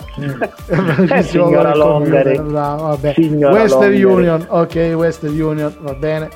Bravissimo, 0.66 1.14
Eh, 1.14 1.22
signora 1.22 1.72
col 1.72 1.80
computer, 1.82 2.24
Longari. 2.24 2.38
bravo, 2.40 2.82
vabbè. 2.88 3.12
Signora 3.14 3.52
Western. 3.54 4.04
Union, 4.04 4.46
ok, 4.48 4.92
Western 4.94 5.32
Union, 5.40 5.53
va 5.62 5.94
bene. 5.94 6.28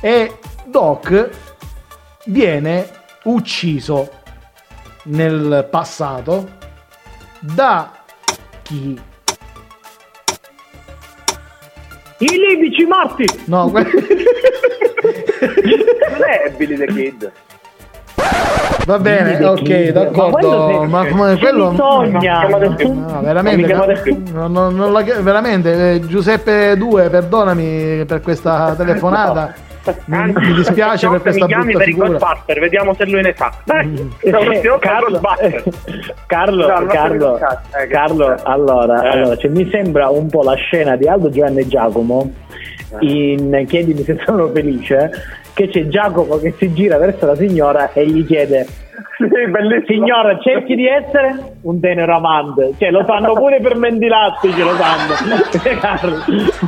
E 0.00 0.38
Doc 0.66 1.30
viene 2.26 2.88
ucciso 3.24 4.10
nel 5.04 5.66
passato 5.70 6.48
da 7.40 7.92
chi? 8.62 9.00
I 12.18 12.26
libici 12.38 12.84
morti! 12.84 13.24
No, 13.46 13.70
que- 13.70 13.82
Non 16.10 16.22
è 16.24 16.50
Billy 16.56 16.76
the 16.76 16.86
Kid. 16.86 17.32
Va 18.86 18.98
bene, 18.98 19.44
ok, 19.44 19.88
d'accordo. 19.90 20.84
Ma 20.84 20.86
Ma, 20.86 21.00
quello 21.00 21.16
ma 21.16 21.28
se- 21.34 21.38
quello 21.38 21.70
bisogna. 21.70 22.48
No, 22.48 22.58
Non 22.58 23.20
veramente, 23.22 23.56
mi 23.60 23.64
chiamate 23.66 24.00
più. 24.02 24.22
no, 24.32 24.46
no, 24.48 24.70
non 24.70 24.92
la- 24.92 25.02
veramente 25.20 25.92
eh, 25.94 26.00
Giuseppe 26.06 26.76
2, 26.76 27.08
perdonami 27.08 28.04
per 28.06 28.20
questa 28.20 28.74
telefonata. 28.78 29.54
Mi, 30.06 30.32
mi 30.34 30.54
dispiace 30.54 31.06
per 31.10 31.20
questa 31.20 31.44
mi 31.44 31.52
chiami 31.52 31.72
brutta 31.72 31.78
per 31.80 31.88
i 31.88 31.92
figura. 31.92 32.08
Ghostbuster, 32.18 32.58
vediamo 32.58 32.94
se 32.94 33.04
lui 33.04 33.20
ne 33.20 33.34
sa. 33.36 33.52
Dai, 33.64 34.10
Eh, 34.20 34.30
Carlo, 34.80 35.20
Ghostbuster. 35.20 35.62
Carlo, 36.26 36.66
No, 36.66 36.74
non 36.78 36.86
Carlo, 36.86 37.38
eh, 37.38 37.86
Carlo, 37.88 38.34
allora, 38.44 39.02
Eh. 39.02 39.08
allora 39.10 39.36
cioè, 39.36 39.50
mi 39.50 39.68
sembra 39.70 40.08
un 40.08 40.28
po' 40.30 40.42
la 40.42 40.54
scena 40.54 40.96
di 40.96 41.06
Aldo 41.06 41.28
Giovanni 41.28 41.58
e 41.60 41.66
Giacomo 41.68 42.32
Eh. 42.98 43.06
in 43.06 43.64
Chiedimi 43.68 44.02
se 44.04 44.18
sono 44.24 44.48
felice 44.54 45.10
che 45.54 45.68
c'è 45.68 45.86
Giacomo 45.88 46.36
che 46.38 46.54
si 46.58 46.72
gira 46.74 46.98
verso 46.98 47.24
la 47.26 47.36
signora 47.36 47.92
e 47.92 48.06
gli 48.06 48.26
chiede 48.26 48.66
Sì, 49.16 49.26
signora 49.86 50.38
cerchi 50.40 50.74
di 50.74 50.86
essere 50.86 51.56
un 51.62 51.80
tenero 51.80 52.16
amante? 52.16 52.74
Cioè 52.78 52.90
lo 52.90 53.04
fanno 53.04 53.32
pure 53.34 53.60
per 53.60 53.76
Mendilatti 53.76 54.52
ce 54.52 54.62
lo 54.62 54.70
fanno. 54.70 55.14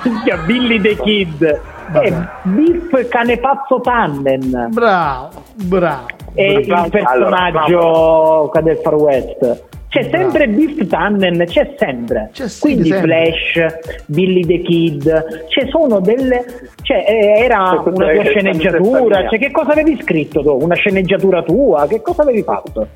Minchia, 0.05 0.37
Billy 0.47 0.81
the 0.81 0.97
Kid. 0.97 1.61
E 2.03 2.13
Biff 2.43 3.09
Canepazzo 3.09 3.81
Tannen 3.81 4.71
Bravo, 4.73 5.29
bravo. 5.55 6.07
e 6.35 6.53
il 6.55 6.73
Allora, 6.73 6.89
personaggio 6.91 8.51
del 8.61 8.77
Far 8.79 8.95
West. 8.97 9.65
C'è 9.97 10.11
sempre 10.11 10.49
Biff 10.49 10.87
Tannen, 10.89 11.45
c'è 11.47 11.75
sempre. 11.79 12.29
C'è 12.33 12.49
sì, 12.49 12.61
Quindi 12.61 12.91
sempre. 12.91 13.33
Flash, 13.33 14.05
Billy 14.07 14.45
the 14.45 14.61
Kid, 14.61 15.47
ci 15.49 15.67
sono 15.71 16.01
delle. 16.01 16.45
Cioè, 16.83 17.05
eh, 17.09 17.45
era 17.45 17.81
C'è 17.83 17.91
una 17.91 18.13
tua 18.13 18.25
sceneggiatura. 18.25 19.29
Cioè, 19.29 19.39
che 19.39 19.51
cosa 19.51 19.73
avevi 19.73 19.99
scritto 20.03 20.43
tu? 20.43 20.59
Una 20.61 20.75
sceneggiatura 20.75 21.43
tua? 21.43 21.87
Che 21.87 22.03
cosa 22.03 22.23
avevi 22.23 22.43
fatto? 22.43 22.89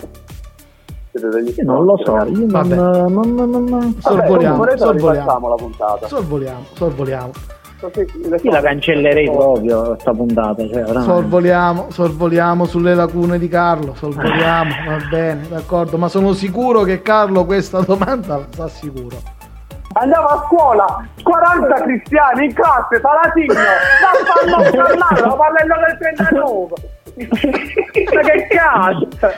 Non 1.65 1.85
lo 1.87 1.97
so, 2.05 2.13
io 2.13 2.39
non. 2.39 2.47
Vabbè. 2.49 2.75
non, 2.75 3.13
non, 3.35 3.51
non, 3.51 3.65
non- 3.65 3.97
Sorvoliamo, 3.99 4.59
Vabbè, 4.59 4.77
sorvoliamo. 4.77 5.11
rifacciamo 5.21 5.49
la 5.49 5.55
puntata. 5.55 6.07
Sorvoliamo, 6.07 6.65
sorvoliamo. 6.75 7.31
Così, 7.81 8.07
Io 8.43 8.51
la 8.51 8.61
cancellerei 8.61 9.31
proprio 9.31 9.83
questa 9.89 10.12
puntata. 10.12 10.68
Cioè. 10.68 10.87
Sorvoliamo, 11.03 11.87
sorvoliamo 11.91 12.66
sulle 12.66 12.95
lacune 12.95 13.39
di 13.39 13.49
Carlo, 13.49 13.95
sorvoliamo, 13.95 14.70
va 14.87 14.99
bene, 15.11 15.49
d'accordo, 15.49 15.97
ma 15.97 16.09
sono 16.09 16.35
sicuro 16.35 16.83
che 16.83 17.01
Carlo 17.01 17.47
questa 17.47 17.81
domanda 17.81 18.37
la 18.37 18.47
sa 18.51 18.68
sicuro. 18.68 19.16
Andiamo 19.93 20.26
a 20.26 20.45
scuola, 20.47 21.05
40 21.22 21.74
cristiani 21.83 22.45
in 22.45 22.55
classe, 22.55 23.01
Palatino, 23.01 23.55
ma 23.55 24.61
fanno 24.61 24.70
parlare, 24.70 25.20
lo 25.22 25.37
parlello 25.37 25.74
del 25.87 25.99
39. 25.99 26.99
Ma 28.14 28.20
che 28.20 28.47
cazzo? 28.49 29.35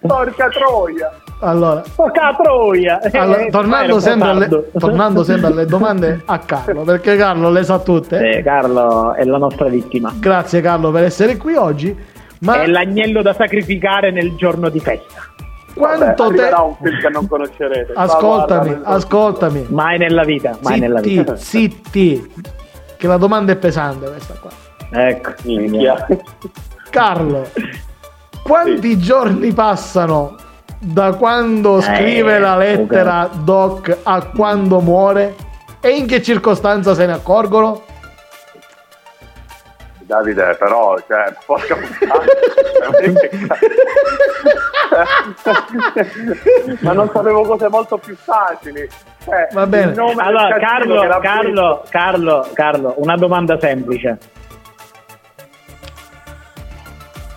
Porca 0.06 0.48
troia. 0.48 1.12
Allora, 1.42 1.82
Porca 1.94 2.36
troia! 2.40 3.00
allora, 3.12 3.40
Eh, 3.40 3.50
tornando, 3.50 3.92
era 3.92 4.00
sempre 4.00 4.28
alle, 4.28 4.70
tornando 4.78 5.24
sempre 5.24 5.46
alle 5.48 5.64
domande 5.64 6.22
a 6.26 6.38
Carlo, 6.38 6.82
perché 6.82 7.16
Carlo 7.16 7.50
le 7.50 7.64
sa 7.64 7.78
tutte. 7.78 8.36
Eh, 8.38 8.42
Carlo 8.42 9.14
è 9.14 9.24
la 9.24 9.38
nostra 9.38 9.68
vittima. 9.68 10.12
Grazie 10.18 10.60
Carlo 10.60 10.90
per 10.90 11.04
essere 11.04 11.36
qui 11.38 11.54
oggi. 11.54 11.96
Ma 12.40 12.62
È 12.62 12.66
l'agnello 12.66 13.22
da 13.22 13.32
sacrificare 13.34 14.10
nel 14.10 14.34
giorno 14.36 14.68
di 14.68 14.80
festa. 14.80 15.22
quanto 15.74 16.24
Vabbè, 16.24 16.48
te... 16.48 16.54
un 16.54 16.76
film 16.82 16.98
che 17.00 17.08
non 17.08 17.26
conoscerete. 17.28 17.92
Ascoltami, 17.94 18.68
guarda, 18.68 18.86
ascoltami. 18.88 19.66
Mai 19.70 19.96
nella 19.98 20.24
vita, 20.24 20.56
mai 20.62 20.78
nella 20.78 20.98
Zitti, 21.02 21.16
vita. 21.16 21.36
zitti. 21.36 22.32
Che 22.98 23.06
la 23.06 23.16
domanda 23.16 23.52
è 23.52 23.56
pesante 23.56 24.06
questa 24.10 24.34
qua. 24.40 24.50
Ecco. 24.90 25.32
Carlo, 26.90 27.46
quanti 28.42 28.98
giorni 28.98 29.52
passano 29.52 30.34
da 30.82 31.12
quando 31.12 31.82
scrive 31.82 32.38
la 32.38 32.56
lettera 32.56 33.28
Doc 33.30 33.98
a 34.02 34.24
quando 34.34 34.80
muore? 34.80 35.36
E 35.80 35.90
in 35.90 36.06
che 36.06 36.22
circostanza 36.22 36.94
se 36.94 37.04
ne 37.06 37.12
accorgono? 37.12 37.82
Davide, 39.98 40.56
però, 40.58 40.96
cioè, 41.06 41.32
porca 41.46 41.76
puttana. 41.76 42.24
Ma 46.80 46.92
non 46.92 47.08
sapevo 47.12 47.42
cose 47.42 47.68
molto 47.68 47.96
più 47.98 48.16
facili. 48.16 48.88
Cioè, 49.22 49.48
Va 49.52 49.66
bene. 49.66 49.92
Allora, 49.92 50.58
Carlo, 50.58 51.18
Carlo, 51.20 51.84
Carlo, 51.88 52.48
Carlo, 52.52 52.94
una 52.96 53.16
domanda 53.16 53.56
semplice. 53.60 54.18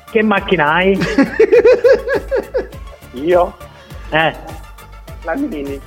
Che 0.10 0.24
macchina 0.24 0.74
hai? 0.74 0.98
Io? 3.14 3.56
Eh, 4.10 4.34
La 5.24 5.36
Mini. 5.36 5.80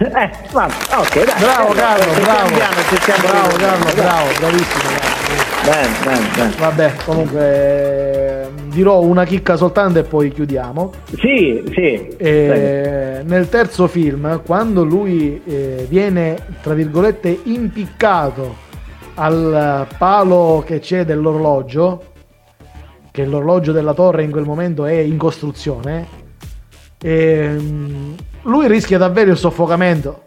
Eh, 0.00 0.30
va, 0.52 0.66
ok, 0.66 1.24
dai. 1.24 1.40
Bravo 1.40 1.72
Carlo, 1.72 2.12
bravo. 2.20 2.54
Bravo. 2.54 3.56
Carlo, 3.56 3.94
bravo, 3.94 4.28
bravissimo. 4.38 4.90
bravo. 4.94 5.18
Bene, 5.64 5.88
bene, 6.04 6.28
bene. 6.34 6.54
Vabbè, 6.56 6.94
comunque 7.04 7.40
eh, 7.40 8.48
dirò 8.66 9.00
una 9.00 9.24
chicca 9.24 9.56
soltanto 9.56 9.98
e 9.98 10.04
poi 10.04 10.30
chiudiamo. 10.32 10.92
Sì, 11.16 11.64
sì. 11.74 12.08
Eh, 12.16 13.22
nel 13.24 13.48
terzo 13.48 13.88
film, 13.88 14.40
quando 14.44 14.84
lui 14.84 15.42
eh, 15.44 15.84
viene, 15.88 16.36
tra 16.62 16.74
virgolette, 16.74 17.40
impiccato 17.44 18.66
al 19.14 19.86
palo 19.98 20.62
che 20.64 20.78
c'è 20.78 21.04
dell'orologio, 21.04 22.02
che 23.10 23.24
l'orologio 23.24 23.72
della 23.72 23.94
torre 23.94 24.22
in 24.22 24.30
quel 24.30 24.44
momento 24.44 24.86
è 24.86 24.94
in 24.94 25.18
costruzione, 25.18 26.06
ehm, 27.00 28.14
lui 28.42 28.66
rischia 28.68 28.98
davvero 28.98 29.30
il 29.30 29.36
soffocamento. 29.36 30.22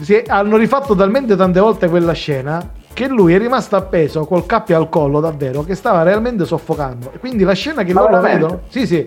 Si- 0.00 0.22
hanno 0.26 0.56
rifatto 0.56 0.94
talmente 0.94 1.36
tante 1.36 1.60
volte 1.60 1.88
quella 1.88 2.12
scena 2.12 2.70
che 2.94 3.08
lui 3.08 3.34
è 3.34 3.38
rimasto 3.38 3.76
appeso 3.76 4.24
col 4.24 4.46
cappio 4.46 4.76
al 4.76 4.88
collo 4.88 5.20
davvero 5.20 5.62
che 5.64 5.74
stava 5.74 6.02
realmente 6.02 6.44
soffocando 6.46 7.10
e 7.14 7.18
quindi 7.18 7.42
la 7.44 7.52
scena 7.52 7.82
che 7.84 7.92
Ma 7.92 8.00
loro 8.02 8.12
veramente? 8.20 8.38
vedono 8.44 8.60
sì 8.68 8.86
sì 8.86 9.06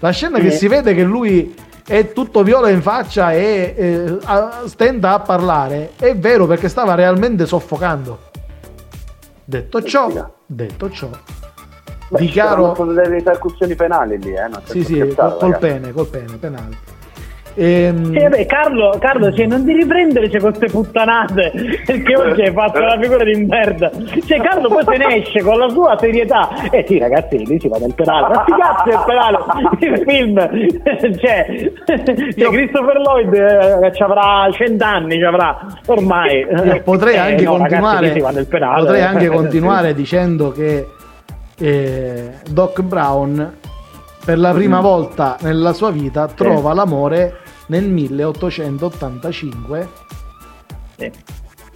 la 0.00 0.10
scena 0.10 0.36
Sì. 0.38 0.42
che 0.44 0.50
si 0.52 0.68
vede 0.68 0.94
che 0.94 1.02
lui 1.02 1.54
è 1.86 2.12
tutto 2.12 2.42
viola 2.42 2.68
in 2.70 2.80
faccia 2.82 3.32
e 3.32 3.74
eh, 3.76 4.18
stenta 4.66 5.12
a 5.14 5.20
parlare 5.20 5.92
è 5.98 6.14
vero 6.16 6.46
perché 6.46 6.68
stava 6.68 6.94
realmente 6.94 7.46
soffocando 7.46 8.18
detto 9.44 9.82
ciò 9.82 10.34
detto 10.46 10.90
ciò 10.90 11.08
Beh, 12.08 12.18
ci 12.18 12.32
saranno 12.32 12.72
delle 12.92 13.08
ripercussioni 13.08 13.74
penali 13.74 14.18
lì, 14.22 14.30
eh? 14.32 14.48
Sì 14.64 14.84
sì 14.84 14.98
col, 14.98 15.14
col 15.38 15.50
ragazzi. 15.52 15.66
pene 15.66 15.92
col 15.92 16.06
pene 16.08 16.36
penale 16.38 16.94
Ehm, 17.58 18.12
Sì, 18.12 18.20
vabbè, 18.22 18.44
Carlo, 18.44 18.94
Carlo 19.00 19.32
cioè, 19.32 19.46
non 19.46 19.64
ti 19.64 19.72
riprendere 19.72 20.28
con 20.28 20.40
queste 20.52 20.66
puttanate 20.66 21.52
perché 21.86 22.14
oggi 22.14 22.42
hai 22.42 22.52
fatto 22.52 22.80
una 22.80 22.98
figura 23.00 23.24
di 23.24 23.46
merda. 23.46 23.90
Cioè, 24.26 24.40
Carlo 24.42 24.68
poi 24.68 24.84
se 24.84 24.96
ne 24.98 25.16
esce 25.22 25.40
con 25.40 25.56
la 25.58 25.68
sua 25.70 25.96
serietà. 25.98 26.50
E 26.70 26.84
sì, 26.86 26.98
ragazzi, 26.98 27.38
lì 27.46 27.58
si 27.58 27.66
va 27.68 27.78
nel 27.78 27.94
penale. 27.94 28.34
Ma 28.34 28.42
sti 28.42 28.52
cazzo 28.52 28.90
è 28.90 28.92
il 28.92 29.02
penale? 29.06 29.38
Il 29.78 30.02
film, 30.06 31.16
cioè, 31.18 31.72
cioè 32.36 32.50
Christopher 32.50 32.96
Lloyd 32.98 33.32
eh, 33.32 33.92
ci 33.94 34.02
avrà 34.02 34.48
cent'anni, 34.52 35.14
ci 35.16 35.24
avrà 35.24 35.56
ormai. 35.86 36.40
Io 36.62 36.82
potrei 36.82 37.14
Eh, 37.14 37.18
anche 37.18 37.44
no, 37.44 37.56
ragazzi, 37.56 37.82
continuare 37.82 38.44
penale. 38.44 38.80
potrei 38.82 39.02
anche 39.02 39.26
continuare 39.28 39.94
dicendo 39.94 40.52
che 40.52 40.88
eh, 41.58 42.38
Doc 42.50 42.80
Brown 42.82 43.58
per 44.24 44.38
la 44.38 44.52
prima 44.52 44.78
Mm. 44.78 44.82
volta 44.82 45.36
nella 45.40 45.72
sua 45.72 45.90
vita 45.90 46.26
trova 46.26 46.74
l'amore 46.74 47.38
nel 47.66 47.88
1885 47.88 49.88
Sì. 50.96 51.12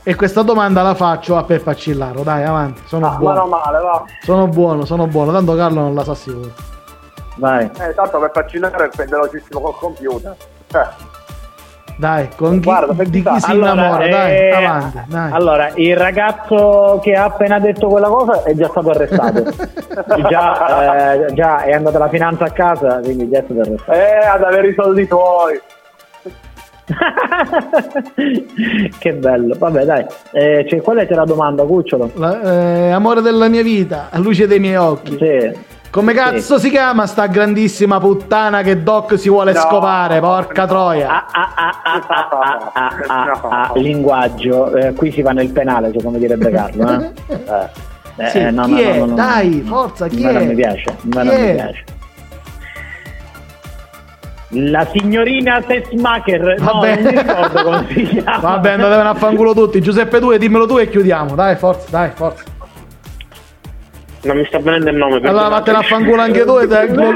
e 0.02 0.14
questa 0.14 0.42
domanda 0.42 0.82
la 0.82 0.94
faccio 0.94 1.36
a 1.36 1.44
Peppa 1.44 1.74
Cillaro 1.74 2.22
dai 2.22 2.44
avanti 2.44 2.82
sono 2.86 3.06
Ah, 3.08 3.16
buono 3.16 3.40
no 3.40 3.46
male, 3.46 3.78
va. 3.80 4.04
sono 4.22 4.46
buono 4.48 4.84
sono 4.84 5.06
buono 5.06 5.32
tanto 5.32 5.54
Carlo 5.54 5.80
non 5.80 5.94
la 5.94 6.04
sa 6.04 6.14
sicuro 6.14 6.52
Vai. 7.36 7.70
Eh, 7.78 7.94
tanto 7.94 8.18
per 8.18 8.30
vaccinare 8.34 8.90
è 8.90 9.04
velocissimo 9.06 9.60
col 9.60 9.74
computer. 9.76 10.36
Eh. 10.74 11.08
dai 12.00 12.28
con 12.34 12.60
chi, 12.60 12.64
Guarda, 12.64 12.94
per 12.94 13.08
di 13.08 13.22
chi 13.22 13.30
chi 13.30 13.40
si 13.40 13.50
Allora, 13.50 13.72
innamora 13.72 14.04
eh, 14.04 14.08
dai 14.08 14.64
avanti 14.64 14.98
dai. 15.06 15.32
Allora, 15.32 15.70
il 15.74 15.96
ragazzo 15.96 16.98
che 17.02 17.12
ha 17.12 17.24
appena 17.24 17.60
detto 17.60 17.88
quella 17.88 18.08
cosa 18.08 18.42
è 18.42 18.54
già 18.54 18.68
stato 18.68 18.90
arrestato. 18.90 19.44
già, 20.28 21.26
eh, 21.26 21.34
già 21.34 21.62
è 21.62 21.72
andata 21.72 21.98
la 21.98 22.08
finanza 22.08 22.46
a 22.46 22.50
casa, 22.50 23.00
quindi 23.02 23.28
già 23.28 23.40
è 23.40 23.44
stato 23.44 23.60
arrestato. 23.60 23.92
Eh, 23.92 24.26
ad 24.26 24.42
avere 24.42 24.68
i 24.68 24.74
soldi 24.74 25.06
tuoi. 25.06 25.60
che 28.98 29.12
bello. 29.12 29.54
Vabbè, 29.58 29.84
dai. 29.84 30.04
Eh, 30.32 30.66
cioè, 30.68 30.80
qual 30.80 30.96
è 30.96 31.06
la 31.08 31.24
domanda, 31.24 31.62
Cucciolo? 31.64 32.10
La- 32.14 32.40
eh, 32.40 32.90
amore 32.90 33.20
della 33.20 33.48
mia 33.48 33.62
vita 33.62 34.08
a 34.10 34.18
luce 34.18 34.46
dei 34.46 34.58
miei 34.58 34.76
occhi 34.76 35.16
Sì. 35.18 35.68
Come 35.90 36.14
cazzo 36.14 36.56
sì. 36.56 36.66
si 36.66 36.70
chiama 36.70 37.06
sta 37.06 37.26
grandissima 37.26 37.98
puttana 37.98 38.62
che 38.62 38.80
Doc 38.80 39.18
si 39.18 39.28
vuole 39.28 39.52
no, 39.52 39.58
scopare? 39.58 40.20
Porca 40.20 40.62
no. 40.62 40.68
troia! 40.68 41.24
Linguaggio, 43.74 44.70
qui 44.94 45.10
si 45.10 45.20
va 45.20 45.32
nel 45.32 45.50
penale, 45.50 45.92
come 46.00 46.18
direbbe 46.18 46.50
Carlo. 46.50 47.12
Chi 48.30 48.80
è? 48.80 49.04
Dai, 49.04 49.64
forza, 49.66 50.06
chi 50.06 50.22
è? 50.22 50.32
Non 50.32 50.46
mi 50.46 50.54
piace, 50.54 50.96
non 51.02 51.26
mi 51.26 51.52
piace. 51.54 51.84
La 54.52 54.86
signorina 54.92 55.62
Sesmacher, 55.66 56.58
no, 56.58 56.72
Vabbè. 56.72 57.00
non 57.00 57.12
mi 57.12 57.18
ricordo 57.20 57.62
come 57.62 57.86
si 57.88 58.02
chiama. 58.10 58.38
Vabbè, 58.38 58.70
andate 58.72 58.94
a 58.94 59.14
fanculo 59.14 59.54
tutti. 59.54 59.80
Giuseppe 59.80 60.18
2, 60.18 60.38
dimmelo 60.38 60.66
tu 60.66 60.78
e 60.78 60.88
chiudiamo. 60.88 61.34
Dai, 61.36 61.56
forza, 61.56 61.86
dai, 61.88 62.10
forza. 62.14 62.42
Non 64.22 64.36
mi 64.36 64.44
sta 64.44 64.58
venendo 64.58 64.90
il 64.90 64.96
nome. 64.96 65.16
Allora 65.22 65.48
vattene 65.48 65.78
a 65.78 65.82
fanculo 65.82 66.20
anche 66.20 66.44
tu 66.44 66.56
e 66.58 66.66
non- 66.92 67.14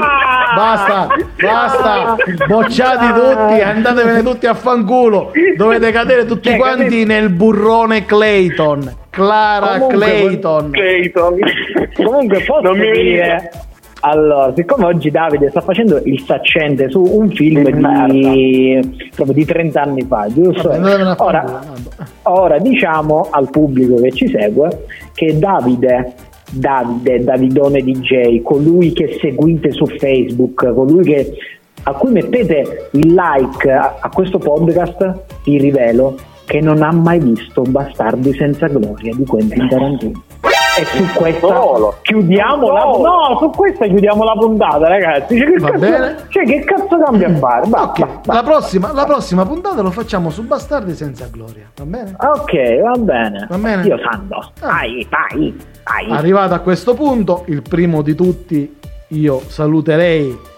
Basta, 0.55 1.07
basta. 1.41 2.15
Bocciati 2.47 3.07
tutti, 3.13 3.61
andatevene 3.61 4.23
tutti 4.23 4.47
a 4.47 4.53
fanculo. 4.53 5.31
Dovete 5.57 5.91
cadere 5.91 6.25
tutti 6.25 6.49
Cioè, 6.49 6.57
quanti 6.57 6.83
capito? 6.83 7.07
nel 7.07 7.29
burrone 7.29 8.05
Clayton. 8.05 8.95
Clara 9.09 9.77
Comunque, 9.79 9.97
Clayton. 9.97 10.71
Clayton. 10.71 11.39
Comunque 11.95 12.39
posso 12.43 12.61
Non 12.61 12.77
mi 12.77 12.91
dire... 12.91 13.51
Allora, 14.01 14.53
siccome 14.55 14.85
oggi 14.85 15.09
Davide 15.09 15.49
sta 15.49 15.61
facendo 15.61 15.99
il 16.03 16.21
saccente 16.21 16.89
su 16.91 17.01
un 17.01 17.27
film 17.31 17.63
Di 18.11 19.09
proprio 19.15 19.35
di 19.35 19.45
30 19.45 19.81
anni 19.81 20.05
fa, 20.07 20.27
giusto? 20.29 20.69
Vabbè, 20.69 21.15
Ora. 21.17 21.61
Ora 22.23 22.59
diciamo 22.59 23.27
al 23.31 23.49
pubblico 23.49 23.95
che 24.01 24.11
ci 24.11 24.27
segue 24.29 24.85
che 25.13 25.39
Davide, 25.39 26.13
Davide, 26.51 27.23
Davidone 27.23 27.81
DJ, 27.81 28.41
colui 28.41 28.91
che 28.93 29.17
seguite 29.19 29.71
su 29.71 29.85
Facebook, 29.85 30.73
colui 30.73 31.03
che, 31.03 31.33
a 31.83 31.93
cui 31.93 32.11
mettete 32.11 32.89
il 32.91 33.13
like 33.13 33.71
a, 33.71 33.95
a 33.99 34.09
questo 34.09 34.37
podcast, 34.37 35.23
vi 35.43 35.57
rivelo 35.57 36.15
che 36.45 36.61
non 36.61 36.83
ha 36.83 36.91
mai 36.91 37.19
visto 37.19 37.63
Bastardi 37.63 38.31
senza 38.33 38.67
gloria 38.67 39.13
di 39.15 39.25
Quentin 39.25 39.67
Tarantino. 39.67 40.23
E 40.77 40.83
su 40.83 41.05
questa 41.17 41.47
Solo. 41.47 41.95
chiudiamo 42.01 42.69
la 42.69 42.83
no, 42.83 43.37
su 43.39 43.49
questa 43.49 43.85
chiudiamo 43.87 44.25
la 44.25 44.33
puntata, 44.33 44.87
ragazzi. 44.89 45.37
Cioè, 45.37 45.47
che, 45.47 45.57
Va 45.57 45.67
cazzo, 45.69 45.79
bene. 45.79 46.15
cioè, 46.27 46.43
che 46.45 46.59
cazzo 46.65 46.97
cambia 47.01 47.27
a 47.29 47.35
fare? 47.35 47.69
Va, 47.69 47.83
Ok, 47.83 47.99
va, 47.99 48.21
va. 48.25 48.33
la 48.33 48.43
prossima, 48.43 48.91
la 48.93 49.05
prossima 49.05 49.45
puntata 49.45 49.81
lo 49.81 49.89
facciamo 49.91 50.29
su 50.29 50.43
Bastardi 50.45 50.93
senza 50.93 51.29
gloria. 51.31 51.71
Va 51.77 51.85
bene? 51.85 52.13
Ok, 52.19 52.81
va 52.81 52.91
bene. 52.99 53.47
Va 53.49 53.57
bene. 53.57 53.81
Dio 53.83 53.97
santo. 53.99 54.35
Ah. 54.59 54.67
Vai, 54.67 55.07
vai, 55.09 55.55
vai. 55.85 56.09
Arrivato 56.09 56.53
a 56.53 56.59
questo 56.59 56.93
punto, 56.93 57.43
il 57.47 57.61
primo 57.61 58.01
di 58.01 58.15
tutti, 58.15 58.75
io 59.09 59.41
saluterei 59.47 60.53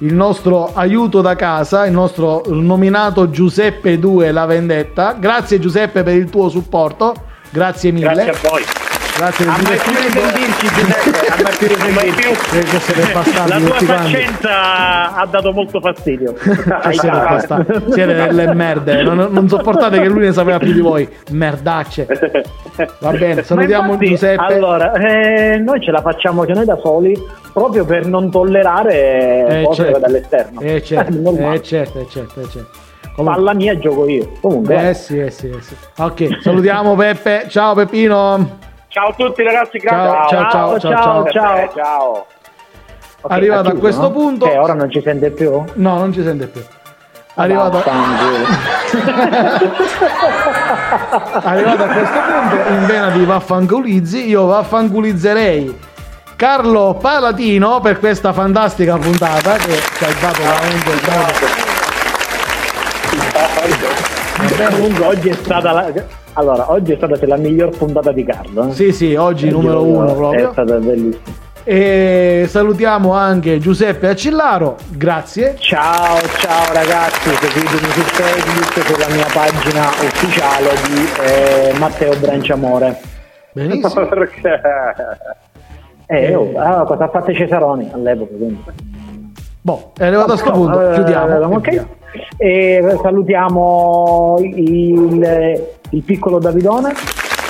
il 0.00 0.12
nostro 0.12 0.74
aiuto 0.74 1.22
da 1.22 1.34
casa, 1.34 1.86
il 1.86 1.92
nostro 1.92 2.42
nominato 2.46 3.30
Giuseppe 3.30 3.98
2 3.98 4.30
La 4.30 4.44
Vendetta. 4.44 5.16
Grazie 5.18 5.58
Giuseppe 5.58 6.02
per 6.02 6.14
il 6.14 6.28
tuo 6.28 6.48
supporto. 6.48 7.14
Grazie 7.50 7.92
mille. 7.92 8.12
Grazie 8.12 8.30
a 8.30 8.50
voi. 8.50 8.85
Grazie 9.16 9.44
del 9.46 9.54
A 9.54 9.58
mai 9.62 9.78
più 9.78 9.92
risentirci, 9.94 10.66
Giuseppe. 10.74 11.26
A 11.28 11.36
mai 11.42 11.56
più 11.56 11.68
risentirci. 11.72 13.00
Eh, 13.00 13.48
La 13.48 13.58
tua 13.58 13.74
faccenza 13.86 15.14
ha 15.14 15.26
dato 15.30 15.52
molto 15.52 15.80
fastidio. 15.80 16.34
Siete 17.92 18.14
delle 18.14 18.52
merde, 18.54 19.02
non, 19.02 19.28
non 19.30 19.48
sopportate 19.48 20.00
che 20.00 20.08
lui 20.08 20.26
ne 20.26 20.32
sapeva 20.32 20.58
più 20.58 20.72
di 20.72 20.80
voi, 20.80 21.08
merdacce. 21.30 22.06
Va 23.00 23.10
bene, 23.12 23.42
salutiamo 23.42 23.92
infatti, 23.92 24.08
Giuseppe. 24.10 24.42
Allora, 24.42 24.92
eh, 24.92 25.56
noi 25.58 25.80
ce 25.80 25.90
la 25.92 26.02
facciamo 26.02 26.42
che 26.44 26.52
noi 26.52 26.64
da 26.66 26.76
soli 26.82 27.16
proprio 27.54 27.84
per 27.86 28.06
non 28.06 28.30
tollerare 28.30 29.46
Eh, 29.48 29.62
cose 29.64 29.84
certo. 29.84 29.98
dall'esterno. 29.98 30.60
Eh 30.60 30.82
certo, 30.82 31.12
eh 31.52 31.62
certo, 31.62 32.00
eh 32.00 32.06
certo, 32.10 32.40
eh 32.40 32.48
certo. 32.50 32.68
Comunque- 33.14 33.42
Palla 33.42 33.54
mia 33.54 33.78
gioco 33.78 34.06
io. 34.08 34.30
Comunque, 34.42 34.90
Eh 34.90 34.94
sì, 34.94 35.18
eh 35.18 35.30
sì, 35.30 35.48
eh 35.48 35.62
sì. 35.62 35.74
Ok, 35.96 36.42
salutiamo 36.42 36.94
Peppe. 36.94 37.46
Ciao 37.48 37.74
Peppino. 37.74 38.64
Ciao 38.96 39.08
a 39.08 39.12
tutti 39.12 39.42
ragazzi, 39.42 39.78
Ciao, 39.78 40.10
grazie. 40.10 40.38
ciao, 40.38 40.50
ciao, 40.50 40.78
ciao, 40.78 40.90
ciao. 40.90 41.28
ciao. 41.30 41.56
Eh, 41.58 41.70
ciao. 41.74 42.26
ok, 43.20 43.30
arrivato 43.30 43.68
ha 43.68 43.72
a 43.72 43.74
questo 43.74 44.00
no? 44.00 44.10
punto- 44.10 44.46
Che 44.48 44.56
ora 44.56 44.72
non 44.72 44.90
ci 44.90 45.02
sente 45.02 45.30
più? 45.32 45.50
No, 45.74 45.98
non 45.98 46.14
ci 46.14 46.22
sente 46.22 46.46
più. 46.46 46.64
Arrivato, 47.34 47.76
arrivato 51.42 51.82
a 51.82 51.88
questo 51.88 52.18
punto, 52.26 52.56
in 52.72 52.86
vena 52.86 53.10
di 53.10 53.22
vaffanculizzi, 53.26 54.26
io 54.28 54.46
vaffanculizzerei 54.46 55.78
Carlo 56.34 56.96
Palatino 56.98 57.80
per 57.80 57.98
questa 57.98 58.32
fantastica 58.32 58.96
puntata 58.96 59.56
che 59.56 59.74
ci 59.74 60.04
ha 60.04 60.08
dato 60.18 60.40
veramente 60.42 61.65
Comunque 64.70 65.04
oggi 65.06 65.28
è 65.28 65.32
stata 65.34 65.72
la... 65.72 65.92
Allora, 66.34 66.70
oggi 66.70 66.92
è 66.92 66.96
stata 66.96 67.18
la 67.26 67.36
miglior 67.36 67.76
puntata 67.76 68.12
di 68.12 68.24
Carlo. 68.24 68.68
eh. 68.68 68.72
Sì, 68.72 68.92
sì, 68.92 69.14
oggi 69.14 69.48
Eh, 69.48 69.50
numero 69.50 69.82
uno 69.82 70.10
È 70.10 70.14
proprio. 70.14 70.52
stata 70.52 70.74
bellissima. 70.76 71.44
E 71.68 72.44
salutiamo 72.48 73.12
anche 73.12 73.58
Giuseppe 73.58 74.08
Accillaro, 74.08 74.76
grazie. 74.90 75.56
Ciao, 75.58 76.16
ciao 76.38 76.72
ragazzi, 76.72 77.28
seguitemi 77.28 77.90
su 77.90 78.00
Facebook 78.02 78.86
sulla 78.86 79.08
mia 79.14 79.26
pagina 79.32 79.88
ufficiale 79.88 80.68
di 80.86 81.08
eh, 81.24 81.78
Matteo 81.78 82.14
Branciamore. 82.18 83.00
Benissimo. 83.52 84.06
Perché? 84.06 84.60
Eh, 86.08 86.36
oh, 86.36 86.52
ah, 86.56 86.84
cosa 86.84 87.06
ha 87.06 87.08
fatto 87.08 87.34
Cesaroni 87.34 87.90
all'epoca? 87.92 88.30
Quindi. 88.36 88.62
Boh, 89.66 89.90
è 89.98 90.06
arrivato 90.06 90.34
a 90.34 90.36
sto 90.36 90.52
punto, 90.52 90.80
Eh, 90.80 90.94
chiudiamo. 90.94 91.56
ok. 91.56 91.66
e. 91.66 91.86
E 92.36 92.98
salutiamo 93.02 94.36
il, 94.38 95.60
il 95.90 96.02
piccolo 96.04 96.38
Davidone. 96.38 96.94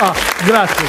Ah, 0.00 0.14
grazie, 0.46 0.86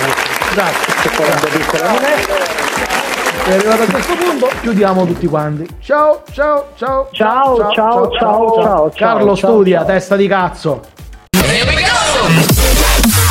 grazie. 0.53 1.83
Non 1.83 1.95
è. 2.01 3.49
È 3.49 3.53
arrivato 3.55 3.81
a 3.83 3.85
questo 3.87 4.15
punto, 4.15 4.47
chiudiamo 4.61 5.05
tutti 5.05 5.27
quanti. 5.27 5.67
Ciao, 5.81 6.21
ciao, 6.31 6.67
ciao. 6.77 7.09
Ciao, 7.11 7.57
ciao, 7.57 7.73
ciao, 7.73 8.11
ciao, 8.11 8.61
ciao, 8.61 8.91
Carlo 8.95 9.35
ciao, 9.35 9.51
studia, 9.51 9.79
ciao. 9.79 9.85
testa 9.87 10.15
di 10.15 10.27
cazzo. 10.29 10.79
Here 11.31 11.75
we 11.75 11.81
go! 11.81 13.26